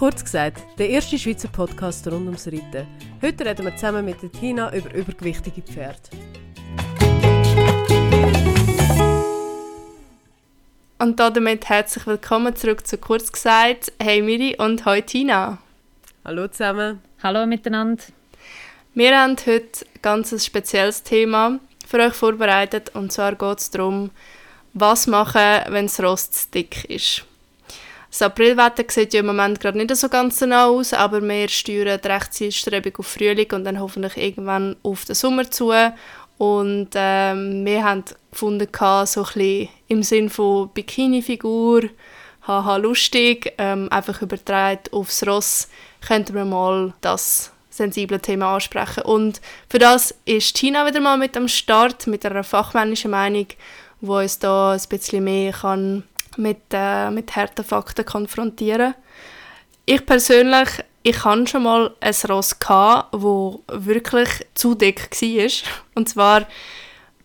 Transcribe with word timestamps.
Kurz 0.00 0.24
gesagt, 0.24 0.62
der 0.78 0.88
erste 0.88 1.18
Schweizer 1.18 1.48
Podcast 1.48 2.06
rund 2.06 2.24
ums 2.24 2.46
Reiten. 2.46 2.86
Heute 3.20 3.44
reden 3.44 3.66
wir 3.66 3.76
zusammen 3.76 4.02
mit 4.06 4.22
der 4.22 4.32
Tina 4.32 4.74
über 4.74 4.94
übergewichtige 4.94 5.60
Pferde. 5.60 6.00
Und 10.98 11.20
damit 11.20 11.68
herzlich 11.68 12.06
willkommen 12.06 12.56
zurück 12.56 12.86
zu 12.86 12.96
Kurz 12.96 13.30
gesagt. 13.30 13.92
Hey 13.98 14.22
Miri 14.22 14.56
und 14.56 14.86
hoi 14.86 15.02
Tina. 15.02 15.58
Hallo 16.24 16.48
zusammen. 16.48 17.02
Hallo 17.22 17.44
miteinander. 17.44 18.02
Wir 18.94 19.20
haben 19.20 19.36
heute 19.44 19.84
ein 19.84 20.00
ganz 20.00 20.46
spezielles 20.46 21.02
Thema 21.02 21.60
für 21.86 21.98
euch 21.98 22.14
vorbereitet 22.14 22.92
und 22.94 23.12
zwar 23.12 23.34
geht 23.34 23.58
es 23.58 23.70
darum, 23.70 24.12
was 24.72 25.06
machen, 25.06 25.60
wenn 25.68 25.88
das 25.88 26.02
Rost 26.02 26.34
zu 26.34 26.50
dick 26.52 26.86
ist. 26.86 27.26
Das 28.10 28.22
Aprilwetter 28.22 28.84
sieht 28.88 29.14
ja 29.14 29.20
im 29.20 29.26
Moment 29.26 29.60
gerade 29.60 29.78
nicht 29.78 29.94
so 29.94 30.08
ganz 30.08 30.40
genau 30.40 30.78
aus, 30.78 30.92
aber 30.92 31.22
wir 31.22 31.48
steuern 31.48 32.00
recht 32.00 32.34
zielstrebig 32.34 32.98
auf 32.98 33.06
Frühling 33.06 33.50
und 33.52 33.64
dann 33.64 33.80
hoffentlich 33.80 34.16
irgendwann 34.16 34.76
auf 34.82 35.04
den 35.04 35.14
Sommer 35.14 35.48
zu. 35.48 35.72
Und 36.36 36.88
ähm, 36.94 37.64
wir 37.64 37.84
haben 37.84 38.04
gefunden, 38.32 38.68
so 38.72 39.20
ein 39.20 39.24
bisschen 39.24 39.68
im 39.86 40.02
Sinn 40.02 40.28
von 40.28 40.70
Bikini-Figur, 40.70 41.82
haha 42.46 42.76
lustig, 42.78 43.52
ähm, 43.58 43.88
einfach 43.90 44.22
übertragen 44.22 44.80
aufs 44.90 45.24
Ross, 45.24 45.68
könnten 46.06 46.34
wir 46.34 46.44
mal 46.44 46.94
das 47.02 47.52
sensible 47.68 48.20
Thema 48.20 48.54
ansprechen. 48.54 49.04
Und 49.04 49.40
für 49.68 49.78
das 49.78 50.14
ist 50.24 50.56
Tina 50.56 50.84
wieder 50.86 51.00
mal 51.00 51.16
mit 51.16 51.36
am 51.36 51.46
Start, 51.46 52.08
mit 52.08 52.26
einer 52.26 52.42
fachmännischen 52.42 53.12
Meinung, 53.12 53.46
wo 54.00 54.18
uns 54.18 54.38
da 54.38 54.72
ein 54.72 54.82
bisschen 54.88 55.22
mehr 55.22 55.52
kann 55.52 56.02
mit, 56.38 56.62
äh, 56.72 57.10
mit 57.10 57.34
harten 57.36 57.64
Fakten 57.64 58.04
konfrontieren. 58.04 58.94
Ich 59.86 60.04
persönlich, 60.06 60.68
ich 61.02 61.24
hatte 61.24 61.46
schon 61.46 61.62
mal 61.62 61.94
ein 62.00 62.14
Ross, 62.28 62.56
das 62.60 63.58
wirklich 63.86 64.28
zu 64.54 64.74
dick 64.74 65.08
war. 65.20 65.48
Und 65.94 66.08
zwar, 66.08 66.46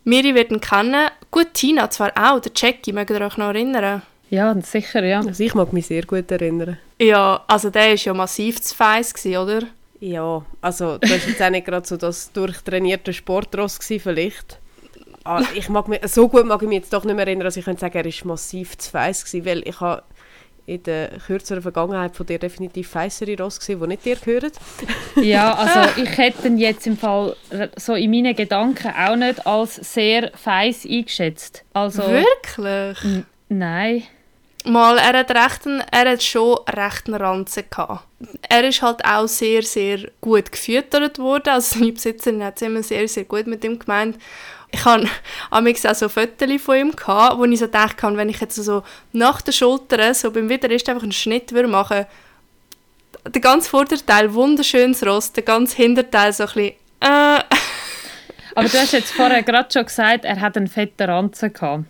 Miri 0.04 0.36
wird 0.36 0.52
ihn 0.52 0.62
kennen, 0.62 1.10
gut, 1.32 1.54
Tina 1.54 1.90
zwar 1.90 2.12
auch, 2.16 2.40
der 2.40 2.52
Jackie, 2.56 2.94
mögt 2.94 3.10
ihr 3.10 3.22
euch 3.22 3.38
noch 3.38 3.48
erinnern? 3.48 4.02
Ja, 4.30 4.56
sicher, 4.62 5.04
ja. 5.04 5.20
Also 5.20 5.44
ich 5.44 5.54
mag 5.54 5.72
mich 5.74 5.88
sehr 5.88 6.04
gut 6.04 6.32
erinnern. 6.32 6.78
Ja, 7.00 7.44
also 7.48 7.70
der 7.70 7.94
war 7.94 8.06
ja 8.06 8.14
massiv 8.14 8.62
zu 8.62 8.76
feiss, 8.76 9.14
oder? 9.26 9.64
Ja, 10.00 10.46
also 10.62 10.98
das 10.98 11.10
war 11.10 11.18
jetzt 11.18 11.42
auch 11.42 11.50
nicht 11.50 11.66
gerade 11.66 11.88
so 11.88 11.98
das 11.98 12.32
durchtrainierte 12.32 13.14
Sportross 13.14 13.80
vielleicht. 13.80 14.60
Ah, 15.26 15.42
ich 15.56 15.70
mag 15.70 15.88
mich, 15.88 16.00
so 16.06 16.30
gut 16.30 16.46
mag 16.46 16.62
ich 16.62 16.68
mich 16.68 16.78
jetzt 16.78 16.94
doch 16.94 17.04
nicht 17.04 17.16
mehr 17.16 17.26
erinnern, 17.26 17.46
dass 17.46 17.58
ich 17.58 17.66
könnte 17.66 17.82
sagen, 17.82 17.98
er 17.98 18.06
war 18.06 18.28
massiv 18.28 18.78
zu 18.78 18.92
feiss 18.92 19.26
gewesen, 19.26 19.46
weil 19.46 19.68
ich 19.68 19.80
habe 19.82 20.04
in 20.68 20.84
der 20.84 21.10
kürzeren 21.26 21.62
Vergangenheit 21.62 22.16
von 22.16 22.26
dir 22.26 22.40
definitiv 22.40 22.90
feissere 22.90 23.38
Ross 23.38 23.60
gesehen, 23.60 23.80
die 23.82 23.88
nicht 23.88 24.06
dir 24.06 24.16
gehören. 24.16 24.52
ja, 25.16 25.54
also 25.56 26.02
ich 26.02 26.18
hätte 26.18 26.48
ihn 26.48 26.58
jetzt 26.58 26.88
im 26.88 26.98
Fall 26.98 27.36
so 27.76 27.94
in 27.94 28.12
meinen 28.12 28.36
Gedanken 28.36 28.94
auch 28.96 29.16
nicht 29.16 29.46
als 29.46 29.76
sehr 29.76 30.32
feiss 30.36 30.86
eingeschätzt. 30.86 31.64
Also, 31.74 32.04
Wirklich? 32.04 33.24
Nein. 33.50 34.04
Mal, 34.64 34.98
er 34.98 35.20
hat, 35.20 35.30
recht 35.30 35.68
einen, 35.68 35.84
er 35.92 36.12
hat 36.12 36.24
schon 36.24 36.58
recht 36.68 37.08
einen 37.08 37.16
Ranzen 37.16 37.66
gehabt. 37.70 38.04
Er 38.50 38.64
ist 38.68 38.82
halt 38.82 39.06
auch 39.06 39.28
sehr, 39.28 39.62
sehr 39.62 40.10
gut 40.22 40.52
gefüttert 40.52 41.20
worden. 41.20 41.50
Also 41.50 41.80
seine 41.80 41.92
Besitzerin 41.92 42.44
hat 42.44 42.56
es 42.56 42.64
immer 42.64 42.82
sehr, 42.82 43.08
sehr 43.08 43.26
gut 43.26 43.46
mit 43.46 43.64
ihm 43.64 43.78
gemeint 43.78 44.18
ich 44.76 44.86
hatte 44.86 45.92
auch 45.92 45.96
so 45.96 46.10
Fotos 46.10 46.62
von 46.62 46.76
ihm, 46.76 46.96
gehabt, 46.96 47.38
wo 47.38 47.46
ich 47.46 47.60
so 47.60 47.68
dachte, 47.68 48.16
wenn 48.16 48.30
ich 48.30 48.40
jetzt 48.40 48.56
so 48.56 48.84
nach 49.14 49.42
der 49.42 49.52
Schulter, 49.52 50.14
so 50.14 50.32
beim 50.32 50.50
Widerrist 50.50 50.90
einfach 50.90 51.04
einen 51.04 51.12
Schnitt 51.12 51.52
würde 51.52 51.68
machen 51.68 52.06
der 53.34 53.42
ganze 53.42 53.70
Vorderteil 53.70 54.34
wunderschönes 54.34 55.06
Rost, 55.06 55.36
der 55.36 55.44
ganze 55.44 55.78
Hinterteil 55.78 56.34
so 56.34 56.44
ein 56.44 56.48
bisschen 56.48 56.74
äh. 57.02 57.40
Aber 58.58 58.70
du 58.70 58.78
hast 58.78 58.94
jetzt 58.94 59.12
vorher 59.12 59.44
gerade 59.44 59.70
schon 59.72 59.86
gesagt, 59.86 60.24
er 60.24 60.40
hat 60.40 60.56
einen 60.56 60.68
fetten 60.68 61.10
Ranzen 61.10 61.52
gehabt. 61.52 61.84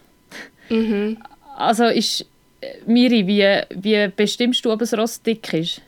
Mhm. 0.69 1.17
Also 1.57 1.85
ist, 1.85 2.25
Miri, 2.87 3.27
wie, 3.27 3.61
wie 3.69 4.07
bestimmst 4.07 4.65
du, 4.65 4.71
ob 4.71 4.81
ein 4.81 4.99
Ross 4.99 5.21
dick 5.21 5.53
ist? 5.53 5.81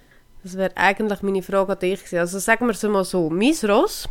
Das 0.43 0.55
wäre 0.55 0.77
eigentlich 0.77 1.23
meine 1.23 1.41
Frage 1.41 1.71
an 1.71 1.79
dich 1.79 1.99
gewesen. 1.99 2.19
Also 2.19 2.37
sagen 2.37 2.67
wir 2.67 2.73
es 2.73 2.83
mal 2.83 3.03
so, 3.03 3.27
mein 3.31 3.55
Ross, 3.67 4.07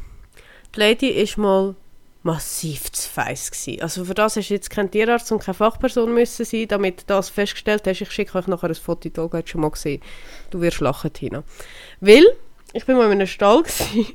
die 0.74 0.80
Lady 0.80 1.08
ist 1.08 1.38
mal 1.38 1.76
massiv 2.26 2.90
zu 2.90 3.08
feiss 3.08 3.50
gewesen. 3.50 3.80
Also 3.80 4.04
für 4.04 4.14
das 4.14 4.36
hast 4.36 4.50
du 4.50 4.54
jetzt 4.54 4.68
kein 4.68 4.90
Tierarzt 4.90 5.30
und 5.30 5.42
keine 5.42 5.54
Fachperson 5.54 6.12
müssen 6.12 6.44
sein, 6.44 6.66
damit 6.68 7.02
du 7.02 7.04
das 7.06 7.30
festgestellt 7.30 7.86
hast. 7.86 8.00
Ich 8.00 8.10
schicke 8.10 8.36
euch 8.36 8.48
nachher 8.48 8.68
ein 8.68 8.74
Foto, 8.74 9.08
da 9.08 9.28
hast 9.32 9.48
schon 9.48 9.60
mal 9.60 9.70
gesehen. 9.70 10.02
Du 10.50 10.60
wirst 10.60 10.80
lachen, 10.80 11.12
Tina. 11.12 11.44
Weil, 12.00 12.24
ich 12.72 12.84
bin 12.84 12.96
mal 12.96 13.06
in 13.06 13.12
einem 13.12 13.28
Stall 13.28 13.62
gewesen, 13.62 14.14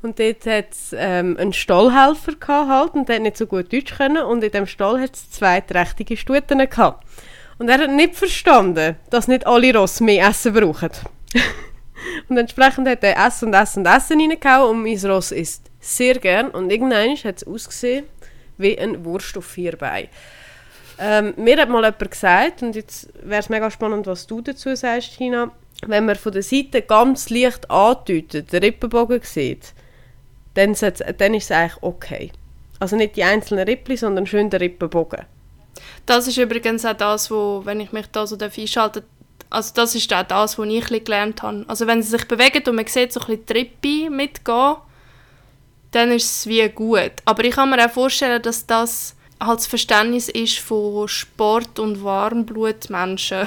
und 0.00 0.18
dort 0.18 0.46
hat 0.46 0.70
es 0.70 0.94
ähm, 0.96 1.36
einen 1.36 1.52
Stallhelfer 1.52 2.34
gehabt 2.34 2.68
halt, 2.68 2.94
und 2.94 3.08
der 3.08 3.16
hat 3.16 3.22
nicht 3.22 3.36
so 3.36 3.46
gut 3.46 3.72
Deutsch 3.72 3.96
können 3.96 4.22
und 4.22 4.44
in 4.44 4.52
dem 4.52 4.66
Stall 4.66 5.00
hat 5.00 5.16
es 5.16 5.30
zwei 5.30 5.60
trächtige 5.60 6.16
Stuten 6.16 6.58
gehabt. 6.58 7.04
Und 7.58 7.68
er 7.68 7.78
hat 7.78 7.90
nicht 7.90 8.14
verstanden, 8.14 8.96
dass 9.10 9.28
nicht 9.28 9.46
alle 9.46 9.76
Ross 9.76 10.00
mehr 10.00 10.28
Essen 10.28 10.52
brauchen. 10.52 10.90
und 12.28 12.36
entsprechend 12.36 12.86
hat 12.86 13.02
er 13.02 13.26
Essen 13.26 13.48
und 13.48 13.54
Essen 13.54 13.80
und 13.80 13.92
Essen 13.92 14.20
reingehauen 14.20 14.70
und 14.70 14.82
mein 14.82 15.10
Ross 15.10 15.32
isst 15.32 15.70
sehr 15.84 16.14
gern. 16.18 16.50
Und 16.50 16.70
irgendwann 16.70 17.16
hat 17.16 17.36
es 17.36 17.46
ausgesehen 17.46 18.06
wie 18.56 18.78
ein 18.78 19.04
Wurst 19.04 19.36
auf 19.36 19.46
vier 19.46 19.76
Beinen. 19.76 20.08
Ähm, 20.98 21.34
mir 21.36 21.56
hat 21.60 21.68
mal 21.68 21.82
jemand 21.82 22.10
gesagt, 22.10 22.62
und 22.62 22.76
jetzt 22.76 23.08
wäre 23.22 23.40
es 23.40 23.48
mega 23.48 23.70
spannend, 23.70 24.06
was 24.06 24.26
du 24.26 24.40
dazu 24.40 24.74
sagst, 24.76 25.16
Tina, 25.16 25.50
wenn 25.86 26.06
man 26.06 26.14
von 26.16 26.32
der 26.32 26.42
Seite 26.42 26.82
ganz 26.82 27.30
leicht 27.30 27.70
andeutet, 27.70 28.52
den 28.52 28.62
Rippenbogen 28.62 29.20
sieht, 29.22 29.72
dann, 30.54 30.76
dann 31.18 31.34
ist 31.34 31.44
es 31.44 31.50
eigentlich 31.50 31.82
okay. 31.82 32.30
Also 32.78 32.96
nicht 32.96 33.16
die 33.16 33.24
einzelnen 33.24 33.66
Rippli, 33.66 33.96
sondern 33.96 34.26
schön 34.26 34.50
der 34.50 34.60
Rippenbogen. 34.60 35.24
Das 36.06 36.28
ist 36.28 36.38
übrigens 36.38 36.84
auch 36.84 36.94
das, 36.94 37.30
wo, 37.30 37.62
wenn 37.64 37.80
ich 37.80 37.92
mich 37.92 38.06
da 38.12 38.26
so 38.26 38.36
einschalte, 38.38 39.02
also 39.50 39.72
das 39.74 39.94
ist 39.94 40.12
auch 40.12 40.22
das, 40.22 40.58
was 40.58 40.68
ich 40.68 41.04
gelernt 41.04 41.42
habe. 41.42 41.64
Also 41.66 41.86
wenn 41.86 42.02
sie 42.02 42.10
sich 42.10 42.28
bewegen 42.28 42.62
und 42.68 42.76
man 42.76 42.86
sieht 42.86 43.12
so 43.12 43.20
ein 43.20 43.26
bisschen 43.26 43.46
die 43.46 43.52
Rippe 43.52 44.10
mitgehen, 44.10 44.76
dann 45.94 46.10
ist 46.12 46.24
es 46.24 46.46
wie 46.46 46.68
gut. 46.68 47.12
Aber 47.24 47.44
ich 47.44 47.54
kann 47.54 47.70
mir 47.70 47.84
auch 47.84 47.90
vorstellen, 47.90 48.42
dass 48.42 48.66
das 48.66 49.16
halt 49.40 49.58
das 49.58 49.66
Verständnis 49.66 50.28
ist 50.28 50.58
von 50.58 51.08
Sport- 51.08 51.78
und 51.78 52.02
Warmblutmenschen. 52.02 53.46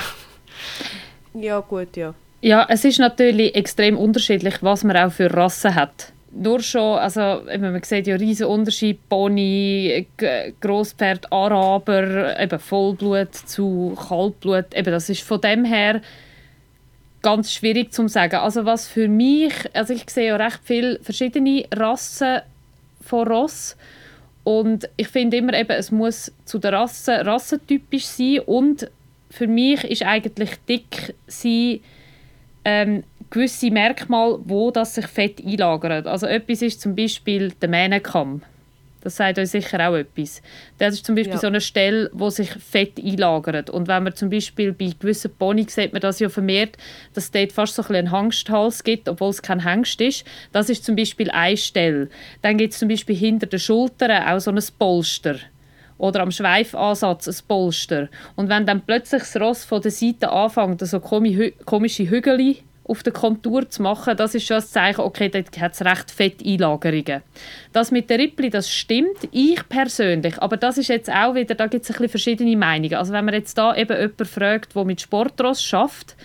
ja, 1.34 1.60
gut, 1.60 1.98
ja. 1.98 2.14
Ja, 2.42 2.66
es 2.70 2.86
ist 2.86 3.00
natürlich 3.00 3.56
extrem 3.56 3.98
unterschiedlich, 3.98 4.56
was 4.62 4.84
man 4.84 4.96
auch 4.98 5.12
für 5.12 5.34
Rassen 5.34 5.74
hat. 5.74 6.14
Nur 6.32 6.62
schon, 6.62 7.00
also 7.00 7.42
man 7.60 7.82
sieht 7.84 8.06
ja 8.06 8.16
riesen 8.16 8.46
Unterschied, 8.46 9.00
Pony, 9.10 10.06
Grosspferd, 10.62 11.32
Araber, 11.32 12.40
eben 12.40 12.60
Vollblut 12.60 13.34
zu 13.34 13.98
Kaltblut, 14.08 14.66
eben 14.76 14.92
das 14.92 15.10
ist 15.10 15.24
von 15.24 15.42
dem 15.42 15.66
her 15.66 16.02
ganz 17.28 17.52
schwierig 17.52 17.92
zu 17.92 18.08
sagen. 18.08 18.38
Also 18.38 18.64
was 18.64 18.88
für 18.88 19.10
mich, 19.10 19.54
also 19.74 19.94
ich 19.94 20.10
sehe 20.10 20.28
ja 20.28 20.38
recht 20.38 20.62
viele 20.64 20.98
verschiedene 21.02 21.66
Rassen 21.76 22.40
von 23.02 23.28
Ross 23.28 23.76
und 24.46 24.88
ich 24.96 25.10
finde 25.10 25.36
immer 25.36 25.54
eben, 25.54 25.72
es 25.72 25.92
muss 25.92 26.32
zu 26.46 26.58
der 26.58 26.72
Rasse 26.72 27.26
rassentypisch 27.26 28.06
sein 28.06 28.40
und 28.46 28.90
für 29.30 29.46
mich 29.46 29.84
ist 29.84 30.04
eigentlich 30.04 30.52
dick 30.70 31.16
sein 31.28 31.82
ähm, 32.64 33.04
gewisse 33.30 33.72
Merkmale, 33.72 34.40
wo 34.46 34.72
das 34.72 34.96
sich 34.96 35.08
Fett 35.08 35.46
einlagert. 35.46 36.08
Also 36.08 36.28
etwas 36.28 36.62
ist 36.62 36.80
zum 36.80 36.96
Beispiel 36.96 37.52
der 37.62 37.68
Mähnenkamm. 37.68 38.42
Das 39.08 39.16
sagt 39.16 39.40
euch 39.40 39.52
sicher 39.52 39.88
auch 39.88 39.96
etwas. 39.96 40.42
Das 40.80 40.94
ist 40.94 41.06
zum 41.06 41.16
Beispiel 41.16 41.36
ja. 41.36 41.40
so 41.40 41.48
eine 41.48 41.62
Stelle, 41.62 42.10
wo 42.12 42.30
sich 42.30 42.50
Fett 42.50 43.00
einlagert. 43.02 43.70
Und 43.70 43.88
wenn 43.88 44.04
man 44.04 44.14
zum 44.14 44.30
Beispiel 44.30 44.74
bei 44.74 44.92
gewissen 45.00 45.32
Pony 45.34 45.66
sieht 45.70 45.94
man 45.94 46.02
das 46.02 46.20
ja 46.20 46.28
vermehrt, 46.28 46.76
dass 47.14 47.24
es 47.24 47.32
dort 47.32 47.54
fast 47.54 47.76
so 47.76 47.84
ein 47.84 47.96
einen 47.96 48.12
Hangsthals 48.12 48.84
gibt, 48.84 49.08
obwohl 49.08 49.30
es 49.30 49.42
kein 49.42 49.64
Hengst 49.64 50.02
ist. 50.02 50.26
Das 50.52 50.70
ist 50.70 50.84
zum 50.84 50.98
Beispiel 50.98 51.32
eine 51.32 51.56
Stelle. 51.56 52.10
Dann 52.42 52.58
gibt 52.58 52.74
es 52.74 52.80
zum 52.80 52.90
Beispiel 52.90 53.16
hinter 53.16 53.48
den 53.48 53.62
Schultern 53.62 54.24
auch 54.24 54.40
so 54.40 54.52
ein 54.52 54.60
Polster 54.78 55.38
oder 55.98 56.20
am 56.20 56.32
Schweifansatz 56.32 57.30
ein 57.30 57.48
Polster. 57.48 58.10
Und 58.36 58.50
wenn 58.50 58.66
dann 58.66 58.82
plötzlich 58.82 59.22
das 59.22 59.38
Ross 59.40 59.64
von 59.64 59.82
der 59.82 59.92
Seite 59.92 60.30
anfängt, 60.30 60.86
so 60.86 61.00
komische 61.00 62.10
Hügel 62.10 62.58
auf 62.88 63.04
der 63.04 63.14
Kontur 63.14 63.70
zu 63.70 63.82
machen, 63.82 64.16
das 64.16 64.36
ist 64.36 64.48
schon 64.48 64.58
ein 64.58 64.64
Zeichen, 64.64 65.02
okay, 65.02 65.30
dort 65.30 65.60
hat 65.60 65.74
es 65.74 65.84
recht 65.84 66.12
fett 66.12 66.46
Einlagerungen. 66.46 67.22
Das 67.74 67.92
mit 67.92 68.10
der 68.10 68.20
Rippli, 68.20 68.50
das 68.50 68.72
stimmt, 68.72 69.28
ich 69.32 69.68
persönlich, 69.68 70.42
aber 70.42 70.58
das 70.58 70.78
ist 70.78 70.88
jetzt 70.88 71.12
auch 71.12 71.36
wieder, 71.36 71.56
da 71.56 71.68
gibt 71.68 71.90
es 71.90 72.00
ein 72.00 72.10
verschiedene 72.10 72.56
Meinungen. 72.56 72.96
Also 72.96 73.14
wenn 73.14 73.26
man 73.26 73.34
jetzt 73.34 73.58
da 73.58 73.76
eben 73.76 73.96
jemanden 73.96 74.26
fragt, 74.26 74.76
der 74.76 74.86
mit 74.86 75.02
Sportross 75.02 75.62
schafft, 75.62 76.16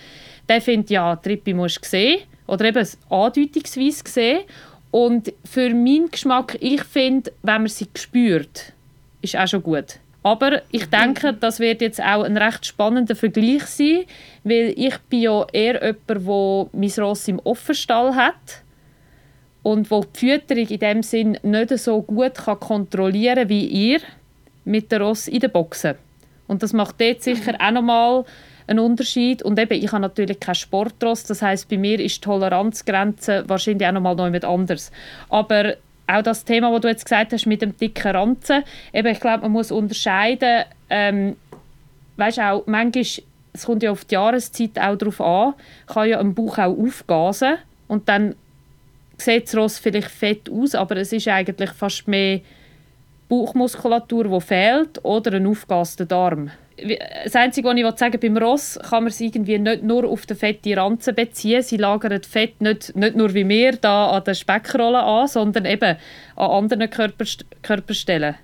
der 0.49 0.61
findet, 0.61 0.89
ja, 0.89 1.15
die 1.15 1.29
Rippli 1.29 1.53
musst 1.53 1.83
du 1.83 1.89
sehen, 1.89 2.21
oder 2.47 2.65
eben 2.65 2.87
andeutungsweise 3.09 4.03
sehen. 4.05 4.41
Und 4.91 5.33
für 5.43 5.69
meinen 5.69 6.11
Geschmack, 6.11 6.57
ich 6.59 6.83
finde, 6.83 7.31
wenn 7.41 7.61
man 7.61 7.67
sie 7.67 7.87
spürt, 7.95 8.73
ist 9.21 9.35
auch 9.35 9.47
schon 9.47 9.63
gut. 9.63 9.99
Aber 10.23 10.61
ich 10.71 10.85
denke, 10.89 11.33
das 11.33 11.59
wird 11.59 11.81
jetzt 11.81 12.01
auch 12.01 12.23
ein 12.23 12.37
recht 12.37 12.65
spannender 12.65 13.15
Vergleich 13.15 13.65
sein, 13.65 14.05
weil 14.45 14.73
ich 14.75 14.97
bin 15.09 15.21
ja 15.21 15.45
eher 15.51 15.81
jemand, 15.83 16.09
der 16.09 16.67
mein 16.71 16.91
Ross 16.97 17.27
im 17.27 17.39
Offenstall 17.39 18.15
hat 18.15 18.63
und 19.63 19.91
wo 19.91 20.03
die 20.03 20.19
Fütterung 20.19 20.67
in 20.67 20.79
dem 20.79 21.03
Sinn 21.03 21.37
nicht 21.43 21.77
so 21.77 22.01
gut 22.01 22.35
kann 22.35 22.59
kontrollieren 22.59 23.49
wie 23.49 23.65
ihr 23.65 23.99
mit 24.63 24.91
der 24.91 25.01
Ross 25.01 25.27
in 25.27 25.41
den 25.41 25.51
Boxen. 25.51 25.95
Und 26.47 26.63
das 26.63 26.71
macht 26.71 27.01
dort 27.01 27.21
sicher 27.21 27.55
auch 27.59 27.71
nochmal 27.71 28.25
einen 28.67 28.79
Unterschied. 28.79 29.43
Und 29.43 29.59
eben, 29.59 29.73
ich 29.73 29.91
habe 29.91 30.01
natürlich 30.01 30.39
keinen 30.39 30.55
Sportross, 30.55 31.25
das 31.25 31.41
heißt 31.41 31.67
bei 31.69 31.77
mir 31.77 31.99
ist 31.99 32.17
die 32.17 32.21
Toleranzgrenze 32.21 33.43
wahrscheinlich 33.47 33.87
auch 33.87 33.93
nochmal 33.93 34.15
noch 34.15 34.25
jemand 34.25 34.45
anders. 34.45 34.91
Aber 35.29 35.75
auch 36.07 36.21
das 36.21 36.43
Thema, 36.43 36.71
das 36.71 36.81
du 36.81 36.87
jetzt 36.87 37.05
gesagt 37.05 37.33
hast 37.33 37.45
mit 37.45 37.61
dem 37.61 37.77
dicken 37.77 38.11
Ranzen, 38.15 38.63
eben, 38.91 39.07
ich 39.07 39.19
glaube, 39.19 39.43
man 39.43 39.51
muss 39.51 39.71
unterscheiden, 39.71 40.65
ähm, 40.89 41.35
weißt 42.17 42.39
auch, 42.39 42.63
manchmal, 42.65 43.03
es 43.53 43.65
kommt 43.65 43.83
ja 43.83 43.91
auf 43.91 44.05
die 44.05 44.15
Jahreszeit 44.15 44.79
auch 44.79 44.97
darauf 44.97 45.21
an, 45.21 45.53
kann 45.87 46.09
ja 46.09 46.19
ein 46.19 46.33
Bauch 46.33 46.57
auch 46.57 46.77
aufgasen 46.77 47.57
und 47.87 48.09
dann 48.09 48.35
sieht 49.17 49.47
das 49.47 49.55
Ross 49.55 49.79
vielleicht 49.79 50.09
fett 50.09 50.49
aus, 50.49 50.75
aber 50.75 50.97
es 50.97 51.13
ist 51.13 51.27
eigentlich 51.27 51.71
fast 51.71 52.07
mehr 52.07 52.41
Bauchmuskulatur, 53.29 54.25
die 54.25 54.41
fehlt 54.41 55.03
oder 55.03 55.33
ein 55.33 55.47
aufgaster 55.47 56.05
Darm 56.05 56.51
das 57.23 57.35
Einzige, 57.35 57.67
was 57.67 57.77
ich 57.77 57.99
sagen 57.99 58.19
beim 58.19 58.37
Ross 58.37 58.79
kann 58.81 59.03
man 59.03 59.11
es 59.11 59.21
irgendwie 59.21 59.59
nicht 59.59 59.83
nur 59.83 60.05
auf 60.09 60.25
den 60.25 60.37
fette 60.37 60.75
Ranzen 60.75 61.15
beziehen. 61.15 61.61
Sie 61.61 61.77
lagern 61.77 62.21
Fett 62.23 62.61
nicht, 62.61 62.95
nicht 62.95 63.15
nur 63.15 63.33
wie 63.33 63.47
wir 63.47 63.73
da 63.73 64.09
an 64.09 64.23
der 64.23 64.33
Speckrolle 64.33 65.01
an, 65.03 65.27
sondern 65.27 65.65
eben 65.65 65.97
an 66.35 66.51
anderen 66.51 66.89
Körperst 66.89 67.45
Körperstellen. 67.61 68.35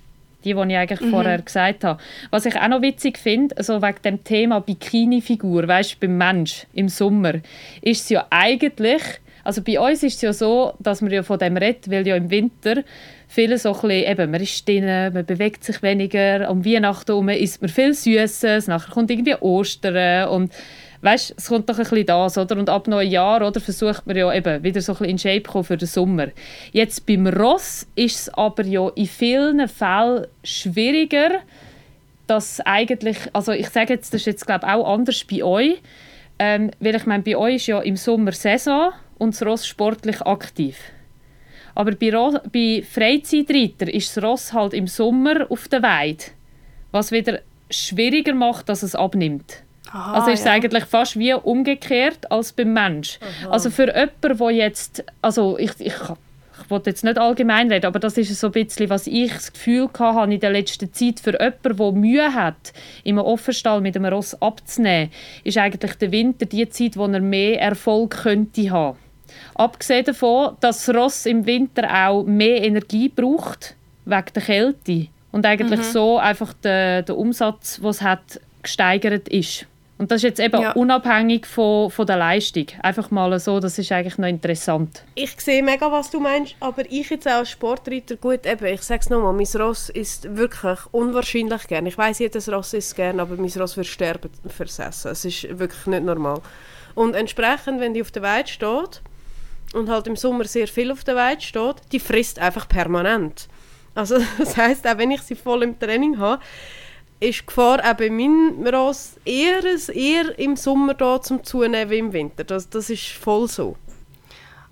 Die, 0.45 0.53
die 0.53 0.59
ich 0.69 0.77
eigentlich 0.77 1.01
mhm. 1.01 1.09
vorher 1.09 1.41
gesagt 1.41 1.83
habe. 1.83 1.99
Was 2.29 2.45
ich 2.45 2.55
auch 2.55 2.69
noch 2.69 2.81
witzig 2.81 3.17
finde, 3.17 3.57
also 3.57 3.81
wegen 3.81 4.01
dem 4.05 4.23
Thema 4.23 4.61
Bikini-Figur, 4.61 5.67
weißt 5.67 5.95
du, 5.95 6.07
beim 6.07 6.17
Mensch 6.17 6.65
im 6.73 6.87
Sommer, 6.87 7.33
ist 7.81 8.03
es 8.03 8.09
ja 8.09 8.25
eigentlich, 8.29 9.01
also 9.43 9.61
bei 9.61 9.77
uns 9.81 10.01
ist 10.01 10.15
es 10.15 10.21
ja 10.21 10.31
so, 10.31 10.73
dass 10.79 11.01
man 11.01 11.11
ja 11.11 11.23
von 11.23 11.39
dem 11.39 11.57
redet, 11.57 11.91
weil 11.91 12.07
ja 12.07 12.15
im 12.15 12.29
Winter 12.29 12.83
viele 13.29 13.59
so 13.59 13.73
bisschen, 13.73 13.91
eben, 13.91 14.31
man 14.31 14.41
ist 14.41 14.67
drinnen, 14.67 15.13
man 15.13 15.25
bewegt 15.25 15.63
sich 15.63 15.81
weniger, 15.83 16.49
um 16.49 16.65
Weihnachten 16.65 17.05
herum 17.11 17.29
isst 17.29 17.61
man 17.61 17.69
viel 17.69 17.93
Süßes, 17.93 18.67
nachher 18.67 18.91
kommt 18.91 19.11
irgendwie 19.11 19.35
Ostern 19.35 20.27
und 20.29 20.51
weißt, 21.01 21.35
es 21.37 21.47
kommt 21.47 21.69
doch 21.69 21.77
ein 21.77 21.83
bisschen 21.83 22.07
das, 22.07 22.37
oder? 22.39 22.57
Und 22.57 22.69
ab 22.69 22.87
neun 22.87 23.07
Jahr, 23.07 23.45
oder, 23.45 23.61
versucht 23.61 24.07
man 24.07 24.17
ja 24.17 24.33
eben 24.33 24.63
wieder 24.63 24.81
so 24.81 24.97
ein 24.99 25.05
in 25.05 25.19
Shape 25.19 25.43
kommen 25.43 25.63
für 25.63 25.77
den 25.77 25.87
Sommer. 25.87 26.29
Jetzt 26.71 27.05
beim 27.05 27.27
Ross 27.27 27.87
ist 27.95 28.19
es 28.19 28.29
aber 28.33 28.65
ja 28.65 28.89
in 28.95 29.05
vielen 29.05 29.67
Fällen 29.67 30.25
schwieriger, 30.43 31.29
dass 32.25 32.59
eigentlich, 32.61 33.17
also 33.33 33.51
ich 33.51 33.69
sage 33.69 33.93
jetzt, 33.93 34.11
das 34.11 34.21
ist 34.21 34.25
jetzt 34.27 34.47
glaube 34.47 34.67
auch 34.67 34.91
anders 34.91 35.23
bei 35.23 35.43
euch, 35.43 35.75
ähm, 36.39 36.71
weil 36.79 36.95
ich 36.95 37.05
meine, 37.05 37.21
bei 37.21 37.37
euch 37.37 37.55
ist 37.55 37.67
ja 37.67 37.79
im 37.79 37.95
Sommer 37.95 38.31
Saison 38.31 38.91
und 39.19 39.35
das 39.35 39.45
Ross 39.45 39.67
sportlich 39.67 40.19
aktiv. 40.23 40.77
Aber 41.75 41.91
bei, 41.91 42.13
Ro 42.13 42.37
bei 42.51 42.83
Freizeitreiter 42.89 43.93
ist 43.93 44.15
das 44.15 44.23
Ross 44.23 44.53
halt 44.53 44.73
im 44.73 44.87
Sommer 44.87 45.49
auf 45.49 45.67
der 45.67 45.81
Weide, 45.81 46.23
was 46.91 47.11
wieder 47.11 47.39
schwieriger 47.69 48.33
macht, 48.33 48.69
dass 48.69 48.83
es 48.83 48.95
abnimmt. 48.95 49.63
Aha, 49.91 50.13
also 50.13 50.31
ist 50.31 50.39
es 50.39 50.45
ja. 50.45 50.51
eigentlich 50.51 50.85
fast 50.85 51.17
wie 51.17 51.33
umgekehrt 51.33 52.31
als 52.31 52.53
beim 52.53 52.73
Mensch. 52.73 53.19
Aha. 53.21 53.51
Also 53.51 53.69
für 53.69 53.87
jemanden, 53.87 54.37
der 54.37 54.51
jetzt, 54.51 55.03
also 55.21 55.57
ich, 55.57 55.71
ich, 55.79 55.93
ich 55.93 56.69
will 56.69 56.81
jetzt 56.85 57.03
nicht 57.03 57.17
allgemein 57.17 57.71
reden, 57.71 57.87
aber 57.87 57.99
das 57.99 58.17
ist 58.17 58.37
so 58.39 58.47
ein 58.47 58.53
bisschen, 58.53 58.89
was 58.89 59.07
ich 59.07 59.31
das 59.31 59.53
Gefühl 59.53 59.89
hatte 59.97 60.31
in 60.31 60.39
der 60.39 60.51
letzten 60.51 60.93
Zeit, 60.93 61.19
für 61.19 61.31
jemanden, 61.31 61.77
der 61.77 61.91
Mühe 61.93 62.33
hat, 62.33 62.73
im 63.03 63.17
Offenstall 63.17 63.81
mit 63.81 63.95
einem 63.95 64.13
Ross 64.13 64.39
abzunehmen, 64.41 65.11
ist 65.43 65.57
eigentlich 65.57 65.95
der 65.95 66.11
Winter 66.11 66.45
die 66.45 66.69
Zeit, 66.69 66.97
wo 66.97 67.05
er 67.05 67.19
mehr 67.21 67.59
Erfolg 67.59 68.11
könnte 68.23 68.69
haben. 68.69 68.97
Abgesehen 69.55 70.05
davon, 70.05 70.55
dass 70.59 70.85
das 70.85 70.95
Ross 70.95 71.25
im 71.25 71.45
Winter 71.45 71.83
auch 72.07 72.23
mehr 72.23 72.63
Energie 72.63 73.09
braucht, 73.09 73.75
wegen 74.05 74.33
der 74.33 74.43
Kälte. 74.43 75.07
Und 75.31 75.45
eigentlich 75.45 75.79
mhm. 75.79 75.83
so 75.83 76.17
einfach 76.17 76.53
der, 76.53 77.03
der 77.03 77.17
Umsatz, 77.17 77.77
den 77.77 77.87
es 77.87 78.01
hat, 78.01 78.39
gesteigert 78.63 79.29
ist. 79.29 79.65
Und 79.99 80.11
das 80.11 80.17
ist 80.17 80.23
jetzt 80.23 80.39
eben 80.39 80.61
ja. 80.61 80.71
unabhängig 80.71 81.45
von, 81.45 81.91
von 81.91 82.07
der 82.07 82.15
Leistung. 82.15 82.67
Einfach 82.81 83.11
mal 83.11 83.37
so, 83.37 83.59
das 83.59 83.77
ist 83.77 83.91
eigentlich 83.91 84.17
noch 84.17 84.29
interessant. 84.29 85.03
Ich 85.13 85.37
sehe 85.41 85.61
mega, 85.61 85.91
was 85.91 86.09
du 86.09 86.21
meinst, 86.21 86.55
aber 86.61 86.89
ich 86.89 87.09
jetzt 87.09 87.27
auch 87.27 87.39
als 87.39 87.49
Sportreiter, 87.49 88.15
gut, 88.15 88.45
eben, 88.45 88.65
ich 88.65 88.81
sage 88.81 89.01
es 89.01 89.09
nochmal, 89.09 89.33
mein 89.33 89.61
Ross 89.61 89.89
ist 89.89 90.37
wirklich 90.37 90.79
unwahrscheinlich 90.91 91.67
gern. 91.67 91.85
Ich 91.85 91.97
weiß 91.97 92.19
jedes 92.19 92.49
Ross 92.49 92.73
ist 92.73 92.95
gern, 92.95 93.19
aber 93.19 93.35
mein 93.35 93.51
Ross 93.51 93.75
wird 93.75 93.87
sterben 93.87 94.29
versessen. 94.47 95.11
Es 95.11 95.25
ist 95.25 95.59
wirklich 95.59 95.85
nicht 95.87 96.05
normal. 96.05 96.41
Und 96.95 97.13
entsprechend, 97.13 97.81
wenn 97.81 97.93
die 97.93 98.01
auf 98.01 98.11
der 98.11 98.21
Weide 98.21 98.47
steht, 98.47 99.01
und 99.73 99.89
halt 99.89 100.07
im 100.07 100.15
Sommer 100.15 100.45
sehr 100.45 100.67
viel 100.67 100.91
auf 100.91 101.03
der 101.03 101.15
Weide 101.15 101.41
steht, 101.41 101.75
die 101.91 101.99
frisst 101.99 102.39
einfach 102.39 102.67
permanent. 102.67 103.47
Also 103.95 104.17
das 104.37 104.57
heißt, 104.57 104.87
auch 104.87 104.97
wenn 104.97 105.11
ich 105.11 105.21
sie 105.21 105.35
voll 105.35 105.63
im 105.63 105.79
Training 105.79 106.17
habe, 106.17 106.41
ist 107.19 107.41
die 107.41 107.45
Gefahr 107.45 107.79
auch 107.83 107.95
bei 107.95 108.09
meinem 108.09 108.65
Ross 108.65 109.15
eher, 109.25 109.61
eher 109.93 110.39
im 110.39 110.55
Sommer 110.55 110.93
da 110.93 111.21
zum 111.21 111.43
Zunehmen 111.43 111.89
wie 111.89 111.97
im 111.97 112.13
Winter. 112.13 112.43
Das, 112.43 112.69
das 112.69 112.89
ist 112.89 113.07
voll 113.07 113.47
so. 113.47 113.75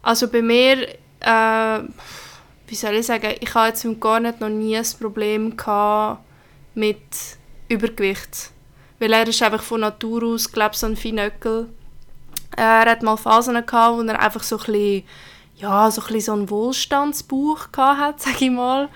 Also 0.01 0.29
bei 0.29 0.41
mir, 0.41 0.87
äh, 1.19 1.79
wie 2.67 2.75
soll 2.75 2.95
ich 2.95 3.05
sagen, 3.05 3.33
ich 3.39 3.53
habe 3.53 3.67
jetzt 3.67 3.85
gar 3.99 4.19
nicht 4.21 4.39
noch 4.39 4.49
nie 4.49 4.77
ein 4.77 4.85
Problem 4.99 5.53
mit 6.75 6.97
Übergewicht. 7.67 8.51
Weil 8.99 9.13
er 9.13 9.27
ist 9.27 9.43
einfach 9.43 9.61
von 9.61 9.81
Natur 9.81 10.23
aus, 10.23 10.51
glaube 10.51 10.71
ich, 10.73 10.79
so 10.79 10.87
ein 10.87 10.95
Finöckel 10.95 11.69
er 12.57 12.91
hat 12.91 13.03
mal 13.03 13.17
Phasen 13.17 13.65
gehabt, 13.65 13.97
wo 13.97 14.01
er 14.01 14.19
einfach 14.19 14.43
so 14.43 14.57
ein 14.57 14.65
bisschen, 14.65 15.03
ja, 15.57 15.89
so 15.91 16.01
ein 16.01 16.07
bisschen 16.07 16.21
so 16.21 16.33
einen 16.33 16.49
Wohlstandsbauch 16.49 17.67
hatte, 17.77 18.23
sage 18.23 18.45
ich 18.45 18.51
mal. 18.51 18.89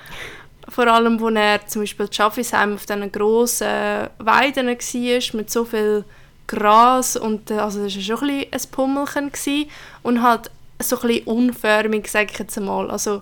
Vor 0.68 0.88
allem, 0.88 1.20
wo 1.20 1.30
er 1.30 1.66
zum 1.68 1.84
Beispiel 1.84 2.06
in 2.08 2.14
Schaffisheim 2.14 2.76
auf 2.76 2.86
diesen 2.86 3.12
grossen 3.12 4.10
Weiden 4.20 4.68
war, 4.68 5.38
mit 5.40 5.52
so 5.52 5.66
viel 5.66 6.06
Gras 6.48 7.16
und 7.16 7.50
äh, 7.52 7.56
also 7.56 7.84
das 7.84 7.96
war 7.96 8.02
schon 8.02 8.30
ein, 8.30 8.46
bisschen 8.50 8.54
ein 8.54 8.72
Pummelchen 8.72 9.32
gewesen. 9.32 9.70
und 10.04 10.22
halt 10.22 10.52
so 10.82 11.00
ein 11.00 11.08
bisschen 11.08 11.28
unförmig, 11.28 12.08
sage 12.10 12.30
ich 12.32 12.40
jetzt 12.40 12.60
mal. 12.60 12.90
Also 12.90 13.22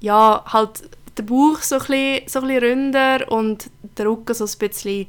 ja, 0.00 0.44
halt 0.46 0.88
der 1.16 1.24
Bauch 1.24 1.58
so 1.62 1.76
ein 1.76 1.80
bisschen, 1.80 2.28
so 2.28 2.40
ein 2.40 2.46
bisschen 2.46 2.62
ründer 2.62 3.32
und 3.32 3.70
der 3.96 4.06
Rücken 4.06 4.34
so 4.34 4.44
ein 4.44 4.58
bisschen, 4.58 5.06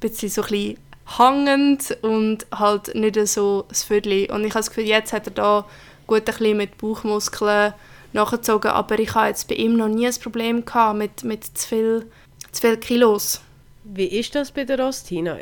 bisschen 0.00 0.28
so 0.28 0.42
ein 0.42 0.48
bisschen 0.48 0.78
hangend 1.06 1.96
und 2.02 2.46
halt 2.54 2.94
nicht 2.94 3.26
so 3.26 3.64
das 3.68 3.84
Viertel. 3.84 4.30
Und 4.30 4.44
ich 4.44 4.50
habe 4.50 4.60
das 4.60 4.70
Gefühl, 4.70 4.86
jetzt 4.86 5.12
hat 5.12 5.26
er 5.26 5.32
da 5.32 5.64
gut 6.06 6.20
ein 6.20 6.24
bisschen 6.24 6.56
mit 6.56 6.78
Bauchmuskeln 6.78 7.74
nachgezogen, 8.12 8.70
aber 8.70 8.98
ich 8.98 9.14
habe 9.14 9.28
jetzt 9.28 9.48
bei 9.48 9.54
ihm 9.54 9.76
noch 9.76 9.88
nie 9.88 10.06
ein 10.06 10.14
Problem 10.22 10.64
gehabt 10.64 10.98
mit, 10.98 11.24
mit 11.24 11.44
zu, 11.44 11.68
viel, 11.68 12.06
zu 12.50 12.60
viel 12.60 12.76
Kilos. 12.76 13.40
Wie 13.84 14.06
ist 14.06 14.34
das 14.34 14.52
bei 14.52 14.64
der 14.64 14.78
Rostina? 14.78 15.36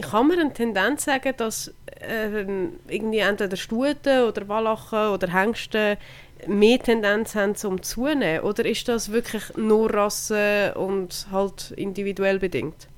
Kann 0.00 0.28
man 0.28 0.38
eine 0.38 0.52
Tendenz 0.52 1.04
sagen, 1.04 1.34
dass 1.36 1.72
äh, 2.00 2.44
irgendwie 2.88 3.18
entweder 3.18 3.56
Stuten 3.56 4.24
oder 4.24 4.48
Wallachen 4.48 5.08
oder 5.10 5.32
Hengste 5.32 5.98
mehr 6.46 6.78
Tendenz 6.78 7.34
haben 7.34 7.54
zum 7.54 7.82
Zunehmen? 7.82 8.40
Oder 8.44 8.64
ist 8.64 8.88
das 8.88 9.12
wirklich 9.12 9.56
nur 9.56 9.92
Rasse 9.92 10.74
und 10.76 11.26
halt 11.30 11.72
individuell 11.76 12.38
bedingt? 12.38 12.88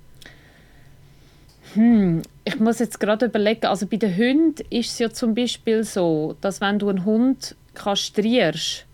Hm, 1.76 2.22
ich 2.44 2.58
muss 2.58 2.78
jetzt 2.78 2.98
gerade 3.00 3.26
überlegen, 3.26 3.66
also 3.66 3.86
bei 3.86 3.98
den 3.98 4.16
Hunden 4.16 4.64
ist 4.70 4.92
es 4.92 4.98
ja 4.98 5.10
zum 5.10 5.34
Beispiel 5.34 5.84
so, 5.84 6.34
dass 6.40 6.62
wenn 6.62 6.78
du 6.78 6.88
einen 6.88 7.04
Hund 7.04 7.54
kastrierst, 7.74 8.86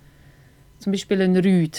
zum 0.80 0.90
Beispiel 0.90 1.22
einen 1.22 1.36
Rüd, 1.36 1.78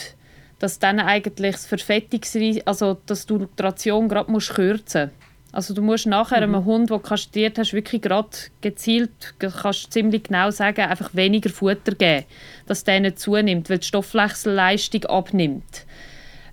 dass 0.60 0.80
dann 0.80 1.02
eigentlich 1.02 1.56
das 1.56 1.66
Verfettungsrisiko, 1.66 2.64
also 2.66 2.98
dass 3.06 3.26
du 3.26 3.40
die 3.40 3.62
Ration 3.62 4.08
gerade 4.08 4.32
musst 4.32 4.54
kürzen 4.54 5.12
Also 5.52 5.74
du 5.74 5.82
musst 5.82 6.06
nachher 6.08 6.48
mhm. 6.48 6.56
einem 6.56 6.66
Hund, 6.66 6.90
der 6.90 7.00
kastriert 7.00 7.58
hast, 7.58 7.74
wirklich 7.74 8.02
gerade 8.02 8.30
gezielt, 8.62 9.36
kannst 9.40 9.92
ziemlich 9.92 10.24
genau 10.24 10.52
sagen, 10.52 10.86
einfach 10.86 11.14
weniger 11.14 11.50
Futter 11.50 11.96
geben, 11.96 12.26
dass 12.66 12.86
der 12.86 13.02
nicht 13.02 13.20
zunimmt, 13.20 13.70
weil 13.70 13.80
die 13.80 13.88
Stoffwechselleistung 13.88 15.04
abnimmt. 15.08 15.86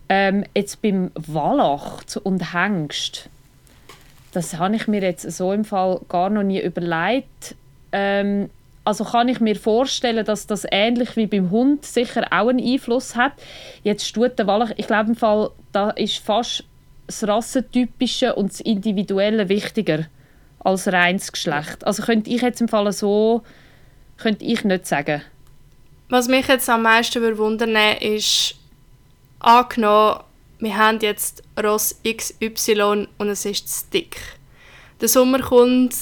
Ähm, 0.08 0.42
jetzt 0.56 0.82
beim 0.82 1.12
Wallach 1.14 2.02
und 2.24 2.52
Hengst, 2.52 3.30
das 4.32 4.58
habe 4.58 4.76
ich 4.76 4.88
mir 4.88 5.02
jetzt 5.02 5.30
so 5.30 5.52
im 5.52 5.64
Fall 5.64 6.00
gar 6.08 6.30
noch 6.30 6.42
nie 6.42 6.60
überlegt. 6.60 7.54
Ähm, 7.92 8.50
also 8.84 9.04
kann 9.04 9.28
ich 9.28 9.40
mir 9.40 9.56
vorstellen, 9.56 10.24
dass 10.24 10.46
das 10.46 10.66
ähnlich 10.70 11.16
wie 11.16 11.26
beim 11.26 11.50
Hund 11.50 11.84
sicher 11.84 12.26
auch 12.30 12.48
einen 12.48 12.64
Einfluss 12.64 13.14
hat. 13.14 13.32
Jetzt 13.82 14.06
Stutenwallach, 14.06 14.72
ich 14.76 14.86
glaube 14.86 15.10
im 15.10 15.16
Fall, 15.16 15.50
da 15.72 15.90
ist 15.90 16.18
fast 16.18 16.64
das 17.06 17.26
Rassentypische 17.26 18.34
und 18.34 18.52
das 18.52 18.60
Individuelle 18.60 19.48
wichtiger 19.48 20.06
als 20.60 20.88
reines 20.88 21.32
Geschlecht. 21.32 21.86
Also 21.86 22.02
könnte 22.02 22.30
ich 22.30 22.42
jetzt 22.42 22.60
im 22.60 22.68
Fall 22.68 22.90
so, 22.92 23.42
könnte 24.16 24.44
ich 24.44 24.64
nicht 24.64 24.86
sagen. 24.86 25.22
Was 26.08 26.28
mich 26.28 26.48
jetzt 26.48 26.68
am 26.68 26.82
meisten 26.82 27.38
wundern 27.38 27.76
ist, 28.00 28.56
angenommen, 29.40 30.20
wir 30.60 30.76
haben 30.76 30.98
jetzt 31.00 31.42
Ross 31.62 31.96
XY 32.04 33.08
und 33.18 33.28
es 33.28 33.44
ist 33.44 33.68
zu 33.68 33.90
dick. 33.92 34.16
Der 35.00 35.08
Sommer 35.08 35.40
kommt, 35.40 35.94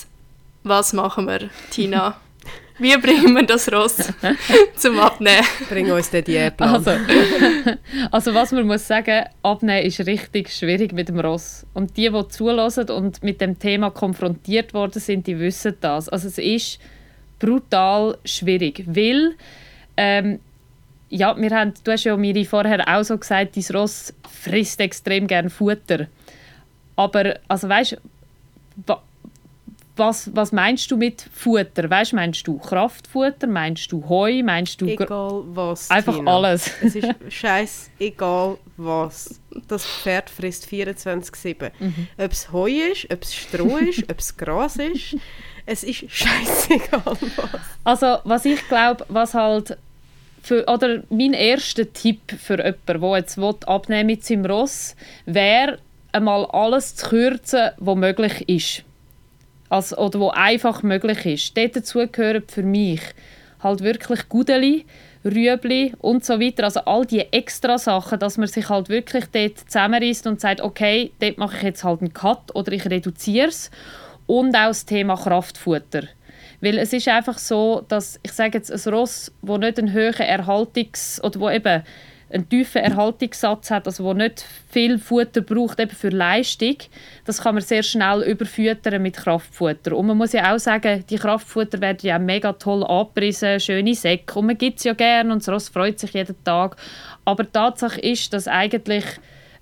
was 0.65 0.93
machen 0.93 1.27
wir, 1.27 1.51
Tina? 1.71 2.17
Wie 2.81 2.97
bringen 2.97 3.35
wir 3.35 3.45
das 3.45 3.73
Ross 3.73 3.97
zum 4.77 4.99
Abnehmen? 5.01 5.45
Bring 5.69 5.91
uns 5.91 6.11
den 6.11 6.25
Diätplan. 6.25 6.75
Also, 6.75 6.91
also 8.11 8.35
was 8.35 8.53
man 8.53 8.67
muss 8.67 8.87
sagen, 8.87 9.25
Abnehmen 9.43 9.85
ist 9.85 10.01
richtig 10.07 10.53
schwierig 10.53 10.93
mit 10.93 11.09
dem 11.09 11.19
Ross. 11.19 11.67
Und 11.75 11.97
die, 11.97 12.11
die 12.11 12.29
zulassen 12.29 12.89
und 12.91 13.23
mit 13.23 13.41
dem 13.41 13.59
Thema 13.59 13.91
konfrontiert 13.91 14.75
worden 14.75 15.01
sind, 15.01 15.27
die 15.27 15.39
wissen 15.39 15.75
das. 15.81 16.09
Also 16.09 16.29
es 16.29 16.39
ist 16.39 16.79
brutal 17.39 18.19
schwierig, 18.25 18.85
weil 18.87 19.35
ähm, 19.97 20.39
ja, 21.11 21.37
wir 21.37 21.51
haben, 21.51 21.73
du 21.85 21.93
hast 21.93 22.05
ja 22.05 22.17
Miri 22.17 22.45
vorher 22.45 22.87
auch 22.87 23.03
so 23.03 23.17
gesagt, 23.17 23.57
dein 23.57 23.77
Ross 23.77 24.13
frisst 24.43 24.81
extrem 24.81 25.27
gerne 25.27 25.51
Futter. 25.51 26.07
Aber 26.97 27.39
also 27.49 27.69
weißt, 27.69 27.97
was, 29.99 30.31
was 30.35 30.53
meinst 30.53 30.91
du 30.91 30.97
mit 30.97 31.29
Futter? 31.33 31.91
Weißt, 31.91 32.13
meinst 32.13 32.47
du 32.47 32.59
Kraftfutter? 32.59 33.47
Meinst 33.47 33.91
du 33.93 34.09
Heu? 34.09 34.43
Meinst 34.43 34.81
du 34.81 34.87
egal 34.87 35.43
was. 35.47 35.91
Einfach 35.91 36.15
Tina. 36.15 36.37
alles. 36.37 36.71
es 36.83 36.95
ist 36.95 37.15
scheiß 37.29 37.91
egal 37.99 38.59
was. 38.77 39.41
Das 39.67 39.85
Pferd 39.85 40.31
frisst 40.31 40.67
24/7. 40.67 41.71
Mhm. 41.79 42.09
Ob 42.17 42.33
es 42.33 42.53
Heu 42.53 42.71
ist, 42.71 43.13
ob 43.13 43.23
es 43.23 43.35
Stroh 43.35 43.77
ist, 43.79 44.03
ob 44.11 44.19
es 44.19 44.37
Gras 44.37 44.77
ist. 44.77 45.17
Es 45.67 45.83
ist 45.85 46.05
scheißegal 46.09 47.03
was. 47.05 47.19
Also 47.85 48.19
was 48.25 48.45
ich 48.45 48.67
glaube, 48.69 49.05
was 49.09 49.35
halt 49.35 49.77
für, 50.43 50.67
oder 50.67 51.03
mein 51.11 51.33
erster 51.33 51.93
Tipp 51.93 52.21
für 52.31 52.57
jemanden, 52.57 53.01
der 53.01 53.19
jetzt 53.19 53.39
abnehmen 53.69 54.07
mit 54.07 54.25
seinem 54.25 54.47
Ross, 54.47 54.97
wäre 55.27 55.79
einmal 56.13 56.47
alles 56.47 56.97
zu 56.97 57.09
kürzen, 57.09 57.71
was 57.79 57.97
möglich 57.97 58.49
ist 58.49 58.85
also, 59.69 59.97
oder 59.97 60.21
wo 60.21 60.31
einfach 60.31 60.83
möglich 60.83 61.27
ist. 61.27 61.57
Dort 61.57 61.77
dazu 61.77 62.07
gehören 62.11 62.43
für 62.47 62.63
mich 62.63 63.01
halt 63.63 63.83
wirklich 63.83 64.29
Gudeli, 64.29 64.87
Rüebli 65.25 65.93
und 65.99 66.25
so 66.25 66.41
weiter. 66.41 66.65
Also 66.65 66.81
all 66.81 67.05
die 67.05 67.21
extra 67.33 67.77
Sachen, 67.79 68.19
dass 68.19 68.39
man 68.39 68.49
sich 68.49 68.69
halt 68.69 68.89
wirklich 68.89 69.25
dort 69.33 69.59
zusammenreißt 69.59 70.27
und 70.27 70.41
sagt, 70.41 70.61
okay, 70.61 71.13
dort 71.21 71.39
mache 71.39 71.57
ich 71.57 71.63
jetzt 71.63 71.85
halt 71.85 72.01
einen 72.01 72.13
Cut 72.13 72.55
oder 72.55 72.73
ich 72.73 72.87
reduziere 72.87 73.49
es. 73.49 73.71
Und 74.27 74.55
auch 74.55 74.69
das 74.69 74.85
Thema 74.85 75.17
Kraftfutter. 75.17 76.03
Weil 76.61 76.79
es 76.79 76.93
ist 76.93 77.09
einfach 77.09 77.39
so, 77.39 77.85
dass, 77.89 78.19
ich 78.23 78.33
sage 78.33 78.59
jetzt, 78.59 78.71
ein 78.71 78.95
Ross, 78.95 79.33
das 79.43 79.59
nicht 79.59 79.79
einen 79.79 79.95
hohen 79.95 80.15
Erhaltungs- 80.15 81.23
oder 81.23 81.41
wo 81.41 81.51
eben 81.51 81.83
einen 82.31 82.49
tiefen 82.49 82.83
Erhaltungssatz 82.83 83.71
hat, 83.71 83.87
also 83.87 84.05
wo 84.05 84.13
nicht 84.13 84.45
viel 84.69 84.99
Futter 84.99 85.41
braucht 85.41 85.81
eben 85.81 85.91
für 85.91 86.11
Leistung, 86.11 86.77
das 87.25 87.43
kann 87.43 87.55
man 87.55 87.63
sehr 87.63 87.83
schnell 87.83 88.23
überfüttern 88.23 89.01
mit 89.01 89.17
Kraftfutter. 89.17 89.97
Und 89.97 90.07
man 90.07 90.19
muss 90.19 90.33
ja 90.33 90.55
auch 90.55 90.59
sagen, 90.59 91.05
die 91.09 91.17
Kraftfutter 91.17 91.81
werden 91.81 92.07
ja 92.07 92.19
mega 92.19 92.53
toll 92.53 92.85
abgerissen, 92.85 93.61
schöne 93.61 93.95
Säcke 93.95 94.39
und 94.39 94.47
man 94.47 94.59
gibt 94.59 94.79
es 94.79 94.85
ja 94.85 94.93
gerne 94.93 95.33
und 95.33 95.41
das 95.41 95.49
Ross 95.49 95.69
freut 95.69 95.99
sich 95.99 96.13
jeden 96.13 96.43
Tag. 96.45 96.77
Aber 97.25 97.51
Tatsache 97.51 98.01
ist, 98.01 98.33
dass 98.33 98.47
eigentlich 98.47 99.05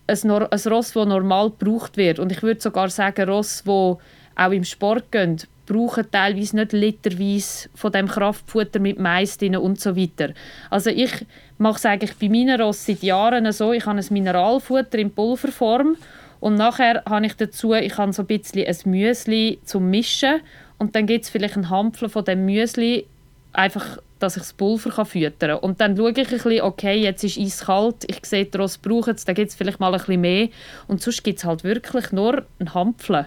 ein, 0.08 0.30
Ross, 0.30 0.92
das 0.92 0.94
normal 0.94 1.50
gebraucht 1.50 1.96
wird 1.96 2.18
und 2.18 2.32
ich 2.32 2.42
würde 2.42 2.60
sogar 2.60 2.88
sagen, 2.88 3.28
Ross, 3.28 3.62
wo 3.64 4.00
auch 4.36 4.52
im 4.52 4.64
Sport 4.64 5.10
gehen, 5.10 5.38
brauchen 5.66 6.10
teilweise 6.10 6.56
nicht 6.56 6.72
literweise 6.72 7.68
von 7.74 7.92
dem 7.92 8.06
Kraftfutter 8.06 8.78
mit 8.78 8.98
Mais 8.98 9.36
drin 9.36 9.56
und 9.56 9.80
so 9.80 9.96
weiter. 9.96 10.32
Also 10.70 10.90
ich 10.90 11.12
mache 11.58 11.76
es 11.76 11.86
eigentlich 11.86 12.16
bei 12.16 12.28
meinen 12.28 12.60
Ross 12.60 12.86
seit 12.86 13.02
Jahren 13.02 13.50
so, 13.52 13.72
ich 13.72 13.84
habe 13.84 13.98
ein 13.98 14.06
Mineralfutter 14.10 14.98
in 14.98 15.10
Pulverform 15.10 15.96
und 16.40 16.54
nachher 16.54 17.02
habe 17.08 17.26
ich 17.26 17.34
dazu 17.34 17.74
ich 17.74 17.98
habe 17.98 18.12
so 18.12 18.22
ein 18.22 18.26
bisschen 18.26 18.66
ein 18.66 18.90
Müsli 18.90 19.58
zum 19.64 19.90
Mischen 19.90 20.40
und 20.78 20.94
dann 20.94 21.06
gibt 21.06 21.24
es 21.24 21.30
vielleicht 21.30 21.56
einen 21.56 21.70
Hampfel 21.70 22.08
von 22.08 22.24
dem 22.24 22.44
Müsli, 22.44 23.06
einfach, 23.52 23.98
dass 24.18 24.36
ich 24.36 24.42
das 24.42 24.52
Pulver 24.52 24.90
kann 24.90 25.06
füttern 25.06 25.50
kann. 25.52 25.58
Und 25.60 25.80
dann 25.80 25.96
schaue 25.96 26.10
ich 26.10 26.18
ein 26.18 26.26
bisschen, 26.26 26.60
okay, 26.60 27.00
jetzt 27.00 27.24
ist 27.24 27.38
es 27.38 27.64
kalt, 27.64 28.04
ich 28.06 28.24
sehe, 28.24 28.44
die 28.44 28.58
Ross 28.58 28.76
brauchen 28.76 29.14
es, 29.14 29.24
dann 29.24 29.34
gibt 29.34 29.50
es 29.50 29.56
vielleicht 29.56 29.80
mal 29.80 29.92
ein 29.92 29.98
bisschen 29.98 30.20
mehr 30.20 30.48
und 30.86 31.02
sonst 31.02 31.24
gibt 31.24 31.38
es 31.38 31.44
halt 31.44 31.64
wirklich 31.64 32.12
nur 32.12 32.44
einen 32.58 32.74
Hampfel 32.74 33.26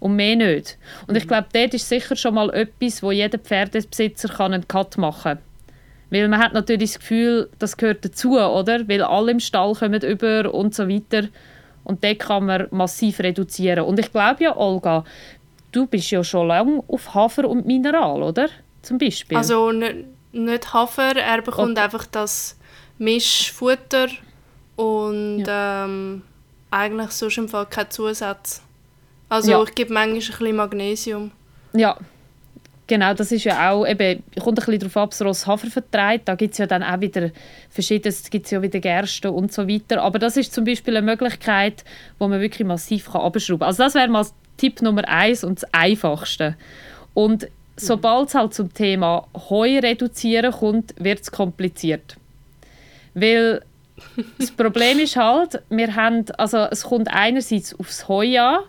und 0.00 0.16
mehr 0.16 0.36
nicht. 0.36 0.78
Und 1.06 1.16
ich 1.16 1.26
glaube, 1.26 1.48
dort 1.52 1.74
ist 1.74 1.88
sicher 1.88 2.16
schon 2.16 2.34
mal 2.34 2.50
etwas, 2.50 3.02
wo 3.02 3.10
jeder 3.10 3.38
Pferdebesitzer 3.38 4.28
kann 4.28 4.52
einen 4.52 4.68
Cut 4.68 4.96
machen 4.98 5.34
kann. 5.34 5.38
Weil 6.10 6.28
man 6.28 6.40
hat 6.40 6.54
natürlich 6.54 6.92
das 6.92 7.00
Gefühl, 7.00 7.50
das 7.58 7.76
gehört 7.76 8.04
dazu, 8.04 8.38
oder? 8.38 8.88
Weil 8.88 9.02
alle 9.02 9.32
im 9.32 9.40
Stall 9.40 9.74
kommen 9.74 10.00
über 10.00 10.54
und 10.54 10.74
so 10.74 10.88
weiter. 10.88 11.28
Und 11.84 12.04
dort 12.04 12.18
kann 12.18 12.46
man 12.46 12.68
massiv 12.70 13.20
reduzieren. 13.20 13.84
Und 13.84 13.98
ich 13.98 14.12
glaube 14.12 14.44
ja, 14.44 14.56
Olga, 14.56 15.04
du 15.72 15.86
bist 15.86 16.10
ja 16.10 16.24
schon 16.24 16.48
lange 16.48 16.82
auf 16.88 17.14
Hafer 17.14 17.48
und 17.48 17.66
Mineral, 17.66 18.22
oder? 18.22 18.48
Zum 18.82 18.98
Beispiel. 18.98 19.36
Also 19.36 19.72
nicht 19.72 20.72
Hafer, 20.72 21.16
er 21.16 21.42
bekommt 21.42 21.72
okay. 21.72 21.80
einfach 21.80 22.06
das 22.06 22.58
Mischfutter 22.98 24.08
und 24.76 25.44
ja. 25.44 25.84
ähm, 25.84 26.22
eigentlich 26.70 27.10
sonst 27.10 27.38
im 27.38 27.48
Fall 27.48 27.66
kein 27.66 27.90
Zusatz. 27.90 28.62
Also 29.28 29.50
ja. 29.50 29.62
ich 29.62 29.74
gebe 29.74 29.92
manchmal 29.92 30.14
ein 30.14 30.18
bisschen 30.18 30.56
Magnesium. 30.56 31.30
Ja, 31.72 31.98
genau, 32.86 33.14
das 33.14 33.30
ist 33.30 33.44
ja 33.44 33.70
auch, 33.70 33.86
eben, 33.86 34.22
kommt 34.40 34.58
ein 34.58 34.64
bisschen 34.64 34.78
darauf 34.80 34.96
ab, 34.96 35.14
was 35.20 35.46
Hafer 35.46 35.68
vertreibt. 35.68 36.28
Da 36.28 36.34
gibt 36.34 36.52
es 36.52 36.58
ja 36.58 36.66
dann 36.66 36.82
auch 36.82 37.00
wieder 37.00 37.30
verschiedenes, 37.70 38.28
gibt 38.30 38.50
ja 38.50 38.62
wieder 38.62 38.80
Gerste 38.80 39.30
und 39.30 39.52
so 39.52 39.68
weiter. 39.68 40.02
Aber 40.02 40.18
das 40.18 40.36
ist 40.36 40.52
zum 40.52 40.64
Beispiel 40.64 40.96
eine 40.96 41.04
Möglichkeit, 41.04 41.84
wo 42.18 42.26
man 42.28 42.40
wirklich 42.40 42.66
massiv 42.66 43.12
kann 43.12 43.20
abschrauben 43.20 43.60
kann. 43.60 43.68
Also 43.68 43.82
das 43.84 43.94
wäre 43.94 44.08
mal 44.08 44.26
Tipp 44.56 44.82
Nummer 44.82 45.06
eins 45.06 45.44
und 45.44 45.62
das 45.62 45.74
Einfachste. 45.74 46.56
Und 47.14 47.48
sobald 47.76 48.28
es 48.28 48.34
halt 48.34 48.54
zum 48.54 48.72
Thema 48.72 49.26
Heu 49.50 49.78
reduzieren 49.78 50.52
kommt, 50.52 50.94
wird 50.98 51.20
es 51.20 51.30
kompliziert. 51.30 52.16
Weil 53.14 53.62
das 54.38 54.50
Problem 54.50 54.98
ist 54.98 55.16
halt, 55.16 55.62
wir 55.68 55.94
haben, 55.94 56.24
also 56.36 56.58
es 56.70 56.84
kommt 56.84 57.08
einerseits 57.08 57.78
aufs 57.78 58.08
Heu 58.08 58.38
an, 58.38 58.60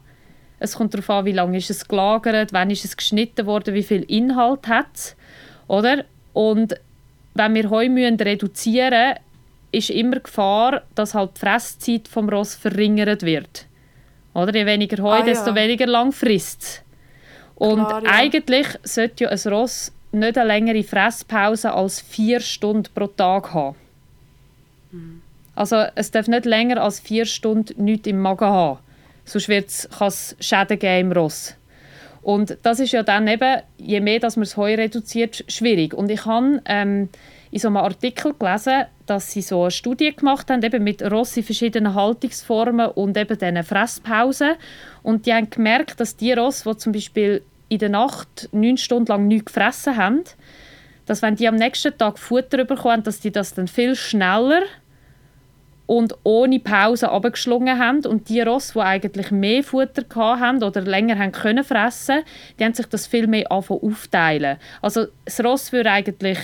es 0.59 0.75
kommt 0.75 0.93
darauf 0.93 1.09
an, 1.09 1.25
wie 1.25 1.31
lange 1.31 1.57
ist 1.57 1.69
es 1.69 1.87
gelagert, 1.87 2.51
wann 2.53 2.69
ist 2.69 2.85
es 2.85 2.97
geschnitten 2.97 3.45
worden, 3.45 3.73
wie 3.73 3.83
viel 3.83 4.03
Inhalt 4.03 4.67
hat 4.67 4.87
es. 4.93 5.15
Oder? 5.67 6.03
Und 6.33 6.75
wenn 7.33 7.55
wir 7.55 7.69
Heu 7.69 7.89
müssen 7.89 8.17
reduzieren 8.17 9.15
ist 9.71 9.91
immer 9.91 10.19
Gefahr, 10.19 10.81
dass 10.95 11.13
halt 11.13 11.35
die 11.35 11.41
Fresszeit 11.41 12.07
vom 12.07 12.27
Ross 12.27 12.55
verringert 12.55 13.21
wird. 13.21 13.67
Oder? 14.33 14.55
Je 14.55 14.65
weniger 14.65 15.01
Heu, 15.03 15.19
ah, 15.19 15.21
desto 15.21 15.51
ja. 15.51 15.55
weniger 15.55 15.85
lang 15.85 16.11
frisst 16.11 16.83
Und 17.55 17.85
Klar, 17.85 18.03
ja. 18.03 18.09
eigentlich 18.11 18.67
sollte 18.83 19.25
ja 19.25 19.29
ein 19.29 19.39
Ross 19.53 19.91
nicht 20.11 20.37
eine 20.39 20.47
längere 20.47 20.83
Fresspause 20.83 21.71
als 21.71 22.01
vier 22.01 22.39
Stunden 22.39 22.91
pro 22.95 23.07
Tag 23.07 23.53
haben. 23.53 23.75
Mhm. 24.91 25.21
Also 25.55 25.85
es 25.93 26.09
darf 26.09 26.27
nicht 26.27 26.45
länger 26.45 26.81
als 26.81 26.99
vier 26.99 27.25
Stunden 27.25 27.83
nichts 27.83 28.07
im 28.07 28.19
Magen 28.21 28.47
haben 28.47 28.79
sonst 29.29 29.89
kann 29.97 30.07
es 30.07 30.35
Schäden 30.39 30.79
geben 30.79 31.11
im 31.11 31.11
Ross. 31.11 31.55
Und 32.21 32.57
das 32.63 32.79
ist 32.79 32.91
ja 32.91 33.03
dann 33.03 33.27
eben, 33.27 33.61
je 33.77 34.01
mehr 34.01 34.19
dass 34.19 34.35
man 34.35 34.43
das 34.43 34.57
Heu 34.57 34.75
reduziert, 34.75 35.45
schwierig. 35.47 35.93
Und 35.93 36.11
ich 36.11 36.25
habe 36.25 36.61
ähm, 36.65 37.09
in 37.51 37.59
so 37.59 37.69
einem 37.69 37.77
Artikel 37.77 38.33
gelesen, 38.37 38.85
dass 39.05 39.31
sie 39.31 39.41
so 39.41 39.63
eine 39.63 39.71
Studie 39.71 40.15
gemacht 40.15 40.49
haben, 40.49 40.61
eben 40.61 40.83
mit 40.83 41.01
Ross 41.01 41.35
in 41.37 41.43
verschiedenen 41.43 41.95
Haltungsformen 41.95 42.89
und 42.89 43.17
eben 43.17 43.37
diesen 43.37 43.63
Fresspausen. 43.63 44.55
Und 45.01 45.25
die 45.25 45.33
haben 45.33 45.49
gemerkt, 45.49 45.99
dass 45.99 46.15
die 46.15 46.33
Ross, 46.33 46.63
die 46.63 46.77
zum 46.77 46.91
Beispiel 46.91 47.41
in 47.69 47.79
der 47.79 47.89
Nacht 47.89 48.49
neun 48.51 48.77
Stunden 48.77 49.07
lang 49.07 49.27
nichts 49.27 49.45
gefressen 49.45 49.95
haben, 49.95 50.23
dass 51.05 51.21
wenn 51.21 51.35
die 51.35 51.47
am 51.47 51.55
nächsten 51.55 51.97
Tag 51.97 52.19
Futter 52.19 52.65
bekommen, 52.65 53.03
dass 53.03 53.19
die 53.19 53.31
das 53.31 53.53
dann 53.53 53.67
viel 53.67 53.95
schneller 53.95 54.61
und 55.89 56.13
ohne 56.21 56.59
Pause 56.59 57.09
abgeschlungen 57.09 57.79
haben. 57.79 58.05
Und 58.05 58.29
die 58.29 58.41
Ross, 58.41 58.73
die 58.73 58.79
eigentlich 58.79 59.31
mehr 59.31 59.63
Futter 59.63 60.03
hatten 60.15 60.63
oder 60.63 60.81
länger 60.81 61.17
haben 61.17 61.31
können 61.31 61.63
fressen, 61.63 62.19
die 62.59 62.63
haben 62.63 62.75
sich 62.75 62.85
das 62.85 63.07
viel 63.07 63.25
mehr 63.25 63.51
aufteilen. 63.51 64.57
Also 64.83 65.07
das 65.25 65.43
Ross 65.43 65.71
würde 65.71 65.89
eigentlich 65.89 66.37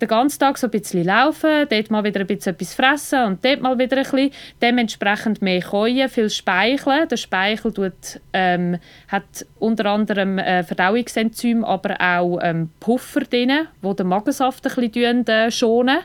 den 0.00 0.06
ganzen 0.06 0.38
Tag 0.38 0.58
so 0.58 0.68
ein 0.68 0.70
bisschen 0.70 1.02
laufen, 1.02 1.66
dort 1.68 1.90
mal 1.90 2.04
wieder 2.04 2.20
ein 2.20 2.28
bisschen 2.28 2.54
etwas 2.54 2.74
fressen 2.74 3.24
und 3.24 3.44
dort 3.44 3.60
mal 3.60 3.76
wieder 3.76 3.96
ein 3.96 4.04
bisschen. 4.04 4.30
Dementsprechend 4.62 5.42
mehr 5.42 5.60
Käuen, 5.60 6.08
viel 6.08 6.30
Speichel. 6.30 7.08
Der 7.08 7.16
Speichel 7.16 7.72
tut, 7.72 8.20
ähm, 8.32 8.78
hat 9.08 9.46
unter 9.58 9.86
anderem 9.86 10.38
äh, 10.38 10.62
Verdauungsenzym, 10.62 11.64
aber 11.64 12.00
auch 12.00 12.38
ähm, 12.40 12.70
Puffer 12.78 13.22
drin, 13.22 13.66
die 13.82 13.96
den 13.96 14.06
Magensaft 14.06 14.64
ein 14.64 14.90
bisschen 14.90 15.26
äh, 15.26 15.50
schonen. 15.50 15.98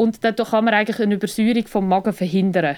Und 0.00 0.24
dadurch 0.24 0.52
kann 0.52 0.64
man 0.64 0.72
eigentlich 0.72 0.98
eine 0.98 1.16
Übersäuerung 1.16 1.66
vom 1.66 1.86
Magen 1.86 2.14
verhindern. 2.14 2.76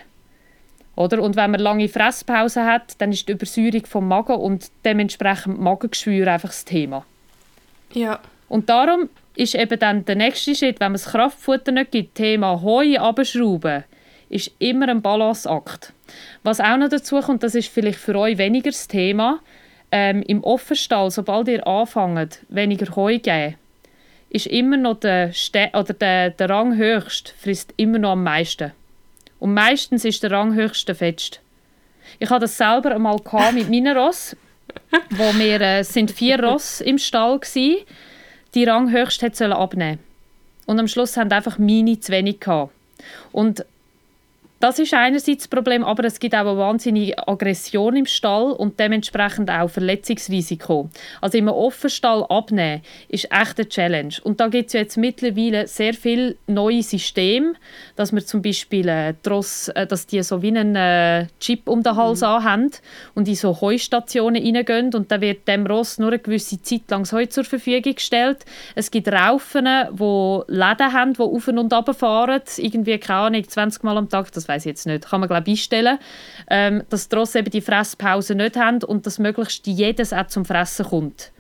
Oder? 0.96 1.22
Und 1.22 1.36
wenn 1.36 1.52
man 1.52 1.60
lange 1.60 1.88
Fresspause 1.88 2.64
hat, 2.64 3.00
dann 3.00 3.12
ist 3.12 3.28
die 3.28 3.32
Übersäuerung 3.32 3.86
vom 3.86 4.08
Magen 4.08 4.34
und 4.34 4.72
dementsprechend 4.84 5.60
Magengeschwür 5.60 6.26
einfach 6.26 6.48
das 6.48 6.64
Thema. 6.64 7.06
Ja. 7.92 8.18
Und 8.48 8.68
darum 8.68 9.08
ist 9.36 9.54
eben 9.54 9.78
dann 9.78 10.04
der 10.04 10.16
nächste 10.16 10.56
Schritt, 10.56 10.80
wenn 10.80 10.88
man 10.88 11.00
das 11.00 11.12
Kraftfutter 11.12 11.70
nicht 11.70 11.92
gibt, 11.92 12.16
Thema 12.16 12.60
Heu 12.60 12.96
abschrauben, 12.98 13.84
ist 14.28 14.50
immer 14.58 14.88
ein 14.88 15.00
Balanceakt. 15.00 15.92
Was 16.42 16.58
auch 16.58 16.76
noch 16.76 16.88
dazu 16.88 17.20
kommt, 17.20 17.44
das 17.44 17.54
ist 17.54 17.68
vielleicht 17.68 18.00
für 18.00 18.18
euch 18.18 18.36
weniger 18.36 18.72
das 18.72 18.88
Thema, 18.88 19.38
ähm, 19.92 20.24
im 20.26 20.42
Offenstall, 20.42 21.12
sobald 21.12 21.46
ihr 21.46 21.64
anfangt, 21.68 22.40
weniger 22.48 22.96
Heu 22.96 23.20
geben, 23.20 23.54
ist 24.32 24.46
immer 24.46 24.78
noch 24.78 24.98
der, 25.00 25.32
Ste 25.34 25.70
oder 25.74 25.92
der, 25.92 26.30
der 26.30 26.48
Ranghöchste 26.48 27.32
frisst 27.38 27.74
immer 27.76 27.98
noch 27.98 28.12
am 28.12 28.24
meisten. 28.24 28.72
Und 29.38 29.52
meistens 29.52 30.06
ist 30.06 30.22
der 30.22 30.30
Ranghöchste 30.30 30.94
fetzt. 30.94 31.40
Ich 32.18 32.30
hatte 32.30 32.42
das 32.42 32.56
selber 32.56 32.94
einmal 32.94 33.20
mit 33.52 33.68
meinen 33.68 33.96
Ross, 33.96 34.34
wo 35.10 35.38
wir 35.38 35.60
äh, 35.60 35.82
sind 35.82 36.10
vier 36.10 36.42
Ross 36.42 36.80
im 36.80 36.96
Stall 36.96 37.40
gsi. 37.40 37.84
Die 38.54 38.64
Ranghöchste 38.64 39.30
sollte 39.34 39.54
abnehmen. 39.54 39.98
Und 40.64 40.80
am 40.80 40.88
Schluss 40.88 41.18
haben 41.18 41.30
einfach 41.30 41.58
meine 41.58 42.00
zu 42.00 42.10
wenig 42.10 42.40
gehabt. 42.40 42.72
Und 43.32 43.66
das 44.62 44.78
ist 44.78 44.94
einerseits 44.94 45.42
das 45.42 45.48
Problem, 45.48 45.82
aber 45.82 46.04
es 46.04 46.20
gibt 46.20 46.36
auch 46.36 46.46
eine 46.46 46.56
wahnsinnige 46.56 47.26
Aggression 47.26 47.96
im 47.96 48.06
Stall 48.06 48.52
und 48.52 48.78
dementsprechend 48.78 49.50
auch 49.50 49.68
Verletzungsrisiko. 49.68 50.88
Also 51.20 51.36
im 51.36 51.48
Offenstall 51.48 52.24
abnehmen 52.28 52.82
ist 53.08 53.24
echt 53.32 53.58
eine 53.58 53.68
Challenge. 53.68 54.14
Und 54.22 54.38
da 54.38 54.46
gibt 54.46 54.68
es 54.68 54.74
jetzt 54.74 54.96
mittlerweile 54.96 55.66
sehr 55.66 55.94
viele 55.94 56.36
neue 56.46 56.84
Systeme, 56.84 57.54
dass 57.96 58.12
man 58.12 58.24
zum 58.24 58.40
Beispiel 58.40 58.88
äh, 58.88 59.14
Tross, 59.24 59.66
äh, 59.66 59.84
dass 59.84 60.06
die 60.06 60.22
so 60.22 60.40
wie 60.42 60.56
einen 60.56 60.76
äh, 60.76 61.26
Chip 61.40 61.68
um 61.68 61.82
den 61.82 61.96
Hals 61.96 62.20
mhm. 62.20 62.26
haben 62.26 62.70
und 63.16 63.26
in 63.26 63.34
so 63.34 63.60
Heustationen 63.60 64.40
reingehen 64.40 64.94
und 64.94 65.10
dann 65.10 65.22
wird 65.22 65.48
dem 65.48 65.66
Ross 65.66 65.98
nur 65.98 66.10
eine 66.10 66.20
gewisse 66.20 66.62
Zeit 66.62 66.88
lang 66.88 67.10
Heu 67.10 67.26
zur 67.26 67.42
Verfügung 67.42 67.96
gestellt. 67.96 68.44
Es 68.76 68.92
gibt 68.92 69.08
Raufen, 69.08 69.64
die 69.64 70.40
Läden 70.46 70.92
haben, 70.92 71.14
die 71.14 71.20
auf 71.20 71.48
und 71.48 71.72
ab 71.72 71.90
fahren, 71.96 72.42
irgendwie, 72.58 72.98
keine 72.98 73.18
Ahnung, 73.18 73.48
20 73.48 73.82
Mal 73.82 73.96
am 73.96 74.08
Tag, 74.08 74.30
das 74.30 74.51
weiß 74.52 74.64
jetzt 74.64 74.86
nicht, 74.86 75.08
kann 75.08 75.20
man 75.20 75.28
glaube 75.28 75.50
einstellen, 75.50 75.98
ähm, 76.48 76.82
dass 76.90 77.08
die 77.08 77.16
eben 77.34 77.50
die 77.50 77.60
Fresspause 77.60 78.34
nicht 78.34 78.56
haben 78.56 78.82
und 78.84 79.06
dass 79.06 79.18
möglichst 79.18 79.66
jedes 79.66 80.12
auch 80.12 80.26
zum 80.26 80.44
Fressen 80.44 80.86
kommt. 80.86 81.32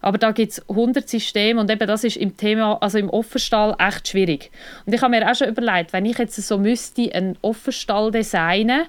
Aber 0.00 0.18
da 0.18 0.32
gibt 0.32 0.52
es 0.52 0.68
100 0.68 1.08
Systeme 1.08 1.60
und 1.60 1.70
eben 1.70 1.86
das 1.86 2.04
ist 2.04 2.16
im 2.16 2.36
Thema, 2.36 2.76
also 2.82 2.98
im 2.98 3.08
Offenstall 3.08 3.74
echt 3.78 4.08
schwierig. 4.08 4.50
Und 4.84 4.92
ich 4.92 5.00
habe 5.00 5.16
mir 5.16 5.30
auch 5.30 5.34
schon 5.34 5.48
überlegt, 5.48 5.94
wenn 5.94 6.04
ich 6.04 6.18
jetzt 6.18 6.36
so 6.36 6.58
müsste 6.58 7.10
einen 7.14 7.38
Offenstall 7.40 8.10
designen, 8.10 8.82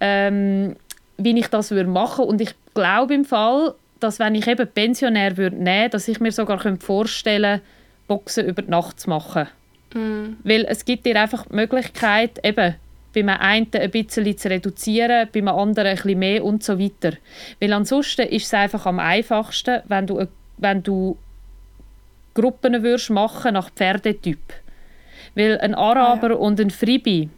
ähm, 0.00 0.76
wie 1.16 1.36
ich 1.36 1.48
das 1.48 1.72
würde 1.72 1.90
machen 1.90 2.26
und 2.26 2.40
ich 2.40 2.54
glaube 2.74 3.14
im 3.14 3.24
Fall, 3.24 3.74
dass 3.98 4.18
wenn 4.18 4.34
ich 4.34 4.46
eben 4.46 4.68
Pensionär 4.68 5.36
würde 5.36 5.88
dass 5.88 6.06
ich 6.06 6.20
mir 6.20 6.30
sogar 6.30 6.60
vorstellen 6.78 7.60
könnte, 7.60 7.76
Boxen 8.06 8.46
über 8.46 8.62
Nacht 8.62 9.00
zu 9.00 9.10
machen. 9.10 9.48
Mm. 9.96 10.36
Weil 10.44 10.64
es 10.68 10.84
gibt 10.84 11.06
dir 11.06 11.20
einfach 11.20 11.46
die 11.46 11.56
Möglichkeit, 11.56 12.38
eben 12.44 12.74
beim 13.14 13.28
einen 13.30 13.68
ein 13.72 13.90
bisschen 13.90 14.36
zu 14.36 14.50
reduzieren, 14.50 15.28
beim 15.32 15.48
anderen 15.48 15.88
ein 15.88 15.96
bisschen 15.96 16.18
mehr 16.18 16.44
und 16.44 16.62
so 16.62 16.78
weiter. 16.78 17.16
Weil 17.60 17.72
ansonsten 17.72 18.26
ist 18.28 18.46
es 18.46 18.54
einfach 18.54 18.84
am 18.84 18.98
einfachsten, 18.98 19.80
wenn 19.88 20.06
du, 20.06 20.26
wenn 20.58 20.82
du 20.82 21.16
Gruppen 22.34 22.82
würdest 22.82 23.10
machen 23.10 23.54
nach 23.54 23.70
Pferdetyp. 23.70 24.38
Weil 25.34 25.58
ein 25.58 25.74
Araber 25.74 26.28
ah, 26.28 26.30
ja. 26.30 26.36
und 26.36 26.60
ein 26.60 26.70
Fribi, 26.70 27.30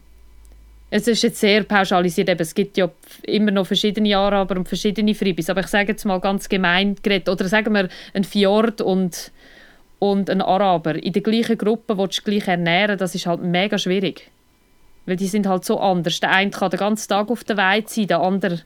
es 0.90 1.06
ist 1.06 1.22
jetzt 1.22 1.40
sehr 1.40 1.64
pauschalisiert, 1.64 2.28
eben, 2.28 2.40
es 2.40 2.54
gibt 2.54 2.76
ja 2.78 2.90
immer 3.22 3.50
noch 3.50 3.66
verschiedene 3.66 4.16
Araber 4.16 4.56
und 4.56 4.68
verschiedene 4.68 5.14
Fribis, 5.14 5.50
aber 5.50 5.60
ich 5.60 5.66
sage 5.66 5.88
jetzt 5.92 6.04
mal 6.04 6.18
ganz 6.18 6.48
gemein 6.48 6.96
geredet, 7.02 7.28
oder 7.28 7.46
sagen 7.46 7.74
wir 7.74 7.88
ein 8.14 8.24
Fjord 8.24 8.80
und 8.80 9.30
und 9.98 10.30
ein 10.30 10.42
Araber 10.42 10.94
in 10.94 11.12
der 11.12 11.22
gleichen 11.22 11.58
Gruppe 11.58 11.98
willst 11.98 12.18
du 12.18 12.22
gleich 12.22 12.46
ernähren, 12.46 12.98
das 12.98 13.14
ist 13.14 13.26
halt 13.26 13.42
mega 13.42 13.78
schwierig. 13.78 14.30
Weil 15.06 15.16
die 15.16 15.26
sind 15.26 15.46
halt 15.46 15.64
so 15.64 15.80
anders. 15.80 16.20
Der 16.20 16.30
eine 16.30 16.50
kann 16.50 16.70
den 16.70 16.78
ganzen 16.78 17.08
Tag 17.08 17.30
auf 17.30 17.42
der 17.44 17.56
Weide 17.56 17.88
sein, 17.88 18.06
der 18.06 18.20
andere 18.20 18.60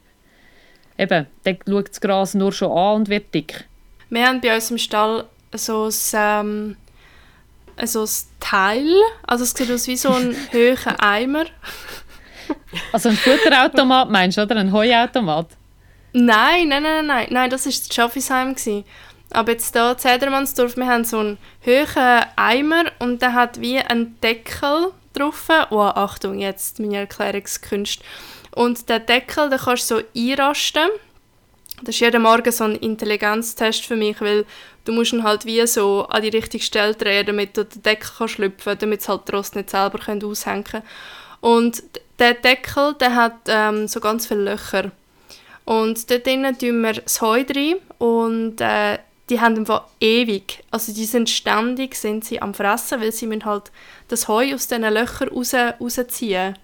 eben, 0.99 1.27
der 1.45 1.57
schaut 1.67 1.91
das 1.91 2.01
Gras 2.01 2.35
nur 2.35 2.53
schon 2.53 2.71
an 2.71 2.97
und 2.97 3.09
wird 3.09 3.33
dick. 3.35 3.65
Wir 4.11 4.27
haben 4.27 4.41
bei 4.41 4.55
uns 4.55 4.71
im 4.71 4.79
Stall 4.79 5.25
so 5.55 5.87
ein, 5.87 5.95
ähm, 6.15 6.77
so 7.85 8.03
ein 8.03 8.11
Teil, 8.41 8.93
also 9.27 9.45
es 9.45 9.53
sieht 9.53 9.71
aus 9.71 9.87
wie 9.87 9.97
so 9.97 10.11
ein 10.13 10.37
hoher 10.53 11.03
Eimer. 11.03 11.47
Also 12.93 13.09
ein 13.09 13.17
Futterautomat 13.17 14.11
meinst 14.11 14.39
du, 14.39 14.43
oder? 14.43 14.57
Ein 14.57 14.73
Heuautomat? 14.73 15.47
Nein, 16.13 16.69
nein, 16.69 16.83
nein, 16.83 17.07
nein, 17.07 17.27
nein, 17.31 17.51
das 17.51 17.65
war 17.65 17.73
das 17.73 17.95
Schaffisheim. 17.95 18.55
Aber 19.33 19.53
jetzt 19.53 19.75
hier 19.75 19.97
Zedermannsdorf, 19.97 20.77
wir 20.77 20.87
haben 20.87 21.05
so 21.05 21.19
einen 21.19 21.39
hohen 21.65 22.25
Eimer 22.37 22.85
und 22.99 23.23
der 23.23 23.33
hat 23.33 23.61
wie 23.61 23.79
einen 23.79 24.19
Deckel 24.21 24.93
drauf. 25.15 25.49
Oh, 25.71 25.81
Achtung, 25.81 26.39
jetzt 26.39 26.81
meine 26.81 26.99
Erklärungskünste. 26.99 28.05
Und 28.55 28.89
der 28.89 29.01
Deckel, 29.01 29.49
den 29.49 29.59
kannst 29.59 29.91
du 29.91 29.97
so 29.97 30.03
einrasten. 30.15 30.89
Das 31.83 31.97
ist 31.97 32.01
jeden 32.01 32.23
Morgen 32.23 32.53
so 32.53 32.65
ein 32.65 32.77
Intelligenztest 32.77 33.85
für 33.85 33.97
mich, 33.97 34.21
weil 34.21 34.45
du 34.85 34.93
musst 34.93 35.13
ihn 35.13 35.25
halt 35.25 35.47
wie 35.47 35.67
so 35.67 36.07
an 36.09 36.23
die 36.23 36.29
richtige 36.29 36.63
Stelle 36.63 36.95
drehen, 36.95 37.27
damit 37.27 37.57
du 37.57 37.65
den 37.65 37.83
Deckel 37.83 38.11
kannst 38.19 38.35
schlüpfen 38.35 38.79
damit 38.79 39.01
es 39.01 39.09
halt 39.09 39.23
trotzdem 39.27 39.63
nicht 39.63 39.71
selber 39.71 39.99
aushängen 40.25 40.65
können. 40.65 40.85
Und 41.41 41.83
der 42.19 42.35
Deckel, 42.35 42.95
der 43.01 43.17
hat 43.17 43.39
ähm, 43.49 43.89
so 43.89 43.99
ganz 43.99 44.27
viele 44.27 44.53
Löcher. 44.53 44.93
Und 45.65 46.11
dort 46.11 46.27
drinnen 46.27 46.57
tun 46.57 46.83
wir 46.83 46.93
das 46.93 47.21
Heu 47.21 47.45
rein 47.49 47.77
und 47.99 48.61
äh, 48.61 48.99
die 49.31 49.41
haben 49.41 49.57
einfach 49.57 49.85
ewig, 50.01 50.65
also 50.71 50.93
die 50.93 51.05
sind 51.05 51.31
ständig 51.31 51.95
sind 51.95 52.25
sie 52.25 52.43
am 52.43 52.55
Fressen, 52.55 53.01
weil 53.01 53.13
sie 53.13 53.27
müssen 53.27 53.45
halt 53.45 53.71
das 54.09 54.29
Heu 54.29 54.55
aus 54.55 54.69
diesen 54.69 54.83
Löchern 54.83 55.29
raus, 55.29 55.55
rausziehen. 55.55 56.59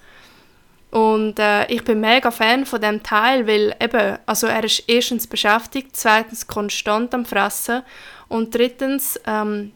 Und 0.90 1.38
äh, 1.38 1.66
ich 1.66 1.84
bin 1.84 2.00
mega 2.00 2.30
Fan 2.30 2.64
von 2.64 2.80
dem 2.80 3.02
Teil, 3.02 3.46
weil 3.46 3.76
eben, 3.80 4.18
also 4.24 4.46
er 4.46 4.64
ist 4.64 4.84
erstens 4.86 5.26
beschäftigt, 5.26 5.90
zweitens 5.92 6.46
konstant 6.46 7.14
am 7.14 7.26
Fressen 7.26 7.82
und 8.28 8.54
drittens, 8.54 9.20
ähm, 9.26 9.72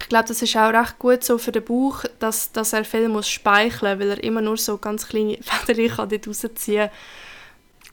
ich 0.00 0.08
glaube, 0.08 0.28
das 0.28 0.42
ist 0.42 0.56
auch 0.56 0.72
recht 0.72 0.98
gut 0.98 1.22
so 1.22 1.38
für 1.38 1.52
den 1.52 1.64
Bauch, 1.64 2.04
dass, 2.18 2.50
dass 2.50 2.72
er 2.72 2.84
viel 2.84 3.08
muss 3.08 3.28
speicheln, 3.28 4.00
weil 4.00 4.10
er 4.10 4.24
immer 4.24 4.40
nur 4.40 4.56
so 4.56 4.78
ganz 4.78 5.06
kleine 5.06 5.38
Federchen 5.42 6.08
dort 6.08 6.26
rausziehen 6.26 6.90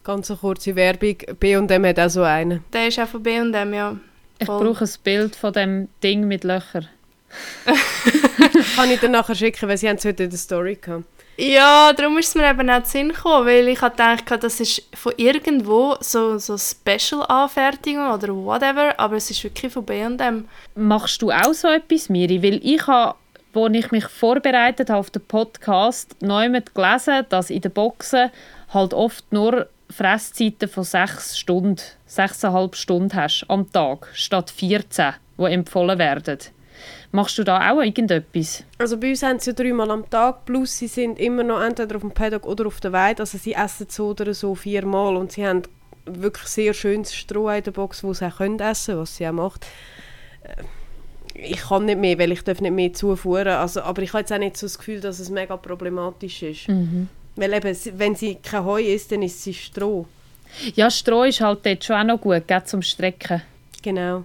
Ganz 0.03 0.31
eine 0.31 0.39
kurze 0.39 0.75
Werbung. 0.75 1.17
B&M 1.37 1.85
hat 1.85 1.99
auch 1.99 2.09
so 2.09 2.23
einen. 2.23 2.63
Der 2.71 2.87
ist 2.87 2.97
auch 2.97 3.09
von 3.09 3.21
B&M, 3.21 3.73
ja. 3.73 3.97
Ich 4.39 4.47
brauche 4.47 4.83
ein 4.83 4.91
Bild 5.03 5.35
von 5.35 5.53
dem 5.53 5.87
Ding 6.03 6.27
mit 6.27 6.43
Löchern. 6.43 6.87
Kann 8.75 8.91
ich 8.91 8.99
dir 8.99 9.09
nachher 9.09 9.35
schicken, 9.35 9.67
weil 9.67 9.77
sie 9.77 9.89
haben 9.89 9.97
es 9.97 10.05
heute 10.05 10.23
in 10.23 10.29
der 10.29 10.39
Story 10.39 10.77
gehabt. 10.79 11.05
Ja, 11.39 11.93
darum 11.93 12.17
ist 12.17 12.29
es 12.29 12.35
mir 12.35 12.49
eben 12.49 12.67
auch 12.67 12.81
zu 12.81 12.91
Sinn 12.91 13.09
gekommen, 13.09 13.45
weil 13.45 13.67
ich 13.67 13.79
gedacht 13.79 14.25
das 14.41 14.59
ist 14.59 14.81
von 14.95 15.13
irgendwo 15.17 15.95
so, 15.99 16.39
so 16.39 16.57
Special-Anfertigung 16.57 18.11
oder 18.11 18.35
whatever, 18.35 18.99
aber 18.99 19.17
es 19.17 19.29
ist 19.29 19.43
wirklich 19.43 19.71
von 19.71 19.85
B&M. 19.85 20.47
Machst 20.73 21.21
du 21.21 21.29
auch 21.29 21.53
so 21.53 21.67
etwas, 21.67 22.09
Miri? 22.09 22.41
Weil 22.41 22.59
ich 22.63 22.87
habe, 22.87 23.15
als 23.53 23.75
ich 23.75 23.91
mich 23.91 24.07
vorbereitet 24.07 24.89
habe 24.89 24.99
auf 24.99 25.11
den 25.11 25.23
Podcast, 25.25 26.15
neu 26.21 26.49
gelesen, 26.49 27.25
dass 27.29 27.51
in 27.51 27.61
den 27.61 27.71
Boxen 27.71 28.31
halt 28.73 28.95
oft 28.95 29.31
nur 29.31 29.67
Fresszeiten 29.89 30.69
von 30.69 30.83
sechs 30.83 31.37
Stunden, 31.37 31.81
sechseinhalb 32.05 32.75
Stunden 32.75 33.13
hast 33.15 33.45
am 33.47 33.71
Tag, 33.71 34.09
statt 34.13 34.51
14, 34.51 35.13
die 35.37 35.43
empfohlen 35.43 35.97
werden. 35.97 36.39
Machst 37.11 37.37
du 37.37 37.43
da 37.43 37.71
auch 37.71 37.81
irgendetwas? 37.81 38.63
Also 38.77 38.97
bei 38.97 39.09
uns 39.09 39.23
haben 39.23 39.39
sie 39.39 39.51
ja 39.51 39.55
dreimal 39.55 39.89
am 39.91 40.09
Tag, 40.09 40.45
plus 40.45 40.77
sie 40.77 40.87
sind 40.87 41.19
immer 41.19 41.43
noch 41.43 41.61
entweder 41.61 41.95
auf 41.95 42.01
dem 42.01 42.11
Paddock 42.11 42.45
oder 42.45 42.67
auf 42.67 42.79
der 42.79 42.91
Weide, 42.91 43.21
also 43.21 43.37
sie 43.37 43.53
essen 43.53 43.87
so 43.89 44.09
oder 44.09 44.33
so 44.33 44.55
viermal 44.55 45.15
und 45.15 45.31
sie 45.31 45.47
haben 45.47 45.63
wirklich 46.05 46.47
sehr 46.47 46.73
schönes 46.73 47.15
Stroh 47.15 47.49
in 47.49 47.63
der 47.63 47.71
Box, 47.71 48.03
wo 48.03 48.13
sie 48.13 48.25
auch 48.25 48.37
können 48.37 48.59
essen 48.59 48.97
was 48.97 49.15
sie 49.15 49.27
auch 49.27 49.33
macht. 49.33 49.65
Äh, 50.43 50.63
ich 51.33 51.61
kann 51.61 51.85
nicht 51.85 51.99
mehr, 51.99 52.17
weil 52.17 52.31
ich 52.31 52.43
darf 52.43 52.61
nicht 52.61 52.73
mehr 52.73 52.93
zufuhren, 52.93 53.47
also, 53.47 53.81
aber 53.81 54.01
ich 54.01 54.09
habe 54.09 54.21
jetzt 54.21 54.33
auch 54.33 54.39
nicht 54.39 54.57
so 54.57 54.65
das 54.65 54.77
Gefühl, 54.77 54.99
dass 54.99 55.19
es 55.19 55.29
mega 55.29 55.55
problematisch 55.55 56.41
ist. 56.41 56.67
Mhm. 56.67 57.09
Weil 57.37 57.53
eben, 57.53 57.77
wenn 57.93 58.15
sie 58.15 58.35
kein 58.35 58.65
Heu 58.65 58.81
isst, 58.81 59.11
dann 59.11 59.21
ist 59.21 59.43
sie 59.43 59.53
Stroh. 59.53 60.05
Ja, 60.75 60.89
Stroh 60.89 61.23
ist 61.23 61.41
halt 61.41 61.65
dort 61.65 61.83
schon 61.83 61.95
auch 61.95 62.03
noch 62.03 62.21
gut, 62.21 62.47
geht 62.47 62.67
zum 62.67 62.81
Strecken. 62.81 63.41
Genau. 63.81 64.23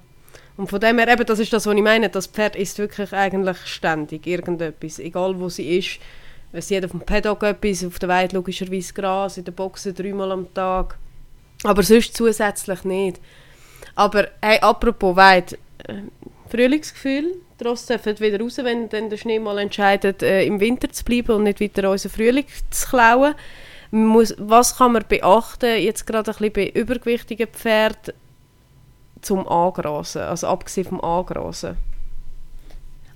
Und 0.56 0.68
von 0.68 0.80
dem 0.80 0.98
her, 0.98 1.08
eben, 1.08 1.26
das 1.26 1.38
ist 1.38 1.52
das, 1.52 1.66
was 1.66 1.74
ich 1.74 1.82
meine, 1.82 2.08
das 2.08 2.26
Pferd 2.26 2.56
isst 2.56 2.78
wirklich 2.78 3.12
eigentlich 3.12 3.56
ständig 3.64 4.26
irgendetwas, 4.26 4.98
egal 4.98 5.38
wo 5.38 5.48
sie 5.48 5.78
ist. 5.78 5.98
Sie 6.54 6.76
hat 6.76 6.84
auf 6.84 6.90
dem 6.90 7.00
Paddock 7.00 7.42
etwas, 7.42 7.84
auf 7.84 7.98
der 7.98 8.08
Weide 8.08 8.36
logischerweise 8.36 8.92
Gras, 8.92 9.38
in 9.38 9.44
der 9.44 9.52
Boxe 9.52 9.92
dreimal 9.92 10.32
am 10.32 10.52
Tag. 10.52 10.98
Aber 11.64 11.82
sonst 11.82 12.16
zusätzlich 12.16 12.84
nicht. 12.84 13.20
Aber 13.94 14.28
hey, 14.42 14.58
apropos 14.60 15.16
Weide, 15.16 15.56
äh, 15.88 16.02
Frühlingsgefühl, 16.52 17.34
die 17.58 17.64
Rosse 17.64 17.98
dürfen 17.98 18.20
wieder 18.20 18.40
raus, 18.40 18.58
wenn 18.58 18.88
dann 18.88 19.10
der 19.10 19.16
Schnee 19.16 19.38
mal 19.38 19.58
entscheidet, 19.58 20.22
äh, 20.22 20.44
im 20.44 20.60
Winter 20.60 20.90
zu 20.90 21.04
bleiben 21.04 21.36
und 21.36 21.44
nicht 21.44 21.60
weiter 21.60 21.90
unseren 21.90 22.12
Frühling 22.12 22.46
zu 22.70 22.88
klauen. 22.88 23.34
Muss, 23.90 24.34
was 24.38 24.78
kann 24.78 24.92
man 24.92 25.04
beachten, 25.08 25.78
jetzt 25.78 26.06
gerade 26.06 26.30
ein 26.30 26.36
bisschen 26.36 26.52
bei 26.52 26.68
übergewichtigen 26.68 27.48
Pferden, 27.48 28.14
zum 29.20 29.46
Angrasen, 29.46 30.22
also 30.22 30.46
abgesehen 30.48 30.86
vom 30.86 31.00
Angrasen? 31.00 31.76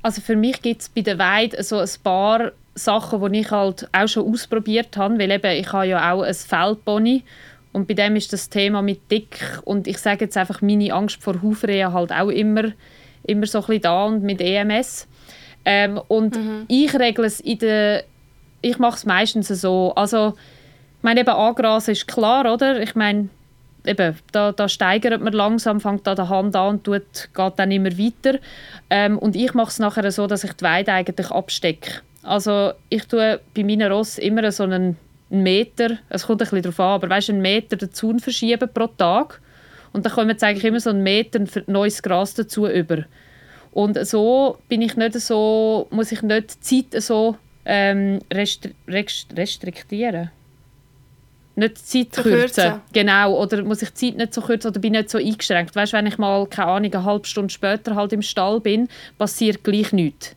also 0.06 0.20
für 0.20 0.36
mich 0.36 0.62
gibt 0.62 0.82
es 0.82 0.88
bei 0.88 1.00
der 1.00 1.18
Weide 1.18 1.60
so 1.64 1.78
ein 1.78 1.88
paar 2.04 2.52
Sachen, 2.76 3.32
die 3.32 3.40
ich 3.40 3.50
halt 3.50 3.88
auch 3.92 4.06
schon 4.06 4.32
ausprobiert 4.32 4.96
habe, 4.96 5.18
weil 5.18 5.32
eben 5.32 5.50
ich 5.50 5.72
habe 5.72 5.88
ja 5.88 6.12
auch 6.12 6.22
ein 6.22 6.32
Feldpony 6.32 7.24
und 7.72 7.88
bei 7.88 7.94
dem 7.94 8.14
ist 8.14 8.32
das 8.32 8.48
Thema 8.48 8.82
mit 8.82 9.10
dick 9.10 9.60
und 9.64 9.88
ich 9.88 9.98
sage 9.98 10.26
jetzt 10.26 10.36
einfach 10.36 10.62
meine 10.62 10.92
Angst 10.92 11.20
vor 11.20 11.42
Hufrehe 11.42 11.92
halt 11.92 12.12
auch 12.12 12.28
immer, 12.28 12.72
immer 13.26 13.46
so 13.46 13.58
ein 13.58 13.66
bisschen 13.66 13.82
da 13.82 14.04
und 14.04 14.22
mit 14.22 14.40
EMS. 14.40 15.06
Ähm, 15.64 16.00
und 16.08 16.36
mhm. 16.36 16.64
ich 16.68 16.94
regle 16.94 17.26
es 17.26 17.40
in 17.40 17.58
der, 17.58 18.04
ich 18.62 18.78
mache 18.78 18.96
es 18.96 19.04
meistens 19.04 19.48
so, 19.48 19.92
also 19.96 20.34
ich 20.98 21.02
meine 21.02 21.20
eben 21.20 21.30
angrasen 21.30 21.92
ist 21.92 22.08
klar, 22.08 22.52
oder? 22.52 22.80
Ich 22.80 22.94
meine, 22.94 23.28
eben, 23.84 24.16
da, 24.32 24.52
da 24.52 24.68
steigert 24.68 25.20
man 25.20 25.32
langsam, 25.32 25.80
fängt 25.80 26.06
an 26.08 26.16
der 26.16 26.28
Hand 26.28 26.56
an 26.56 26.68
und 26.68 26.84
tut, 26.84 27.28
geht 27.34 27.52
dann 27.56 27.70
immer 27.70 27.90
weiter. 27.98 28.38
Ähm, 28.90 29.18
und 29.18 29.36
ich 29.36 29.54
mache 29.54 29.70
es 29.70 29.78
nachher 29.78 30.10
so, 30.10 30.26
dass 30.26 30.44
ich 30.44 30.52
die 30.52 30.64
Weide 30.64 30.92
eigentlich 30.92 31.30
abstecke. 31.30 32.00
Also 32.22 32.72
ich 32.88 33.04
tue 33.06 33.40
bei 33.54 33.62
meinen 33.62 33.90
Ross 33.90 34.18
immer 34.18 34.50
so 34.50 34.64
einen 34.64 34.96
Meter, 35.28 35.98
es 36.08 36.26
kommt 36.26 36.42
ein 36.42 36.48
bisschen 36.48 36.62
darauf 36.62 36.80
an, 36.80 36.94
aber 36.94 37.10
weißt, 37.10 37.30
einen 37.30 37.42
Meter 37.42 37.76
den 37.76 37.92
Zaun 37.92 38.18
verschieben 38.18 38.68
pro 38.72 38.86
Tag. 38.86 39.40
Und 39.96 40.04
dann 40.04 40.12
kommen 40.12 40.28
jetzt 40.28 40.44
eigentlich 40.44 40.64
immer 40.64 40.78
so 40.78 40.90
einen 40.90 41.02
Meter 41.02 41.42
neues 41.66 42.02
Gras 42.02 42.34
dazu 42.34 42.66
über. 42.66 43.04
Und 43.72 44.06
so 44.06 44.58
bin 44.68 44.82
ich 44.82 44.96
nicht 44.96 45.14
so, 45.14 45.86
muss 45.90 46.12
ich 46.12 46.20
nicht 46.20 46.70
die 46.70 46.90
Zeit 46.90 47.02
so 47.02 47.36
ähm, 47.64 48.20
restri 48.32 48.74
restriktieren 48.88 50.30
nicht 51.56 51.78
Zeit 51.78 52.12
kürzen. 52.12 52.82
Genau, 52.92 53.40
oder 53.40 53.62
muss 53.64 53.80
ich 53.80 53.88
die 53.90 54.10
Zeit 54.10 54.18
nicht 54.18 54.34
so 54.34 54.42
kürzen 54.42 54.70
oder 54.70 54.80
bin 54.80 54.92
nicht 54.92 55.08
so 55.08 55.18
eingeschränkt. 55.18 55.74
Weißt, 55.74 55.94
wenn 55.94 56.06
ich 56.06 56.18
mal, 56.18 56.46
keine 56.46 56.68
Ahnung, 56.68 56.92
eine 56.92 57.04
halbe 57.04 57.26
Stunde 57.26 57.52
später 57.52 57.96
halt 57.96 58.12
im 58.12 58.22
Stall 58.22 58.60
bin, 58.60 58.88
passiert 59.16 59.64
gleich 59.64 59.92
nichts. 59.92 60.36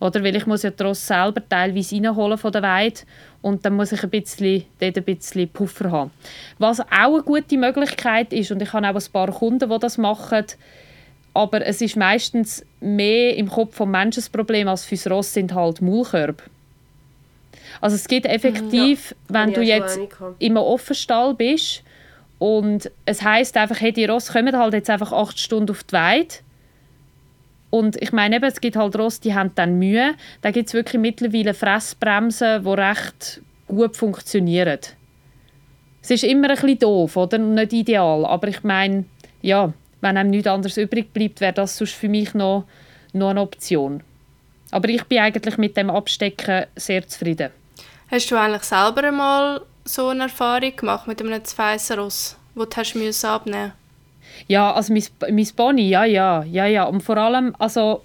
Oder? 0.00 0.24
Weil 0.24 0.34
ich 0.34 0.46
muss 0.46 0.62
ja 0.62 0.70
trotz 0.70 1.06
selber 1.06 1.46
teilweise 1.46 1.96
reinholen 1.96 2.38
von 2.38 2.52
der 2.52 2.62
Weide 2.62 3.00
und 3.42 3.64
dann 3.64 3.76
muss 3.76 3.92
ich 3.92 4.02
ein 4.02 4.10
bisschen, 4.10 4.64
dort 4.80 4.96
ein 4.96 5.04
bisschen 5.04 5.48
Puffer 5.48 5.90
haben. 5.90 6.10
Was 6.58 6.80
auch 6.80 6.86
eine 6.90 7.22
gute 7.22 7.58
Möglichkeit 7.58 8.32
ist, 8.32 8.50
und 8.50 8.62
ich 8.62 8.72
habe 8.72 8.88
auch 8.88 8.94
ein 8.94 9.12
paar 9.12 9.30
Kunden, 9.30 9.70
die 9.70 9.78
das 9.78 9.98
machen, 9.98 10.46
aber 11.34 11.64
es 11.64 11.80
ist 11.80 11.96
meistens 11.96 12.64
mehr 12.80 13.36
im 13.36 13.48
Kopf 13.48 13.76
des 13.76 13.86
Menschen 13.86 14.22
das 14.22 14.28
Problem 14.28 14.68
als 14.68 14.84
fürs 14.84 15.08
Ross 15.08 15.32
sind 15.32 15.54
halt 15.54 15.80
Maulkörbe. 15.80 16.42
Also 17.80 17.96
es 17.96 18.08
geht 18.08 18.26
effektiv, 18.26 19.14
ja, 19.28 19.34
wenn 19.34 19.52
du 19.52 19.62
jetzt 19.62 20.00
im 20.38 20.56
Offenstall 20.56 21.34
bist 21.34 21.82
und 22.38 22.90
es 23.04 23.22
heißt 23.22 23.56
einfach, 23.56 23.80
hey, 23.80 23.92
die 23.92 24.06
Ross 24.06 24.32
kommen 24.32 24.56
halt 24.56 24.74
jetzt 24.74 24.90
einfach 24.90 25.12
acht 25.12 25.38
Stunden 25.38 25.70
auf 25.70 25.84
die 25.84 25.92
Weide 25.92 26.34
und 27.70 28.00
ich 28.02 28.12
meine 28.12 28.36
eben, 28.36 28.44
es 28.44 28.60
gibt 28.60 28.76
halt 28.76 28.96
Ross, 28.96 29.20
die 29.20 29.34
haben 29.34 29.52
dann 29.54 29.78
Mühe. 29.78 30.14
Da 30.42 30.50
gibt 30.50 30.68
es 30.68 30.74
wirklich 30.74 31.00
mittlerweile 31.00 31.54
Fressbremsen, 31.54 32.64
die 32.64 32.68
recht 32.68 33.40
gut 33.68 33.96
funktionieren. 33.96 34.80
Es 36.02 36.10
ist 36.10 36.24
immer 36.24 36.50
ein 36.50 36.56
bisschen 36.56 36.78
doof, 36.80 37.16
oder? 37.16 37.38
Nicht 37.38 37.72
ideal, 37.72 38.26
aber 38.26 38.48
ich 38.48 38.64
meine, 38.64 39.04
ja, 39.42 39.72
wenn 40.00 40.16
einem 40.16 40.30
nichts 40.30 40.48
anderes 40.48 40.76
übrig 40.76 41.12
bleibt, 41.12 41.40
wäre 41.40 41.52
das 41.52 41.76
sonst 41.76 41.94
für 41.94 42.08
mich 42.08 42.34
noch, 42.34 42.64
noch 43.12 43.30
eine 43.30 43.40
Option. 43.40 44.02
Aber 44.72 44.88
ich 44.88 45.04
bin 45.04 45.18
eigentlich 45.18 45.58
mit 45.58 45.76
dem 45.76 45.90
Abstecken 45.90 46.66
sehr 46.74 47.06
zufrieden. 47.06 47.50
Hast 48.10 48.30
du 48.30 48.36
eigentlich 48.36 48.62
selber 48.62 49.04
einmal 49.04 49.60
so 49.84 50.08
eine 50.08 50.24
Erfahrung 50.24 50.74
gemacht 50.74 51.06
mit 51.06 51.20
einem 51.20 51.44
Zweisseross, 51.44 52.36
wo 52.54 52.64
du 52.64 52.76
hast 52.76 53.24
abnehmen 53.24 53.72
Ja, 54.48 54.72
also 54.72 54.92
mein, 54.92 55.04
mein 55.30 55.48
Pony, 55.56 55.88
ja, 55.88 56.04
ja, 56.04 56.44
ja, 56.44 56.66
ja. 56.66 56.84
Und 56.84 57.02
vor 57.02 57.16
allem, 57.16 57.54
also 57.58 58.02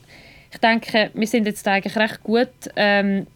ich 0.52 0.60
denke, 0.60 1.12
wir 1.14 1.28
sind 1.28 1.46
jetzt 1.46 1.68
eigentlich 1.68 1.96
recht 1.96 2.24
gut 2.24 2.50
ähm, 2.76 3.28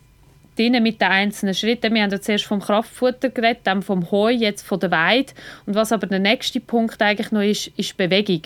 drin 0.56 0.82
mit 0.84 1.02
den 1.02 1.08
einzelnen 1.08 1.54
Schritten. 1.54 1.93
Wir 1.93 2.04
haben 2.04 2.12
ja 2.12 2.21
zuerst 2.21 2.45
vom 2.45 2.60
Kraftfutter 2.60 3.30
geredet, 3.30 3.62
dann 3.63 3.82
vom 3.82 4.12
Heu, 4.12 4.32
jetzt 4.32 4.65
von 4.65 4.80
der 4.80 4.91
Weide. 4.91 5.34
Und 5.65 5.75
was 5.75 5.91
aber 5.91 6.08
der 6.08 6.19
nächste 6.19 6.60
Punkt 6.60 7.02
eigentlich 7.02 7.32
noch 7.32 7.41
ist, 7.41 7.67
ist 7.78 7.97
Bewegung. 7.97 8.41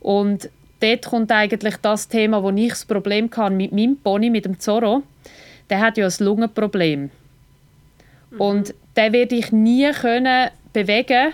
Und 0.00 0.50
dort 0.80 1.06
kommt 1.06 1.32
eigentlich 1.32 1.76
das 1.76 2.08
Thema, 2.08 2.42
wo 2.42 2.50
ich 2.50 2.70
das 2.70 2.84
Problem 2.84 3.30
hatte 3.34 3.54
mit 3.54 3.72
meinem 3.72 3.96
Pony, 3.96 4.30
mit 4.30 4.44
dem 4.44 4.58
Zorro 4.58 5.02
der 5.70 5.80
hat 5.80 5.96
ja 5.96 6.06
ein 6.06 6.12
Lungenproblem. 6.18 7.10
Mhm. 8.30 8.40
Und 8.40 8.74
den 8.96 9.12
werde 9.12 9.34
ich 9.34 9.52
nie 9.52 9.90
können 9.92 10.50
bewegen 10.72 11.32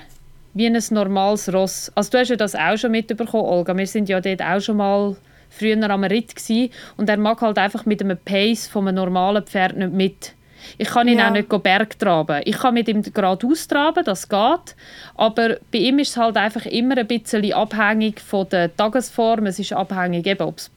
wie 0.54 0.66
ein 0.66 0.78
normales 0.90 1.52
Ross. 1.52 1.90
Also 1.94 2.10
du 2.10 2.18
hast 2.18 2.28
ja 2.28 2.36
das 2.36 2.54
auch 2.54 2.76
schon 2.76 2.90
mitbekommen, 2.90 3.44
Olga. 3.44 3.76
Wir 3.76 3.86
sind 3.86 4.08
ja 4.08 4.20
dort 4.20 4.42
auch 4.42 4.60
schon 4.60 4.76
mal 4.76 5.16
früher 5.48 5.90
am 5.90 6.04
Ritt 6.04 6.34
gewesen, 6.34 6.70
und 6.96 7.08
er 7.08 7.16
mag 7.16 7.40
halt 7.40 7.58
einfach 7.58 7.84
mit 7.86 8.02
einem 8.02 8.18
Pace 8.18 8.68
von 8.68 8.86
einem 8.86 8.96
normalen 8.96 9.44
Pferd 9.44 9.76
nicht 9.76 9.92
mit. 9.92 10.34
Ich 10.78 10.88
kann 10.88 11.08
ihn 11.08 11.18
ja. 11.18 11.28
auch 11.28 11.32
nicht 11.32 11.48
Berg 11.62 11.98
traben. 11.98 12.42
Ich 12.44 12.58
kann 12.58 12.74
mit 12.74 12.88
ihm 12.88 13.02
geradeaus 13.02 13.66
traben, 13.66 14.04
das 14.04 14.28
geht. 14.28 14.76
Aber 15.14 15.56
bei 15.72 15.78
ihm 15.78 15.98
ist 15.98 16.10
es 16.10 16.16
halt 16.16 16.36
einfach 16.36 16.66
immer 16.66 16.98
ein 16.98 17.06
bisschen 17.06 17.52
abhängig 17.52 18.20
von 18.20 18.48
der 18.48 18.74
Tagesform. 18.76 19.46
Es 19.46 19.58
ist 19.58 19.72
abhängig, 19.72 20.26
eben, 20.26 20.42
ob 20.42 20.58
es 20.58 20.70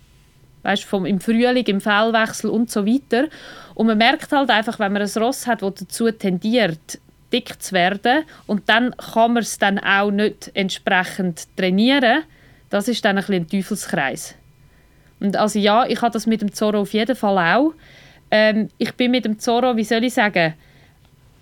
weißt, 0.64 0.86
vom, 0.86 1.06
im 1.06 1.20
Frühling, 1.20 1.66
im 1.66 1.82
Fellwechsel 1.82 2.50
und 2.50 2.72
so 2.72 2.86
weiter. 2.86 3.28
Und 3.76 3.88
man 3.88 3.98
merkt 3.98 4.32
halt 4.32 4.50
einfach, 4.50 4.80
wenn 4.80 4.94
man 4.94 5.02
ein 5.02 5.22
Ross 5.22 5.46
hat, 5.46 5.62
das 5.62 5.74
dazu 5.76 6.10
tendiert, 6.12 7.00
dick 7.34 7.62
zu 7.62 7.74
werden 7.74 8.24
und 8.48 8.70
dann 8.70 8.96
kann 8.96 9.34
man 9.34 9.44
es 9.44 9.58
dann 9.58 9.80
auch 9.80 10.12
nicht 10.12 10.52
entsprechend 10.54 11.48
trainieren, 11.58 12.24
das 12.70 12.88
ist 12.88 13.04
dann 13.04 13.18
ein, 13.18 13.26
bisschen 13.26 13.44
ein 13.44 13.50
Teufelskreis. 13.50 14.36
Und 15.20 15.36
also 15.36 15.60
ja, 15.60 15.86
ich 15.86 16.02
habe 16.02 16.14
das 16.14 16.28
mit 16.28 16.42
dem 16.42 16.54
Zorro 16.54 16.82
auf 16.82 16.94
jeden 16.94 17.16
Fall 17.16 17.56
auch. 17.56 17.74
Ähm, 18.32 18.70
ich 18.78 18.94
bin 18.94 19.12
mit 19.12 19.26
dem 19.26 19.40
Zorro, 19.40 19.76
wie 19.76 19.84
soll 19.84 20.04
ich 20.04 20.14
sagen, 20.14 20.54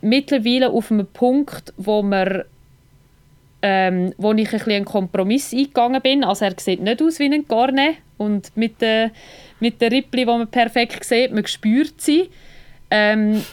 mittlerweile 0.02 0.70
auf 0.70 0.92
einem 0.92 1.08
Punkt, 1.08 1.74
wo 1.78 2.02
man 2.02 2.44
ähm, 3.64 4.14
wo 4.18 4.34
ich 4.34 4.54
ein 4.54 4.62
einen 4.62 4.86
Kompromiss 4.86 5.54
eingegangen 5.54 6.02
bin. 6.02 6.24
Also 6.24 6.46
er 6.46 6.56
sieht 6.58 6.82
nicht 6.82 7.02
aus 7.02 7.20
wie 7.20 7.32
ein 7.32 7.48
Garnet 7.48 7.98
und 8.18 8.56
mit 8.58 8.82
den 8.82 9.12
mit 9.60 9.80
der 9.82 9.92
Rippli, 9.92 10.22
die 10.22 10.26
man 10.26 10.48
perfekt 10.48 11.04
sieht, 11.04 11.32
man 11.32 11.46
spürt 11.46 12.02
sie. 12.02 12.30
Ähm, 12.90 13.44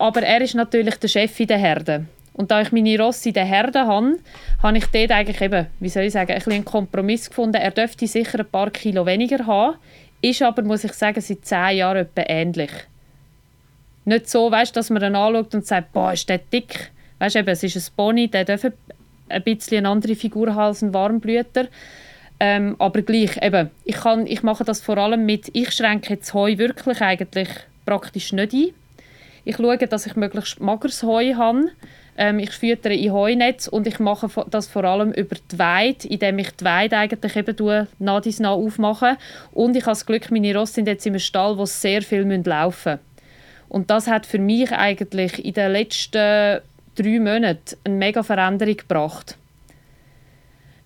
aber 0.00 0.22
er 0.22 0.40
ist 0.40 0.54
natürlich 0.54 0.96
der 0.96 1.08
Chef 1.08 1.38
in 1.38 1.46
der 1.46 1.58
Herde. 1.58 2.06
Und 2.32 2.50
da 2.50 2.62
ich 2.62 2.72
meine 2.72 2.98
Rosse 2.98 3.28
in 3.28 3.34
der 3.34 3.44
Herde 3.44 3.80
habe, 3.80 4.18
habe 4.62 4.78
ich 4.78 4.86
dort 4.86 5.10
eigentlich 5.10 5.40
eben, 5.42 5.66
wie 5.78 5.88
soll 5.90 6.04
ich 6.04 6.12
sagen, 6.12 6.32
ein 6.32 6.42
einen 6.52 6.64
Kompromiss 6.64 7.28
gefunden. 7.28 7.56
Er 7.56 7.70
dürfte 7.70 8.06
sicher 8.06 8.40
ein 8.40 8.46
paar 8.46 8.70
Kilo 8.70 9.04
weniger 9.04 9.46
haben, 9.46 9.76
ist 10.22 10.40
aber, 10.40 10.62
muss 10.62 10.84
ich 10.84 10.92
sagen, 10.94 11.20
seit 11.20 11.44
zehn 11.44 11.76
Jahren 11.76 11.98
etwa 11.98 12.22
ähnlich. 12.26 12.70
Nicht 14.06 14.30
so, 14.30 14.50
weißt, 14.50 14.74
dass 14.74 14.88
man 14.88 15.02
ihn 15.02 15.14
anschaut 15.14 15.54
und 15.54 15.66
sagt, 15.66 15.92
boah, 15.92 16.14
ist 16.14 16.28
der 16.28 16.38
dick. 16.38 16.90
Weißt, 17.18 17.36
eben, 17.36 17.48
es 17.48 17.62
ist 17.62 17.76
ein 17.76 17.94
Pony, 17.94 18.28
der 18.28 18.46
darf 18.46 18.64
ein 18.64 19.42
bisschen 19.42 19.78
eine 19.78 19.90
andere 19.90 20.16
Figur 20.16 20.54
haben 20.54 20.60
als 20.60 20.82
ein 20.82 20.94
Warmblüter. 20.94 21.68
Ähm, 22.40 22.74
aber 22.78 23.02
gleich, 23.02 23.36
eben, 23.42 23.70
ich, 23.84 23.96
kann, 23.96 24.26
ich 24.26 24.42
mache 24.42 24.64
das 24.64 24.80
vor 24.80 24.96
allem 24.96 25.26
mit, 25.26 25.50
ich 25.52 25.72
schränke 25.72 26.16
das 26.16 26.32
Heu 26.32 26.56
wirklich 26.56 27.02
eigentlich 27.02 27.50
praktisch 27.84 28.32
nicht 28.32 28.54
ein. 28.54 28.79
Ich 29.44 29.56
schaue, 29.56 29.78
dass 29.78 30.06
ich 30.06 30.16
möglichst 30.16 30.60
mageres 30.60 31.02
Heu 31.02 31.34
habe. 31.34 31.70
Ähm, 32.16 32.38
ich 32.38 32.50
füttere 32.50 32.94
in 32.94 33.12
Heunetz 33.12 33.68
und 33.68 33.86
ich 33.86 33.98
mache 33.98 34.28
das 34.50 34.68
vor 34.68 34.84
allem 34.84 35.12
über 35.12 35.36
die 35.50 35.58
Weide, 35.58 36.06
indem 36.08 36.38
ich 36.38 36.50
die 36.50 36.64
Weide 36.64 36.98
eigentlich 36.98 37.36
eben 37.36 37.86
nach 37.98 38.20
dies 38.20 38.40
nach 38.40 38.50
aufmache. 38.50 39.16
Und 39.52 39.76
ich 39.76 39.84
habe 39.84 39.92
das 39.92 40.06
Glück, 40.06 40.30
meine 40.30 40.54
Rosse 40.54 40.74
sind 40.74 40.88
jetzt 40.88 41.06
im 41.06 41.18
Stall, 41.18 41.56
wo 41.56 41.64
sehr 41.64 42.02
viel 42.02 42.24
laufen 42.44 42.92
müssen. 42.92 43.10
Und 43.68 43.88
das 43.88 44.08
hat 44.08 44.26
für 44.26 44.38
mich 44.38 44.72
eigentlich 44.72 45.44
in 45.44 45.54
den 45.54 45.72
letzten 45.72 46.60
drei 46.96 47.20
Monaten 47.20 47.76
eine 47.84 47.94
mega 47.94 48.22
Veränderung 48.22 48.76
gebracht. 48.76 49.36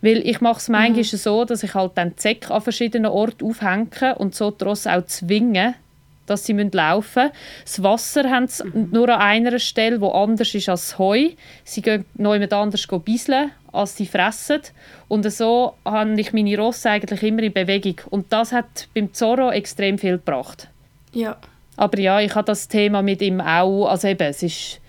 Weil 0.03 0.19
ich 0.19 0.43
mache 0.43 0.59
es 0.59 0.69
manchmal 0.69 0.99
mhm. 0.99 1.17
so, 1.17 1.45
dass 1.47 1.63
ich 1.63 1.75
halt 1.75 1.93
dann 1.95 2.11
die 2.15 2.21
Säcke 2.21 2.53
an 2.53 2.61
verschiedenen 2.61 3.11
Orten 3.11 3.47
aufhänge 3.47 4.15
und 4.19 4.35
so 4.35 4.51
die 4.51 4.63
Rosse 4.63 4.93
auch 4.93 5.07
zwinge, 5.07 5.77
dass 6.27 6.45
sie 6.45 6.53
laufen 6.53 7.25
müssen. 7.25 7.33
Das 7.65 7.83
Wasser 7.83 8.31
haben 8.31 8.47
sie 8.47 8.65
mhm. 8.65 8.89
nur 8.93 9.09
an 9.09 9.21
einer 9.21 9.59
Stelle, 9.59 10.01
wo 10.01 10.11
anders 10.11 10.55
ist 10.55 10.69
als 10.69 10.89
das 10.89 10.99
Heu. 10.99 11.31
Sie 11.65 11.83
gehen 11.83 12.05
noch 12.15 12.35
jemand 12.35 12.53
anders 12.53 12.87
bisseln, 13.05 13.51
als 13.73 13.97
sie 13.97 14.07
fressen. 14.07 14.61
Und 15.09 15.31
so 15.31 15.75
habe 15.85 16.21
ich 16.21 16.33
meine 16.33 16.57
Rosse 16.59 16.91
eigentlich 16.91 17.23
immer 17.23 17.43
in 17.43 17.53
Bewegung. 17.53 17.97
Und 18.11 18.33
das 18.33 18.53
hat 18.53 18.89
beim 18.95 19.13
Zorro 19.13 19.51
extrem 19.51 19.99
viel 19.99 20.19
gebracht. 20.19 20.69
Ja. 21.13 21.37
Aber 21.77 21.99
ja, 21.99 22.21
ich 22.21 22.35
habe 22.35 22.47
das 22.47 22.69
Thema 22.69 23.03
mit 23.03 23.21
ihm 23.21 23.41
auch, 23.41 23.89
also 23.89 24.09
eben, 24.09 24.29
es 24.29 24.43
ist, 24.43 24.81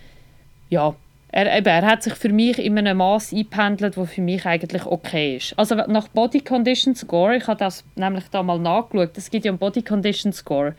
ja, 0.69 0.95
er, 1.35 1.57
eben, 1.57 1.67
er 1.67 1.85
hat 1.85 2.01
sich 2.01 2.13
für 2.13 2.29
mich 2.29 2.59
in 2.59 2.77
einem 2.77 2.97
Maß 2.97 3.33
eingependelt, 3.33 3.97
das 3.97 4.09
für 4.11 4.21
mich 4.21 4.45
eigentlich 4.45 4.85
okay 4.85 5.35
ist. 5.35 5.57
Also 5.57 5.75
nach 5.75 6.07
Body 6.07 6.39
Condition 6.39 6.95
Score, 6.95 7.35
ich 7.35 7.47
habe 7.47 7.59
das 7.59 7.83
nämlich 7.95 8.23
da 8.31 8.41
mal 8.41 8.57
nachgeschaut, 8.57 9.17
es 9.17 9.29
gibt 9.29 9.43
ja 9.43 9.51
einen 9.51 9.57
Body 9.57 9.81
Condition 9.81 10.31
Score, 10.31 10.75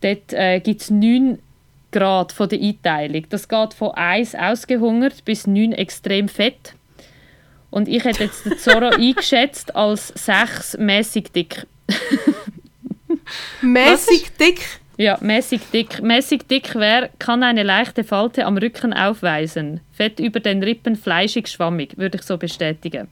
dort 0.00 0.32
äh, 0.32 0.60
gibt 0.60 0.82
es 0.82 0.90
9 0.90 1.38
Grad 1.92 2.32
von 2.32 2.48
der 2.48 2.60
Einteilung. 2.60 3.26
Das 3.28 3.48
geht 3.48 3.74
von 3.74 3.92
1 3.92 4.34
ausgehungert 4.34 5.24
bis 5.24 5.46
9 5.46 5.72
extrem 5.72 6.28
fett. 6.28 6.74
Und 7.70 7.88
ich 7.88 8.04
hätte 8.04 8.24
jetzt 8.24 8.44
den 8.44 8.58
Zorro 8.58 8.88
eingeschätzt 8.96 9.74
als 9.74 10.08
6 10.08 10.78
mäßig 10.78 11.32
dick. 11.32 11.66
Mäßig 13.62 14.32
dick. 14.38 14.60
Ja, 14.96 15.16
mäßig 15.20 15.62
dick. 15.72 16.02
Mäßig 16.02 16.46
dick 16.46 16.74
wäre, 16.74 17.08
kann 17.18 17.42
eine 17.42 17.62
leichte 17.62 18.04
Falte 18.04 18.44
am 18.44 18.58
Rücken 18.58 18.92
aufweisen. 18.92 19.80
Fett 19.92 20.20
über 20.20 20.40
den 20.40 20.62
Rippen 20.62 20.94
fleischig 20.94 21.48
schwammig, 21.48 21.96
würde 21.96 22.18
ich 22.18 22.24
so 22.24 22.36
bestätigen. 22.36 23.08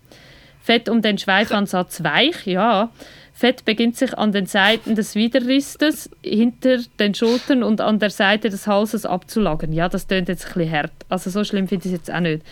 Fett 0.61 0.91
um 0.91 1.01
den 1.01 1.17
Schweifansatz 1.17 2.05
weich, 2.05 2.47
ja. 2.47 2.91
Fett 3.39 3.65
beginnt 3.65 3.97
sich 3.97 4.19
an 4.19 4.33
den 4.33 4.47
Seiten 4.47 4.97
des 4.97 5.15
Widerristes, 5.15 6.11
hinter 6.25 6.79
den 6.99 7.15
Schultern 7.15 7.63
und 7.63 7.81
an 7.81 8.01
der 8.01 8.11
Seite 8.11 8.51
des 8.51 8.67
Halses 8.67 9.07
abzulagern. 9.07 9.73
Ja, 9.73 9.89
das 9.89 10.09
tönt 10.09 10.29
jetzt 10.29 10.45
ein 10.49 10.55
bisschen 10.55 10.73
hart. 10.73 10.91
Also 11.09 11.31
so 11.31 11.45
schlimm 11.45 11.69
finde 11.69 11.87
ich 11.87 11.93
es 11.93 11.99
jetzt 12.01 12.13
auch 12.13 12.19
nicht. 12.19 12.43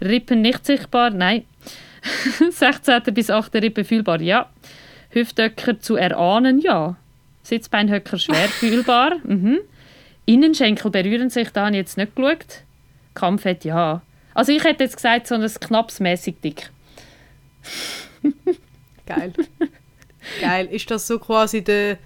Rippen 0.00 0.42
nicht 0.42 0.64
sichtbar, 0.64 1.10
nein. 1.10 1.42
16. 2.52 3.12
bis 3.12 3.28
8. 3.28 3.56
Rippe 3.56 3.82
fühlbar, 3.82 4.20
ja. 4.20 4.48
Hüftöcker 5.10 5.80
zu 5.80 5.96
erahnen, 5.96 6.60
ja. 6.60 6.94
Sitzbeinhöcker 7.42 8.16
schwer 8.16 8.48
fühlbar. 8.48 9.16
Mhm. 9.24 9.58
Innenschenkel 10.26 10.92
berühren 10.92 11.28
sich, 11.28 11.50
da 11.50 11.62
habe 11.62 11.72
ich 11.72 11.78
jetzt 11.78 11.96
nicht 11.96 12.14
geschaut. 12.14 12.62
Kampffett, 13.14 13.64
ja. 13.64 14.00
Also 14.32 14.52
ich 14.52 14.62
hätte 14.62 14.84
jetzt 14.84 14.94
gesagt, 14.94 15.26
so 15.26 15.34
ein 15.34 15.44
knapsmäßig 15.44 16.36
dick. 16.40 16.70
Geil. 19.06 19.32
Geil. 20.40 20.66
Ist 20.70 20.90
das 20.90 21.06
so 21.06 21.18
quasi 21.18 21.62
der. 21.62 21.98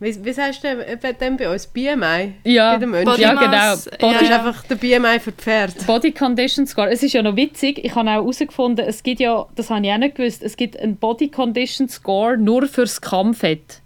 Wie, 0.00 0.24
wie 0.24 0.32
sagst 0.32 0.62
du 0.62 0.68
denn, 1.02 1.16
dem 1.20 1.36
bei 1.36 1.50
uns? 1.50 1.66
BMI? 1.66 2.34
Ja, 2.44 2.74
Bei 2.74 2.78
den 2.78 2.90
Menschen? 2.90 3.20
ja 3.20 3.32
Body 3.34 3.44
genau. 3.46 3.56
Mass, 3.56 3.90
Body, 3.98 4.12
Das 4.14 4.22
ist 4.22 4.28
Ja. 4.28 4.36
einfach 4.46 4.62
der 4.64 4.74
BMI 4.76 5.18
für 5.18 5.32
die 5.32 5.42
Pferde. 5.42 5.74
Body 5.88 6.12
Condition 6.12 6.68
Score. 6.68 6.88
Es 6.88 7.02
ist 7.02 7.14
ja 7.14 7.22
noch 7.22 7.34
witzig, 7.34 7.84
ich 7.84 7.96
habe 7.96 8.08
auch 8.08 8.12
herausgefunden, 8.14 8.86
es 8.86 9.02
gibt 9.02 9.18
ja, 9.18 9.44
das 9.56 9.70
habe 9.70 9.84
ich 9.84 9.92
auch 9.92 9.98
nicht 9.98 10.14
gewusst, 10.14 10.44
es 10.44 10.56
gibt 10.56 10.78
einen 10.78 10.96
Body 10.98 11.28
Condition 11.32 11.88
Score 11.88 12.38
nur 12.38 12.68
fürs 12.68 13.00
Kammfett. 13.00 13.80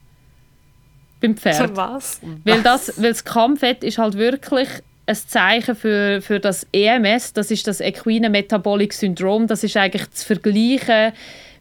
Beim 1.22 1.35
Pferd. 1.37 1.57
Für 1.57 1.76
was? 1.76 2.20
Weil 2.44 2.61
das, 2.62 2.92
weil 3.00 3.11
das 3.12 3.24
Kammfett 3.24 3.83
ist 3.83 3.96
halt 3.96 4.18
wirklich 4.18 4.68
ein 5.07 5.16
Zeichen 5.16 5.74
für, 5.74 6.20
für 6.20 6.40
das 6.40 6.66
EMS, 6.74 7.33
das 7.33 7.50
ist 7.50 7.66
das 7.66 7.81
Equine 7.81 8.28
Metabolic 8.28 8.92
Syndrom, 8.92 9.46
das 9.46 9.64
ist 9.64 9.76
eigentlich 9.78 10.11
zu 10.11 10.26
vergleichen 10.26 11.12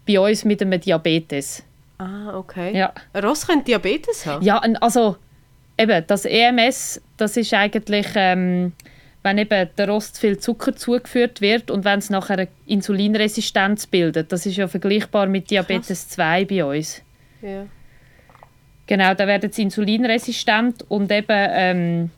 bei 0.06 0.20
uns 0.20 0.44
mit 0.44 0.62
einem 0.62 0.82
Diabetes. 0.82 1.64
Ah, 2.02 2.36
okay. 2.36 2.76
Ja, 2.76 2.94
Ein 3.14 3.24
Ross 3.24 3.46
könnte 3.46 3.66
Diabetes 3.66 4.26
haben? 4.26 4.44
ja 4.44 4.58
also 4.58 5.18
eben, 5.78 6.04
das 6.08 6.26
EMS, 6.26 7.00
das 7.18 7.38
ist 7.38 7.54
eigentlich, 7.54 8.08
ähm, 8.16 8.74
wenn 9.22 9.38
eben 9.38 9.70
der 9.78 9.88
Rost 9.88 10.20
viel 10.20 10.40
Zucker 10.40 10.76
zugeführt 10.76 11.42
wird 11.42 11.70
und 11.70 11.86
wenn 11.86 12.00
es 12.00 12.10
nachher 12.10 12.40
eine 12.40 12.48
Insulinresistenz 12.66 13.86
bildet. 13.86 14.32
Das 14.32 14.48
ist 14.48 14.58
ja 14.58 14.68
vergleichbar 14.68 15.28
mit 15.28 15.52
Diabetes 15.52 16.10
2 16.10 16.46
bei 16.46 16.66
uns. 16.66 17.04
Ja. 17.44 17.68
Genau, 18.88 19.14
da 19.14 19.28
werden 19.28 19.52
sie 19.52 19.62
insulinresistent 19.62 20.84
und 20.90 21.12
eben 21.12 21.28
ähm, 21.30 22.10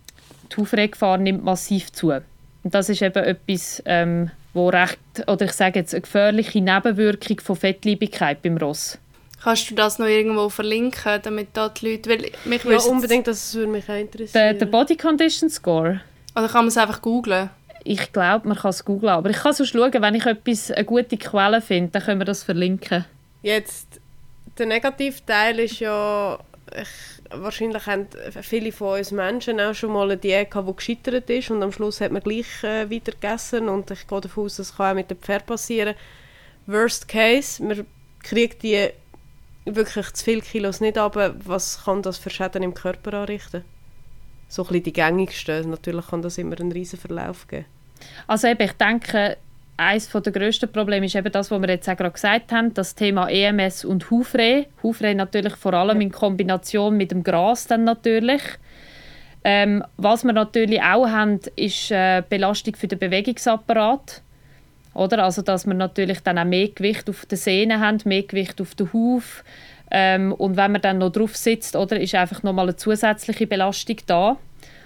die 0.50 0.62
Aufreggefahr 0.62 1.18
nimmt 1.18 1.44
massiv 1.44 1.92
zu. 1.92 2.12
Und 2.12 2.74
das 2.74 2.88
ist 2.88 3.02
eben 3.02 3.22
etwas, 3.22 3.84
ähm, 3.86 4.32
wo 4.54 4.70
recht, 4.70 4.98
oder 5.28 5.44
ich 5.44 5.52
sage 5.52 5.80
jetzt, 5.80 5.94
eine 5.94 6.02
gefährliche 6.02 6.62
Nebenwirkung 6.62 7.42
von 7.42 7.58
Fettliebigkeit 7.58 8.42
beim 8.42 8.56
Ross. 8.56 8.98
Kannst 9.44 9.70
du 9.70 9.76
das 9.76 10.00
noch 10.00 10.06
irgendwo 10.08 10.48
verlinken, 10.50 11.20
damit 11.22 11.50
da 11.54 11.68
die 11.70 11.92
Leute... 11.92 12.10
Weil 12.10 12.32
mich 12.46 12.64
Ja, 12.64 12.78
unbedingt, 12.90 13.28
das 13.28 13.54
würde 13.54 13.72
mich 13.72 13.84
auch 13.84 13.88
Der, 13.88 14.00
interessieren. 14.00 14.60
der 14.60 14.66
Body 14.68 14.96
Condition 14.96 15.50
Score, 15.50 16.00
Oder 16.36 16.48
kann 16.48 16.62
man 16.62 16.68
es 16.70 16.78
einfach 16.78 17.02
googlen? 17.02 17.50
ich 17.86 18.14
glaube, 18.14 18.48
man 18.48 18.58
kann 18.58 18.70
es 18.70 18.86
googlen, 18.86 19.10
aber 19.10 19.30
ich 19.30 19.36
kann 19.38 19.52
so 19.52 19.66
schauen, 19.66 19.92
wenn 19.94 20.16
ich 20.16 20.26
etwas, 20.26 20.72
eine 20.72 20.86
gute 20.86 21.18
Quelle 21.18 21.60
finde, 21.62 21.92
dann 21.92 22.04
können 22.04 22.22
wir 22.22 22.26
das 22.26 22.42
verlinken. 22.44 23.04
Jetzt, 23.42 24.00
der 24.58 24.68
Negativteil 24.68 25.60
ist 25.60 25.82
ja, 25.82 26.40
ich, 26.80 26.88
wahrscheinlich 27.42 27.86
haben 27.86 28.08
viele 28.42 28.72
von 28.72 28.98
uns 29.00 29.12
Menschen 29.12 29.60
auch 29.60 29.74
schon 29.74 29.92
mal 29.92 30.04
eine 30.04 30.16
Diät 30.16 30.52
gehabt, 30.52 30.70
die 30.70 30.76
gescheitert 30.78 31.30
ist 31.30 31.52
und 31.52 31.62
am 31.62 31.74
Schluss 31.74 32.00
hat 32.00 32.14
man 32.14 32.22
gleich 32.22 32.64
äh, 32.64 32.90
wieder 32.90 33.12
gegessen 33.12 33.68
und 33.68 33.92
ich 33.92 34.08
gehe 34.08 34.22
davon 34.22 34.46
aus, 34.46 34.56
das 34.56 34.78
kann 34.78 34.92
auch 34.92 34.96
mit 34.96 35.12
dem 35.12 35.18
Pferd 35.18 35.46
passieren. 35.46 35.96
Worst 36.68 37.10
case, 37.10 37.62
man 37.62 37.86
kriegt 38.24 38.64
die 38.64 38.88
wirklich 39.66 40.12
zu 40.14 40.24
viele 40.24 40.42
Kilos 40.42 40.82
nicht 40.82 40.98
aber 40.98 41.36
was 41.46 41.86
kann 41.86 42.02
das 42.02 42.18
für 42.18 42.30
Schäden 42.30 42.64
im 42.64 42.74
Körper 42.74 43.14
anrichten? 43.14 43.64
So 44.48 44.64
ein 44.64 44.68
bisschen 44.68 44.84
die 44.84 44.94
gängigsten. 44.94 45.70
Natürlich 45.70 46.08
kann 46.08 46.22
das 46.22 46.38
immer 46.38 46.60
einen 46.60 46.72
riesen 46.72 47.00
Verlauf 47.00 47.48
geben. 47.48 47.66
Also 48.28 48.48
eben, 48.48 48.62
ich 48.62 48.74
denke, 48.74 49.38
eines 49.78 50.10
der 50.10 50.32
grössten 50.32 50.72
Probleme 50.72 51.06
ist 51.06 51.16
eben 51.16 51.32
das, 51.32 51.50
was 51.50 51.62
wir 51.62 51.70
jetzt 51.70 51.90
auch 51.90 51.98
gerade 51.98 52.12
gesagt 52.12 52.52
haben, 52.52 52.74
das 52.74 52.94
Thema 52.94 53.30
EMS 53.30 53.86
und 53.86 54.10
Hufreh. 54.12 54.66
Hufreh 54.84 55.16
natürlich 55.16 55.56
vor 55.56 55.74
allem 55.74 56.02
in 56.02 56.12
Kombination 56.12 56.96
mit 56.96 57.12
dem 57.12 57.24
Gras 57.24 57.68
dann 57.68 57.84
natürlich. 57.84 58.42
Ähm, 59.44 59.84
was 59.98 60.24
wir 60.24 60.34
natürlich 60.34 60.82
auch 60.82 61.08
haben, 61.08 61.40
ist 61.56 61.92
äh, 61.92 62.24
Belastung 62.28 62.76
für 62.76 62.88
den 62.88 63.00
Bewegungsapparat. 63.00 64.22
Oder? 64.94 65.24
Also, 65.24 65.42
dass 65.42 65.66
wir 65.66 65.74
natürlich 65.74 66.20
dann 66.22 66.38
auch 66.38 66.46
mehr 66.46 66.70
Gewicht 66.70 67.10
auf 67.10 67.26
den 67.26 67.38
Sehnen 67.38 67.80
haben, 67.80 68.00
mehr 68.06 68.24
Gewicht 68.24 68.62
auf 68.62 68.76
den 68.76 68.92
Huf. 68.94 69.44
Ähm, 69.92 70.34
und 70.34 70.58
wenn 70.58 70.72
man 70.72 70.82
dann 70.82 71.00
noch 71.00 71.12
drauf 71.12 71.36
sitzt, 71.36 71.76
oder, 71.76 72.00
ist 72.00 72.16
einfach 72.16 72.44
nochmal 72.44 72.66
eine 72.66 72.76
zusätzliche 72.76 73.48
Belastung 73.48 73.98
da. 74.06 74.38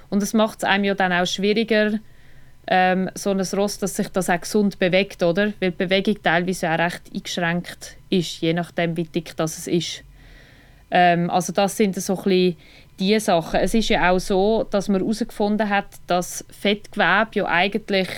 Und 0.09 0.23
es 0.23 0.33
macht 0.33 0.59
es 0.59 0.63
einem 0.63 0.85
ja 0.85 0.95
dann 0.95 1.11
auch 1.11 1.25
schwieriger, 1.25 1.99
ähm, 2.69 3.09
so 3.15 3.31
ein 3.31 3.39
Ross, 3.39 3.79
dass 3.79 3.95
sich 3.95 4.09
das 4.09 4.29
auch 4.29 4.41
gesund 4.41 4.77
bewegt, 4.79 5.23
oder? 5.23 5.53
Weil 5.59 5.71
die 5.71 5.85
Bewegung 5.85 6.21
teilweise 6.21 6.69
auch 6.69 6.79
recht 6.79 7.01
eingeschränkt 7.13 7.95
ist, 8.09 8.41
je 8.41 8.53
nachdem, 8.53 8.97
wie 8.97 9.05
dick 9.05 9.35
das 9.37 9.57
es 9.57 9.67
ist. 9.67 10.03
Ähm, 10.91 11.29
also 11.29 11.53
das 11.53 11.77
sind 11.77 11.95
so 11.95 12.21
ein 12.25 12.55
die 12.99 13.19
Sachen. 13.19 13.59
Es 13.59 13.73
ist 13.73 13.89
ja 13.89 14.11
auch 14.11 14.19
so, 14.19 14.65
dass 14.69 14.89
man 14.89 15.01
herausgefunden 15.01 15.69
hat, 15.69 15.87
dass 16.07 16.45
Fettgewebe 16.49 17.29
ja 17.33 17.45
eigentlich 17.45 18.09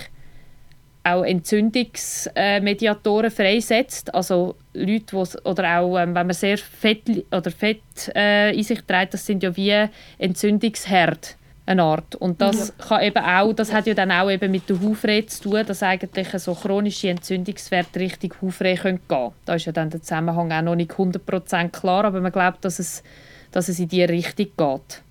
auch 1.04 1.24
Entzündungsmediatoren 1.24 3.32
freisetzt. 3.32 4.14
Also 4.14 4.56
Leute, 4.74 5.14
wo's, 5.14 5.38
oder 5.46 5.80
auch 5.80 5.98
ähm, 5.98 6.14
wenn 6.16 6.28
man 6.28 6.34
sehr 6.34 6.58
Fett, 6.58 7.04
oder 7.32 7.52
Fett 7.52 7.82
äh, 8.16 8.54
in 8.56 8.64
sich 8.64 8.82
trägt, 8.82 9.14
das 9.14 9.26
sind 9.26 9.44
ja 9.44 9.56
wie 9.56 9.88
Entzündungsherd 10.18 11.38
eine 11.70 11.84
Art. 11.84 12.16
Und 12.16 12.42
das 12.42 12.76
kann 12.78 13.04
eben 13.04 13.24
auch, 13.24 13.54
das 13.54 13.72
hat 13.72 13.86
ja 13.86 13.94
dann 13.94 14.12
auch 14.12 14.30
eben 14.30 14.52
mit 14.52 14.68
der 14.70 14.82
Hufreh 14.82 15.26
zu 15.26 15.44
tun, 15.44 15.64
dass 15.66 15.84
eigentlich 15.84 16.28
so 16.30 16.56
chronische 16.56 17.10
Entzündungswerte 17.10 18.00
Richtung 18.00 18.34
Hufreh 18.42 18.76
gehen 18.76 19.00
können. 19.08 19.32
Da 19.46 19.54
ist 19.54 19.66
ja 19.66 19.72
dann 19.72 19.92
der 19.92 20.02
Zusammenhang 20.02 20.52
auch 20.52 20.62
noch 20.64 20.76
nicht 20.76 20.92
100% 20.92 21.70
klar, 21.70 22.06
aber 22.06 22.22
man 22.22 22.32
glaubt, 22.32 22.66
dass 22.66 22.80
es, 22.80 23.04
dass 23.52 23.70
es 23.70 23.80
in 23.80 23.88
diese 23.88 24.10
Richtung 24.10 24.48
geht. 24.58 25.04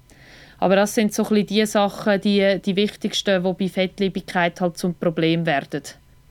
Aber 0.59 0.77
das 0.77 0.95
sind 0.95 1.15
so 1.15 1.25
ein 1.25 1.47
die 1.47 1.65
Sachen, 1.67 2.21
die, 2.21 2.61
die 2.65 2.77
wichtigsten, 2.77 3.45
die 3.45 3.53
bei 3.53 3.69
Fettliebigkeit 3.69 4.61
halt 4.61 4.77
zum 4.77 4.95
Problem 4.95 5.47
werden. 5.47 5.83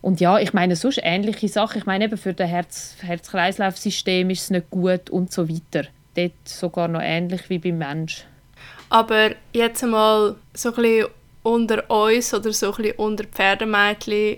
Und 0.02 0.20
ja, 0.20 0.38
ich 0.40 0.54
meine, 0.54 0.76
sonst 0.76 1.00
ähnliche 1.02 1.48
Sachen. 1.48 1.80
Ich 1.80 1.86
meine, 1.86 2.06
eben 2.06 2.18
für 2.18 2.34
das 2.34 2.50
Herz, 2.50 2.96
Herz-Kreislauf-System 3.02 4.30
ist 4.30 4.44
es 4.44 4.50
nicht 4.50 4.70
gut 4.70 5.10
und 5.10 5.32
so 5.32 5.50
weiter. 5.50 5.88
Dort 6.16 6.32
sogar 6.46 6.88
noch 6.88 7.02
ähnlich 7.02 7.50
wie 7.50 7.60
beim 7.60 7.78
Mensch. 7.78 8.26
Aber 8.90 9.32
jetzt 9.54 9.84
einmal 9.84 10.36
so 10.54 10.74
ein 10.76 11.06
unter 11.44 11.90
uns 11.90 12.34
oder 12.34 12.52
so 12.52 12.74
ein 12.76 12.92
unter 12.98 13.24
Pferdemädchen 13.26 14.38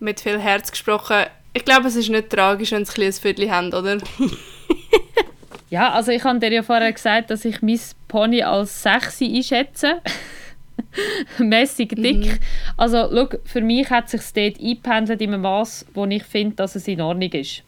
mit 0.00 0.20
viel 0.20 0.38
Herz 0.38 0.70
gesprochen. 0.70 1.24
Ich 1.54 1.64
glaube, 1.64 1.88
es 1.88 1.96
ist 1.96 2.08
nicht 2.08 2.30
tragisch, 2.30 2.72
wenn 2.72 2.84
sie 2.84 3.04
ein 3.04 3.12
Viertel 3.12 3.50
haben, 3.50 3.72
oder? 3.72 3.98
Ja, 5.72 5.90
also 5.92 6.12
ich 6.12 6.22
habe 6.22 6.38
dir 6.38 6.52
ja 6.52 6.62
vorher 6.62 6.92
gesagt, 6.92 7.30
dass 7.30 7.46
ich 7.46 7.62
mein 7.62 7.80
Pony 8.12 8.42
als 8.42 8.82
sexy 8.82 9.24
einschätze. 9.36 10.02
Mäßig 11.38 11.94
dick. 11.96 12.40
Also 12.76 13.08
schau, 13.10 13.28
für 13.44 13.62
mich 13.62 13.88
hat 13.88 14.10
sich 14.10 14.20
dort 14.34 14.60
eingependelt 14.60 15.22
in 15.22 15.32
einem 15.32 15.40
Maß, 15.40 15.86
wo 15.94 16.04
ich 16.04 16.22
finde, 16.22 16.56
dass 16.56 16.74
es 16.74 16.86
in 16.88 17.00
Ordnung 17.00 17.32
ist. 17.32 17.62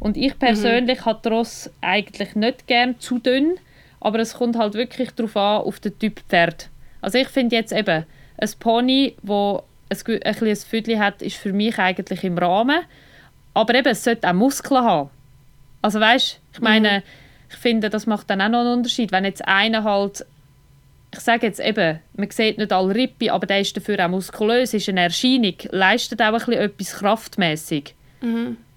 Und 0.00 0.16
ich 0.16 0.36
persönlich 0.36 1.04
habe 1.04 1.20
die 1.24 1.28
Ross 1.28 1.70
eigentlich 1.80 2.34
nicht 2.34 2.66
gern 2.66 2.98
zu 2.98 3.20
dünn, 3.20 3.60
aber 4.00 4.18
es 4.18 4.34
kommt 4.34 4.56
halt 4.56 4.74
wirklich 4.74 5.12
darauf 5.12 5.36
an, 5.36 5.62
auf 5.62 5.78
den 5.78 5.96
Typ 6.00 6.20
Pferd. 6.28 6.68
Also 7.00 7.18
ich 7.18 7.28
finde 7.28 7.54
jetzt 7.54 7.72
eben, 7.72 8.04
ein 8.38 8.50
Pony, 8.58 9.14
wo 9.22 9.62
ein, 9.88 10.22
ein 10.24 10.34
kleines 10.34 10.64
Füdli 10.64 10.96
hat, 10.96 11.22
ist 11.22 11.36
für 11.36 11.52
mich 11.52 11.78
eigentlich 11.78 12.24
im 12.24 12.38
Rahmen. 12.38 12.80
Aber 13.54 13.74
eben, 13.74 13.88
es 13.88 14.02
sollte 14.02 14.28
auch 14.28 14.32
Muskeln 14.32 14.82
haben. 14.82 15.10
Also 15.80 16.00
weißt, 16.00 16.40
ich 16.54 16.60
meine, 16.60 17.04
ich 17.50 17.56
finde, 17.56 17.90
das 17.90 18.06
macht 18.06 18.30
dann 18.30 18.40
auch 18.40 18.48
noch 18.48 18.60
einen 18.60 18.78
Unterschied. 18.78 19.12
Wenn 19.12 19.24
jetzt 19.24 19.46
einer 19.46 19.84
halt, 19.84 20.24
ich 21.12 21.20
sage 21.20 21.46
jetzt 21.46 21.60
eben, 21.60 21.98
man 22.14 22.30
sieht 22.30 22.58
nicht 22.58 22.72
alle 22.72 22.94
Rippe, 22.94 23.32
aber 23.32 23.46
der 23.46 23.60
ist 23.60 23.76
dafür 23.76 24.04
auch 24.04 24.08
muskulös, 24.08 24.72
ist 24.72 24.88
eine 24.88 25.02
Erscheinung, 25.02 25.54
leistet 25.70 26.22
auch 26.22 26.26
ein 26.26 26.34
bisschen 26.34 26.52
etwas 26.54 26.92
kraftmäßig. 26.94 27.94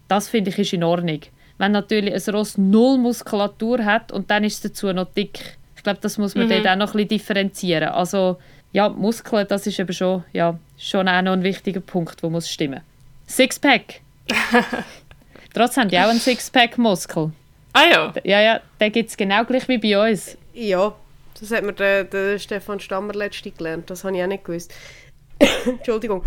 Das 0.07 0.29
finde 0.29 0.49
ich 0.49 0.59
ist 0.59 0.73
in 0.73 0.83
Ordnung. 0.83 1.21
Wenn 1.59 1.71
natürlich 1.71 2.13
ein 2.13 2.35
Ross 2.35 2.57
null 2.57 2.97
Muskulatur 2.97 3.85
hat 3.85 4.11
und 4.11 4.31
dann 4.31 4.43
ist 4.43 4.55
es 4.55 4.71
dazu 4.71 4.91
noch 4.91 5.07
dick. 5.13 5.57
Ich 5.77 5.83
glaube, 5.83 5.99
das 6.01 6.17
muss 6.17 6.33
man 6.33 6.49
dort 6.49 6.67
auch 6.67 6.75
noch 6.75 6.89
ein 6.89 6.93
bisschen 6.93 7.09
differenzieren. 7.09 7.89
Also 7.89 8.37
ja, 8.71 8.89
Muskeln, 8.89 9.47
das 9.47 9.67
ist 9.67 9.79
eben 9.79 9.93
schon, 9.93 10.23
ja, 10.33 10.57
schon 10.77 11.07
auch 11.07 11.21
noch 11.21 11.33
ein 11.33 11.43
wichtiger 11.43 11.79
Punkt, 11.79 12.23
der 12.23 12.29
muss 12.29 12.49
stimmen. 12.49 12.81
Sixpack. 13.27 14.01
Trotzdem 15.53 15.83
haben 15.83 15.89
die 15.89 15.99
auch 15.99 16.09
einen 16.09 16.19
Sixpack-Muskel. 16.19 17.31
Ah 17.73 17.85
ja. 17.85 18.13
Ja, 18.23 18.41
ja, 18.41 18.61
den 18.79 18.91
gibt 18.91 19.09
es 19.09 19.17
genau 19.17 19.43
gleich 19.43 19.67
wie 19.67 19.79
bei 19.79 20.11
uns. 20.11 20.37
Ja, 20.53 20.95
das 21.39 21.51
hat 21.51 21.63
mir 21.63 21.73
der, 21.73 22.03
der 22.03 22.39
Stefan 22.39 22.79
Stammer 22.79 23.13
letztens 23.13 23.57
gelernt. 23.57 23.89
Das 23.89 24.03
habe 24.03 24.15
ich 24.15 24.23
auch 24.23 24.27
nicht 24.27 24.45
gewusst. 24.45 24.73
Entschuldigung. 25.65 26.23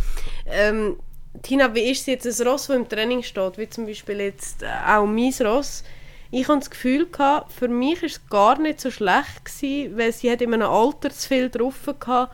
Ähm, 0.46 0.96
Tina, 1.42 1.74
wie 1.74 1.90
ist 1.90 2.00
es 2.00 2.06
jetzt 2.06 2.40
ein 2.40 2.48
Ross, 2.48 2.66
das 2.66 2.76
im 2.76 2.88
Training 2.88 3.22
steht, 3.22 3.58
wie 3.58 3.68
zum 3.68 3.86
Beispiel 3.86 4.20
jetzt 4.20 4.62
äh, 4.62 4.66
auch 4.66 5.06
mein 5.06 5.32
Ross? 5.42 5.84
Ich 6.32 6.48
hatte 6.48 6.58
das 6.58 6.70
Gefühl, 6.70 7.06
gehabt, 7.06 7.52
für 7.52 7.68
mich 7.68 8.02
war 8.02 8.06
es 8.06 8.28
gar 8.28 8.58
nicht 8.58 8.80
so 8.80 8.90
schlecht, 8.90 9.44
gewesen, 9.44 9.96
weil 9.96 10.12
sie 10.12 10.30
hat 10.30 10.42
in 10.42 10.52
einem 10.52 10.68
Alter 10.68 11.10
zu 11.10 11.28
viel 11.28 11.48
drauf 11.48 11.74
hatte, 11.86 12.30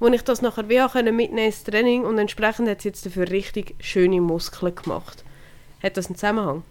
wo 0.00 0.06
ich 0.08 0.22
das 0.22 0.40
nachher 0.40 0.68
wie 0.68 0.80
auch 0.80 0.94
mitnehmen 0.94 1.38
ins 1.38 1.64
Training 1.64 2.04
und 2.04 2.18
entsprechend 2.18 2.68
hat 2.68 2.80
sie 2.80 2.88
jetzt 2.88 3.04
dafür 3.04 3.30
richtig 3.30 3.74
schöne 3.80 4.20
Muskeln 4.20 4.74
gemacht. 4.74 5.24
Hat 5.82 5.96
das 5.96 6.06
einen 6.06 6.16
Zusammenhang? 6.16 6.62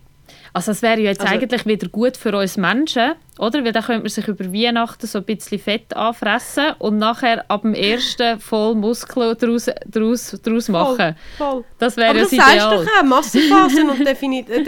Also 0.53 0.71
es 0.71 0.81
wäre 0.81 0.99
ja 0.99 1.09
jetzt 1.09 1.21
Also- 1.21 1.33
eigentlich 1.33 1.65
wieder 1.65 1.87
gut 1.89 2.15
für 2.15 2.35
uns 2.37 2.57
Menschen, 2.57 3.13
oder? 3.39 3.63
Weil 3.65 3.71
dann 3.71 3.83
könnte 3.83 4.01
man 4.01 4.09
sich 4.09 4.27
über 4.27 4.53
Weihnachten 4.53 5.07
so 5.07 5.17
ein 5.19 5.25
bisschen 5.25 5.57
Fett 5.59 5.95
anfressen 5.95 6.73
und 6.79 6.97
nachher 6.99 7.43
ab 7.49 7.63
dem 7.63 7.73
ersten 7.73 8.39
voll 8.39 8.75
Muskeln 8.75 9.35
daraus, 9.39 9.69
daraus, 9.87 10.39
daraus 10.43 10.69
machen. 10.69 11.15
Voll. 11.37 11.63
Das 11.79 11.97
wäre 11.97 12.09
Aber 12.11 12.19
ja 12.19 12.23
das 12.25 12.31
das 12.31 12.39
sagst 12.39 12.53
Ideal. 12.55 12.77
du 12.77 12.85
doch 12.85 12.91
auch, 12.99 13.03
Massenphasen 13.03 13.89
und 13.89 13.99
Defini 14.07 14.45
äh. 14.47 14.65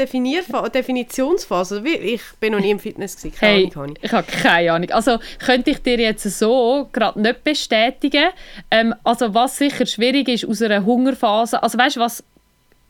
Wie- 1.83 1.95
Ich 1.95 2.21
bin 2.39 2.53
noch 2.53 2.59
nie 2.59 2.71
im 2.71 2.79
Fitness, 2.79 3.15
gewesen, 3.17 3.35
keine 3.39 3.53
Hey, 3.53 3.63
Ahnung 3.65 3.75
habe 3.75 3.93
ich. 3.97 4.03
ich 4.03 4.11
habe 4.11 4.27
keine 4.31 4.71
Ahnung. 4.73 4.91
Also 4.91 5.19
könnte 5.45 5.71
ich 5.71 5.81
dir 5.81 5.99
jetzt 5.99 6.23
so 6.23 6.89
gerade 6.91 7.21
nicht 7.21 7.43
bestätigen. 7.43 8.29
Ähm, 8.71 8.95
also 9.03 9.33
was 9.33 9.57
sicher 9.57 9.85
schwierig 9.85 10.27
ist 10.29 10.45
aus 10.45 10.61
einer 10.61 10.83
Hungerphase. 10.85 11.61
Also 11.61 11.77
weißt 11.77 11.97
du, 11.97 11.99
was, 11.99 12.23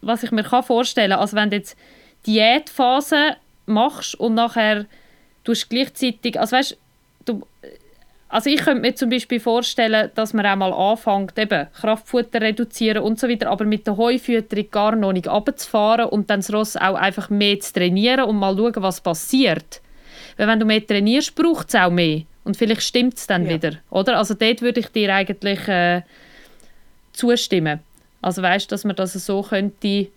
was 0.02 0.24
ich 0.24 0.32
mir 0.32 0.44
kann 0.44 0.64
vorstellen 0.64 1.12
kann? 1.12 1.20
Also 1.20 1.36
wenn 1.36 1.52
jetzt 1.52 1.76
Diätphase 2.26 3.36
machst 3.66 4.16
und 4.16 4.36
nachher 4.36 4.86
tust 5.44 5.70
gleichzeitig, 5.70 6.40
also 6.40 6.56
weißt 6.56 6.78
du, 7.26 7.42
also 8.30 8.50
ich 8.50 8.58
könnte 8.58 8.82
mir 8.82 8.96
zum 8.96 9.10
Beispiel 9.10 9.40
vorstellen, 9.40 10.10
dass 10.16 10.34
man 10.34 10.46
auch 10.46 10.56
mal 10.56 10.74
anfängt, 10.74 11.38
eben 11.38 11.68
Kraftfutter 11.74 12.42
reduzieren 12.42 13.04
und 13.04 13.20
so 13.20 13.30
weiter, 13.30 13.50
aber 13.50 13.66
mit 13.66 13.88
der 13.88 13.98
Heufütterung 13.98 14.70
gar 14.72 14.96
noch 14.96 15.14
nicht 15.14 15.28
runterzufahren 15.28 16.06
und 16.10 16.30
dann 16.30 16.40
das 16.42 16.52
Ross 16.52 16.76
auch 16.76 16.96
einfach 16.96 17.30
mehr 17.30 17.60
zu 17.60 17.74
trainieren 17.74 18.26
und 18.26 18.38
mal 18.38 18.56
schauen, 18.58 18.74
was 18.78 19.00
passiert. 19.00 19.82
Weil 20.38 20.48
wenn 20.48 20.60
du 20.60 20.66
mehr 20.66 20.86
trainierst, 20.86 21.36
braucht 21.36 21.70
es 21.70 21.76
auch 21.76 21.92
mehr. 21.92 22.24
Und 22.44 22.58
vielleicht 22.58 22.82
stimmt 22.82 23.16
es 23.16 23.28
dann 23.28 23.46
Ja. 23.46 23.52
wieder. 23.52 23.74
Oder? 23.90 24.18
Also 24.18 24.34
dort 24.34 24.62
würde 24.62 24.80
ich 24.82 24.88
dir 24.88 25.14
eigentlich 25.14 25.68
äh, 25.68 26.02
zustimmen. 27.14 27.80
Also 28.22 28.42
weißt 28.42 28.72
dass 28.72 28.84
man 28.84 28.96
das 28.96 29.14
so 29.14 29.44
könnte, 29.44 30.08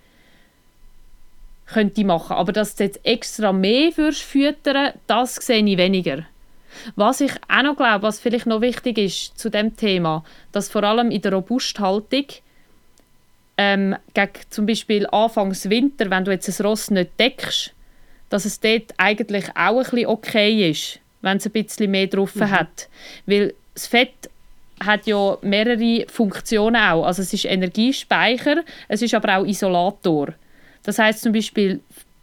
könnte 1.72 2.04
machen. 2.04 2.37
Aber 2.37 2.52
dass 2.52 2.74
du 2.74 2.85
jetzt 2.85 3.04
extra 3.04 3.52
mehr 3.52 3.96
würdest 3.96 4.22
füttern, 4.22 4.92
das 5.07 5.37
sehe 5.37 5.64
ich 5.64 5.78
weniger. 5.78 6.24
Was 6.96 7.20
ich 7.20 7.33
auch 7.48 7.62
noch 7.62 7.76
glaube, 7.76 8.02
was 8.02 8.20
vielleicht 8.20 8.46
noch 8.46 8.61
wichtig 8.61 8.98
ist 8.98 9.38
zu 9.38 9.50
dem 9.50 9.76
Thema, 9.76 10.24
dass 10.52 10.68
vor 10.68 10.85
allem 10.85 11.11
in 11.11 11.22
der 11.22 11.33
Robusthaltung 11.33 12.26
ähm, 13.57 13.96
gegen 14.14 14.33
zum 14.50 14.66
Beispiel 14.66 15.07
Anfangs 15.09 15.68
Winter, 15.68 16.11
wenn 16.11 16.24
du 16.24 16.31
jetzt 16.31 16.48
ein 16.48 16.66
Ross 16.66 16.90
nicht 16.90 17.18
deckst, 17.18 17.74
dass 18.28 18.44
es 18.44 18.61
dort 18.61 18.94
eigentlich 18.96 19.46
auch 19.57 19.78
ein 19.78 19.83
bisschen 19.83 20.07
okay 20.07 20.70
ist, 20.70 21.00
wenn 21.22 21.38
es 21.38 21.46
ein 21.46 21.52
bisschen 21.52 21.90
mehr 21.90 22.07
drauf 22.07 22.40
hat. 22.40 22.88
Weil 23.26 23.54
das 23.74 23.87
Fett 23.87 24.31
hat 24.85 25.07
ja 25.07 25.38
mehrere 25.42 26.07
Funktionen 26.09 26.76
auch. 26.76 27.04
Also 27.04 27.22
es 27.22 27.33
ist 27.33 27.46
Energiespeicher, 27.46 28.62
es 28.87 29.02
ist 29.02 29.14
aber 29.14 29.38
auch 29.38 29.44
Isolator. 29.44 30.35
Das 30.88 30.98
heißt 30.98 31.20
zum 31.20 31.35
Beispiel, 31.35 31.81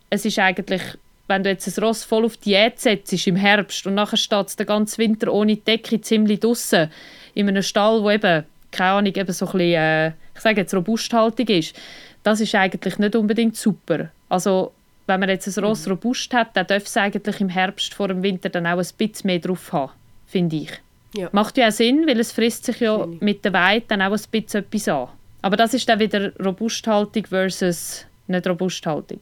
es 0.10 0.26
ist 0.26 0.40
eigentlich, 0.40 0.82
wenn 1.28 1.44
du 1.44 1.52
jetzt 1.52 1.68
ein 1.68 1.84
Ross 1.84 2.04
voll 2.04 2.26
auf 2.26 2.36
Diät 2.38 2.80
setzt 2.80 3.28
im 3.28 3.36
Herbst 3.36 3.86
und 3.86 3.94
nachher 3.94 4.18
steht 4.18 4.48
es 4.48 4.56
den 4.56 4.66
ganzen 4.66 4.98
Winter 4.98 5.32
ohne 5.32 5.56
Decke 5.56 6.02
ziemlich 6.02 6.40
draussen 6.40 6.90
in 7.36 7.48
einem 7.48 7.62
Stall, 7.62 8.02
wo 8.02 8.10
eben, 8.10 8.44
keine 8.72 8.90
Ahnung, 8.90 9.14
eben 9.14 9.32
so 9.32 9.46
ein 9.46 9.52
bisschen, 9.52 9.74
äh, 9.76 10.08
ich 10.08 10.42
sage 10.42 10.62
jetzt 10.62 10.74
Robusthaltung 10.74 11.48
ist, 11.48 11.80
das 12.24 12.42
ist 12.42 12.56
eigentlich 12.56 12.98
nicht 12.98 13.16
unbedingt 13.16 13.56
super. 13.56 14.10
Also 14.30 14.72
wenn 15.06 15.20
man 15.20 15.30
jetzt 15.30 15.46
ein 15.46 15.64
Ross 15.64 15.88
robust 15.88 16.34
hat, 16.34 16.58
dann 16.58 16.66
darf 16.66 16.86
es 16.86 16.98
eigentlich 16.98 17.40
im 17.42 17.50
Herbst 17.50 17.94
vor 17.94 18.08
dem 18.08 18.24
Winter 18.24 18.50
dann 18.50 18.66
auch 18.66 18.80
ein 18.80 18.88
bisschen 18.98 19.28
mehr 19.28 19.38
drauf 19.38 19.74
haben, 19.74 19.92
finde 20.26 20.56
ich. 20.56 20.72
Ja. 21.16 21.30
Macht 21.34 21.60
ja 21.60 21.68
auch 21.68 21.72
Sinn, 21.72 22.08
weil 22.08 22.20
es 22.20 22.32
frisst 22.32 22.66
sich 22.66 22.80
ja 22.80 23.06
mit 23.20 23.46
der 23.46 23.54
Weide 23.54 23.86
dann 23.90 24.02
auch 24.02 24.12
ein 24.12 24.22
bisschen 24.32 24.62
etwas 24.62 24.88
an. 24.88 25.10
Aber 25.44 25.56
das 25.56 25.76
ist 25.76 25.88
dann 25.88 26.00
wieder 26.00 26.36
Robusthaltung 26.44 27.28
versus 27.28 28.08
nicht 28.28 28.48
Robusthaltung. 28.48 29.20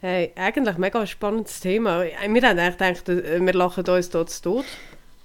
Hey, 0.00 0.32
eigentlich 0.36 0.76
mega 0.76 1.06
spannendes 1.06 1.60
Thema. 1.60 2.04
Wir 2.04 2.16
haben 2.18 2.58
eigentlich 2.58 2.76
gedacht, 2.76 3.08
äh, 3.08 3.40
wir 3.44 3.52
lachen 3.54 3.88
uns 3.88 4.10
dort 4.10 4.30
zu 4.30 4.42
tot 4.42 4.64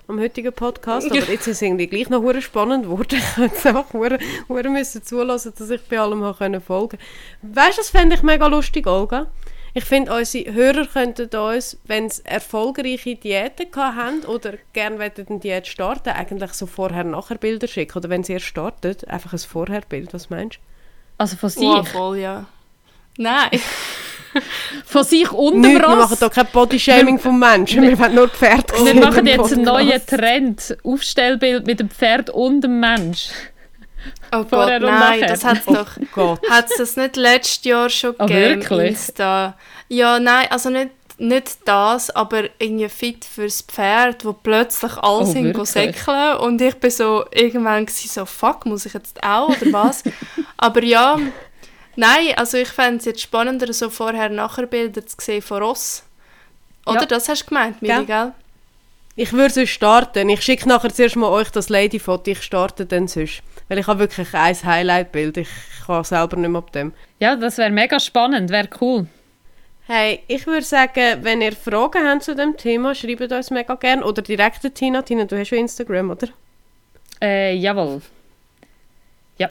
am 0.07 0.19
heutigen 0.19 0.51
Podcast, 0.51 1.09
aber 1.09 1.19
jetzt 1.19 1.47
ist 1.47 1.47
es 1.47 1.61
irgendwie 1.61 1.87
gleich 1.87 2.09
noch 2.09 2.21
hure 2.21 2.41
spannend 2.41 2.83
geworden. 2.83 3.07
Ich 3.17 3.37
hätte 3.37 3.41
jetzt 3.53 3.65
einfach 3.65 3.93
hure, 3.93 4.19
hure 4.49 4.69
müssen 4.69 5.03
zulassen, 5.03 5.53
dass 5.57 5.69
ich 5.69 5.81
bei 5.83 5.99
allem 5.99 6.23
habe 6.23 6.37
können 6.37 6.61
folgen. 6.61 6.97
Weißt 7.41 7.77
du, 7.77 7.81
das 7.81 7.89
fände 7.89 8.15
ich 8.15 8.23
mega 8.23 8.47
lustig, 8.47 8.87
Olga. 8.87 9.27
Ich 9.73 9.85
finde, 9.85 10.13
unsere 10.13 10.53
Hörer 10.53 10.85
könnten 10.85 11.33
uns, 11.33 11.77
wenn 11.85 12.09
sie 12.09 12.25
erfolgreiche 12.25 13.15
Diäten 13.15 13.73
haben 13.75 14.23
oder 14.25 14.55
gerne 14.73 14.99
eine 14.99 15.39
Diät 15.39 15.65
starten, 15.65 16.09
eigentlich 16.09 16.51
so 16.53 16.65
Vorher-Nachher-Bilder 16.65 17.69
schicken. 17.69 17.97
Oder 17.97 18.09
wenn 18.09 18.23
sie 18.25 18.33
erst 18.33 18.47
startet, 18.47 19.07
einfach 19.07 19.31
ein 19.31 19.39
Vorher-Bild. 19.39 20.13
Was 20.13 20.29
meinst 20.29 20.57
du? 20.57 20.61
Also 21.19 21.37
von 21.37 21.49
sich, 21.49 21.63
Oh, 21.63 21.83
voll, 21.83 22.17
ja. 22.17 22.47
Nein. 23.17 23.49
von 24.85 25.03
sich 25.03 25.29
und 25.31 25.53
dem 25.61 25.73
Nicht, 25.73 25.81
wir 25.81 25.89
machen 25.95 26.17
hier 26.17 26.29
kein 26.29 26.45
Bodyshaming 26.47 27.19
vom 27.19 27.37
Menschen, 27.37 27.81
wir 27.81 27.99
wollen 27.99 28.15
nur 28.15 28.29
Pferde 28.29 28.73
Wir 28.77 28.85
sehen 28.85 28.99
machen 28.99 29.19
im 29.19 29.25
jetzt 29.27 29.53
einen 29.53 29.63
neuen 29.63 30.05
Trend. 30.05 30.77
Aufstellbild 30.83 31.65
mit 31.67 31.79
dem 31.79 31.89
Pferd 31.89 32.29
und 32.29 32.61
dem 32.61 32.79
Mensch. 32.79 33.29
Oh 34.31 34.43
Vorher 34.49 34.79
Gott, 34.79 34.89
nein, 34.89 35.21
das 35.27 35.43
hat 35.43 35.57
es 35.57 35.65
doch. 35.65 35.97
Gott. 36.13 36.39
Hat 36.49 36.69
es 36.71 36.77
das 36.77 36.95
nicht 36.95 37.17
letztes 37.17 37.63
Jahr 37.65 37.89
schon 37.89 38.15
Ah, 38.19 38.25
gegeben? 38.25 38.61
wirklich? 38.61 38.89
Insta? 38.91 39.57
Ja, 39.89 40.17
nein, 40.19 40.47
also 40.49 40.69
nicht, 40.69 40.91
nicht 41.17 41.57
das, 41.65 42.09
aber 42.09 42.45
irgendwie 42.57 42.87
fit 42.89 43.25
fürs 43.25 43.61
Pferd, 43.61 44.23
wo 44.23 44.31
plötzlich 44.33 44.93
alle 44.93 45.23
Oh, 45.23 45.25
sind 45.25 45.67
säckeln 45.67 46.37
und 46.37 46.61
ich 46.61 46.75
bin 46.75 46.89
so 46.89 47.25
irgendwann 47.31 47.85
so, 47.87 48.25
fuck, 48.25 48.65
muss 48.65 48.85
ich 48.85 48.93
jetzt 48.93 49.21
auch 49.21 49.49
oder 49.49 49.73
was? 49.73 50.03
aber 50.57 50.83
ja, 50.83 51.19
nein, 51.95 52.33
also 52.35 52.57
ich 52.57 52.69
fände 52.69 52.97
es 52.97 53.05
jetzt 53.05 53.21
spannender, 53.21 53.71
so 53.73 53.89
vorher-nachher-Bilder 53.89 55.05
zu 55.05 55.17
sehen 55.19 55.41
von 55.41 55.61
Ross. 55.61 56.03
Oder? 56.85 57.01
Ja. 57.01 57.05
Das 57.05 57.29
hast 57.29 57.43
du 57.43 57.47
gemeint, 57.47 57.81
Miri, 57.81 57.97
Gell? 57.97 58.05
gell? 58.05 58.31
Ich 59.15 59.33
würde 59.33 59.53
sonst 59.53 59.71
starten. 59.71 60.29
Ich 60.29 60.41
schicke 60.41 60.67
nachher 60.67 60.93
zuerst 60.93 61.15
mal 61.15 61.29
euch 61.29 61.51
das 61.51 61.69
Lady-Foto. 61.69 62.31
Ich 62.31 62.41
starte 62.41 62.85
dann 62.85 63.07
sonst. 63.07 63.43
Weil 63.67 63.79
ich 63.79 63.87
habe 63.87 63.99
wirklich 63.99 64.33
ein 64.33 64.55
Highlight-Bild. 64.63 65.37
Ich 65.37 65.49
kann 65.85 66.03
selber 66.03 66.37
nicht 66.37 66.49
mehr 66.49 66.59
ab 66.59 66.71
dem. 66.71 66.93
Ja, 67.19 67.35
das 67.35 67.57
wäre 67.57 67.71
mega 67.71 67.99
spannend, 67.99 68.49
wäre 68.49 68.69
cool. 68.79 69.07
Hey, 69.87 70.23
ich 70.27 70.47
würde 70.47 70.65
sagen, 70.65 71.23
wenn 71.23 71.41
ihr 71.41 71.51
Fragen 71.51 72.07
habt 72.07 72.23
zu 72.23 72.35
dem 72.35 72.55
Thema, 72.55 72.95
schreibt 72.95 73.31
uns 73.31 73.51
mega 73.51 73.75
gerne. 73.75 74.05
Oder 74.05 74.21
direkt 74.21 74.63
an 74.63 74.73
Tina. 74.73 75.01
Tina, 75.01 75.25
du 75.25 75.37
hast 75.37 75.49
ja 75.49 75.57
Instagram, 75.57 76.11
oder? 76.11 76.29
Äh, 77.21 77.55
jawohl. 77.55 78.01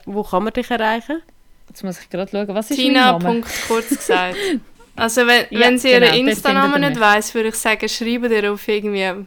Wo 0.06 0.22
kann 0.22 0.44
man 0.44 0.52
dich 0.52 0.70
erreichen? 0.70 1.22
Jetzt 1.70 1.84
muss 1.84 2.00
ich 2.00 2.10
gerade 2.10 2.28
schauen, 2.30 2.48
was 2.48 2.70
ist 2.70 2.78
mein 2.78 2.86
Tina. 2.88 3.12
Name? 3.12 3.24
Punkt 3.24 3.48
kurz 3.66 3.88
gesagt. 3.88 4.36
Also 4.96 5.26
wenn, 5.26 5.46
Ja, 5.48 5.60
wenn 5.60 5.78
sie 5.78 5.92
genau, 5.92 6.06
ihren 6.08 6.28
Insta-Namen 6.28 6.80
nicht 6.82 7.00
weiss, 7.00 7.32
würde 7.32 7.48
ich 7.50 7.54
sagen, 7.54 7.88
schreibt 7.88 8.30
ihr 8.30 8.52
auf 8.52 8.68
irgendwie 8.68 9.24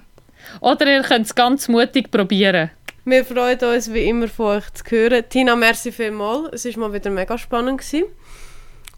Oder 0.59 0.93
ihr 0.93 1.01
könnt 1.01 1.25
es 1.25 1.33
ganz 1.33 1.67
mutig 1.67 2.11
probieren. 2.11 2.69
Wir 3.05 3.25
freuen 3.25 3.57
uns 3.59 3.91
wie 3.91 4.07
immer 4.07 4.27
von 4.27 4.57
euch 4.57 4.69
zu 4.73 4.83
hören. 4.89 5.23
Tina, 5.27 5.55
merci 5.55 5.91
vielmals. 5.91 6.63
Es 6.63 6.77
war 6.77 6.89
mal 6.89 6.93
wieder 6.93 7.09
mega 7.09 7.37
spannend. 7.39 7.79
Gewesen. 7.79 8.03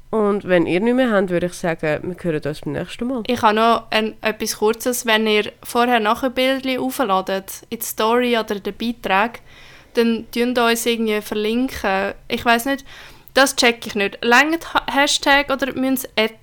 Und 0.10 0.46
wenn 0.48 0.66
ihr 0.66 0.82
nicht 0.82 0.96
mehr 0.96 1.12
habt, 1.12 1.30
würde 1.30 1.46
ich 1.46 1.54
sagen, 1.54 2.00
wir 2.04 2.16
hören 2.22 2.42
uns 2.44 2.62
beim 2.62 2.74
nächsten 2.74 3.08
Mal. 3.08 3.24
Ich 3.28 3.42
habe 3.42 3.56
noch 3.56 3.84
ein, 3.92 4.16
etwas 4.22 4.58
Kurzes. 4.58 5.06
Wenn 5.06 5.28
ihr 5.28 5.52
vorher 5.64 6.00
nachher 6.02 6.30
Bildchen 6.30 6.80
aufladet, 6.80 7.62
in 7.70 7.80
die 7.80 7.86
Story 7.86 8.38
oder 8.38 8.60
den 8.60 8.76
Beitrag, 8.76 9.40
dann 9.94 10.26
tun 10.32 10.58
uns 10.58 10.86
irgendwie 10.86 11.22
verlinken. 11.22 12.14
Ich 12.28 12.44
weiß 12.44 12.66
nicht, 12.66 12.86
das 13.36 13.56
check 13.56 13.86
ich 13.86 13.94
nicht. 13.94 14.18
Längt 14.24 14.74
Ha- 14.74 14.86
Hashtag 14.92 15.52
oder 15.52 15.74
müssen 15.74 15.98
sie 15.98 16.08
Ad? 16.18 16.34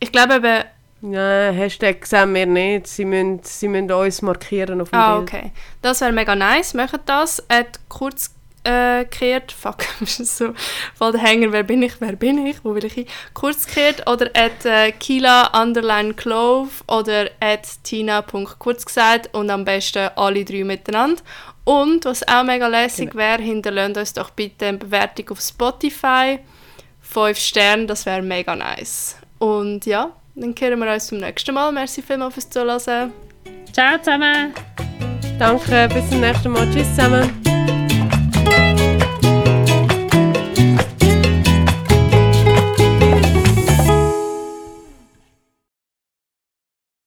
Ich 0.00 0.10
glaube 0.12 0.36
eben, 0.36 0.64
Nein, 1.00 1.54
Hashtag 1.54 2.04
sehen 2.06 2.34
wir 2.34 2.46
nicht. 2.46 2.88
Sie 2.88 3.04
müssen, 3.04 3.40
sie 3.44 3.68
müssen 3.68 3.92
uns 3.92 4.20
markieren 4.22 4.80
auf 4.80 4.90
dem 4.90 4.98
ah, 4.98 5.18
Bild. 5.18 5.28
okay. 5.28 5.52
Das 5.80 6.00
wäre 6.00 6.12
mega 6.12 6.34
nice. 6.34 6.74
Macht 6.74 7.00
das. 7.06 7.40
Ad 7.48 7.78
kurz 7.88 8.34
äh, 8.64 9.04
gekehrt. 9.04 9.52
Fuck, 9.52 9.84
das 10.00 10.18
ist 10.18 10.36
so 10.38 10.54
voll 10.96 11.12
der 11.12 11.20
Hänger. 11.20 11.52
Wer 11.52 11.62
bin 11.62 11.82
ich? 11.82 12.00
Wer 12.00 12.16
bin 12.16 12.44
ich? 12.44 12.64
Wo 12.64 12.74
will 12.74 12.84
ich 12.84 12.94
hin? 12.94 13.06
Kurz 13.32 13.66
gekehrt 13.66 14.08
oder 14.10 14.28
at 14.34 14.64
äh, 14.64 14.90
Kila 14.90 15.62
underline 15.62 16.14
Clove 16.14 16.70
oder 16.88 17.30
at 17.38 17.68
Tina.kurz 17.84 18.84
gesagt 18.84 19.32
und 19.34 19.50
am 19.50 19.64
besten 19.64 20.10
alle 20.16 20.44
drei 20.44 20.64
miteinander. 20.64 21.22
Und 21.68 22.06
was 22.06 22.26
auch 22.26 22.44
mega 22.44 22.66
lässig 22.66 23.14
wäre, 23.14 23.42
hinterlasst 23.42 23.98
uns 23.98 24.12
doch 24.14 24.30
bitte 24.30 24.68
eine 24.68 24.78
Bewertung 24.78 25.28
auf 25.28 25.40
Spotify. 25.42 26.38
Fünf 27.02 27.38
Sterne, 27.38 27.84
das 27.84 28.06
wäre 28.06 28.22
mega 28.22 28.56
nice. 28.56 29.16
Und 29.38 29.84
ja, 29.84 30.10
Dann 30.34 30.54
hören 30.58 30.78
wir 30.78 30.90
uns 30.90 31.10
beim 31.10 31.20
nächsten 31.20 31.54
Mal. 31.54 31.70
Merci 31.70 32.00
vielmals 32.00 32.32
fürs 32.32 32.48
Zuhören. 32.48 33.12
Ciao 33.70 33.98
zusammen! 33.98 34.54
Danke, 35.38 35.90
bis 35.92 36.08
zum 36.08 36.20
nächsten 36.20 36.52
Mal. 36.52 36.66
Tschüss 36.70 36.88
zusammen. 36.96 37.57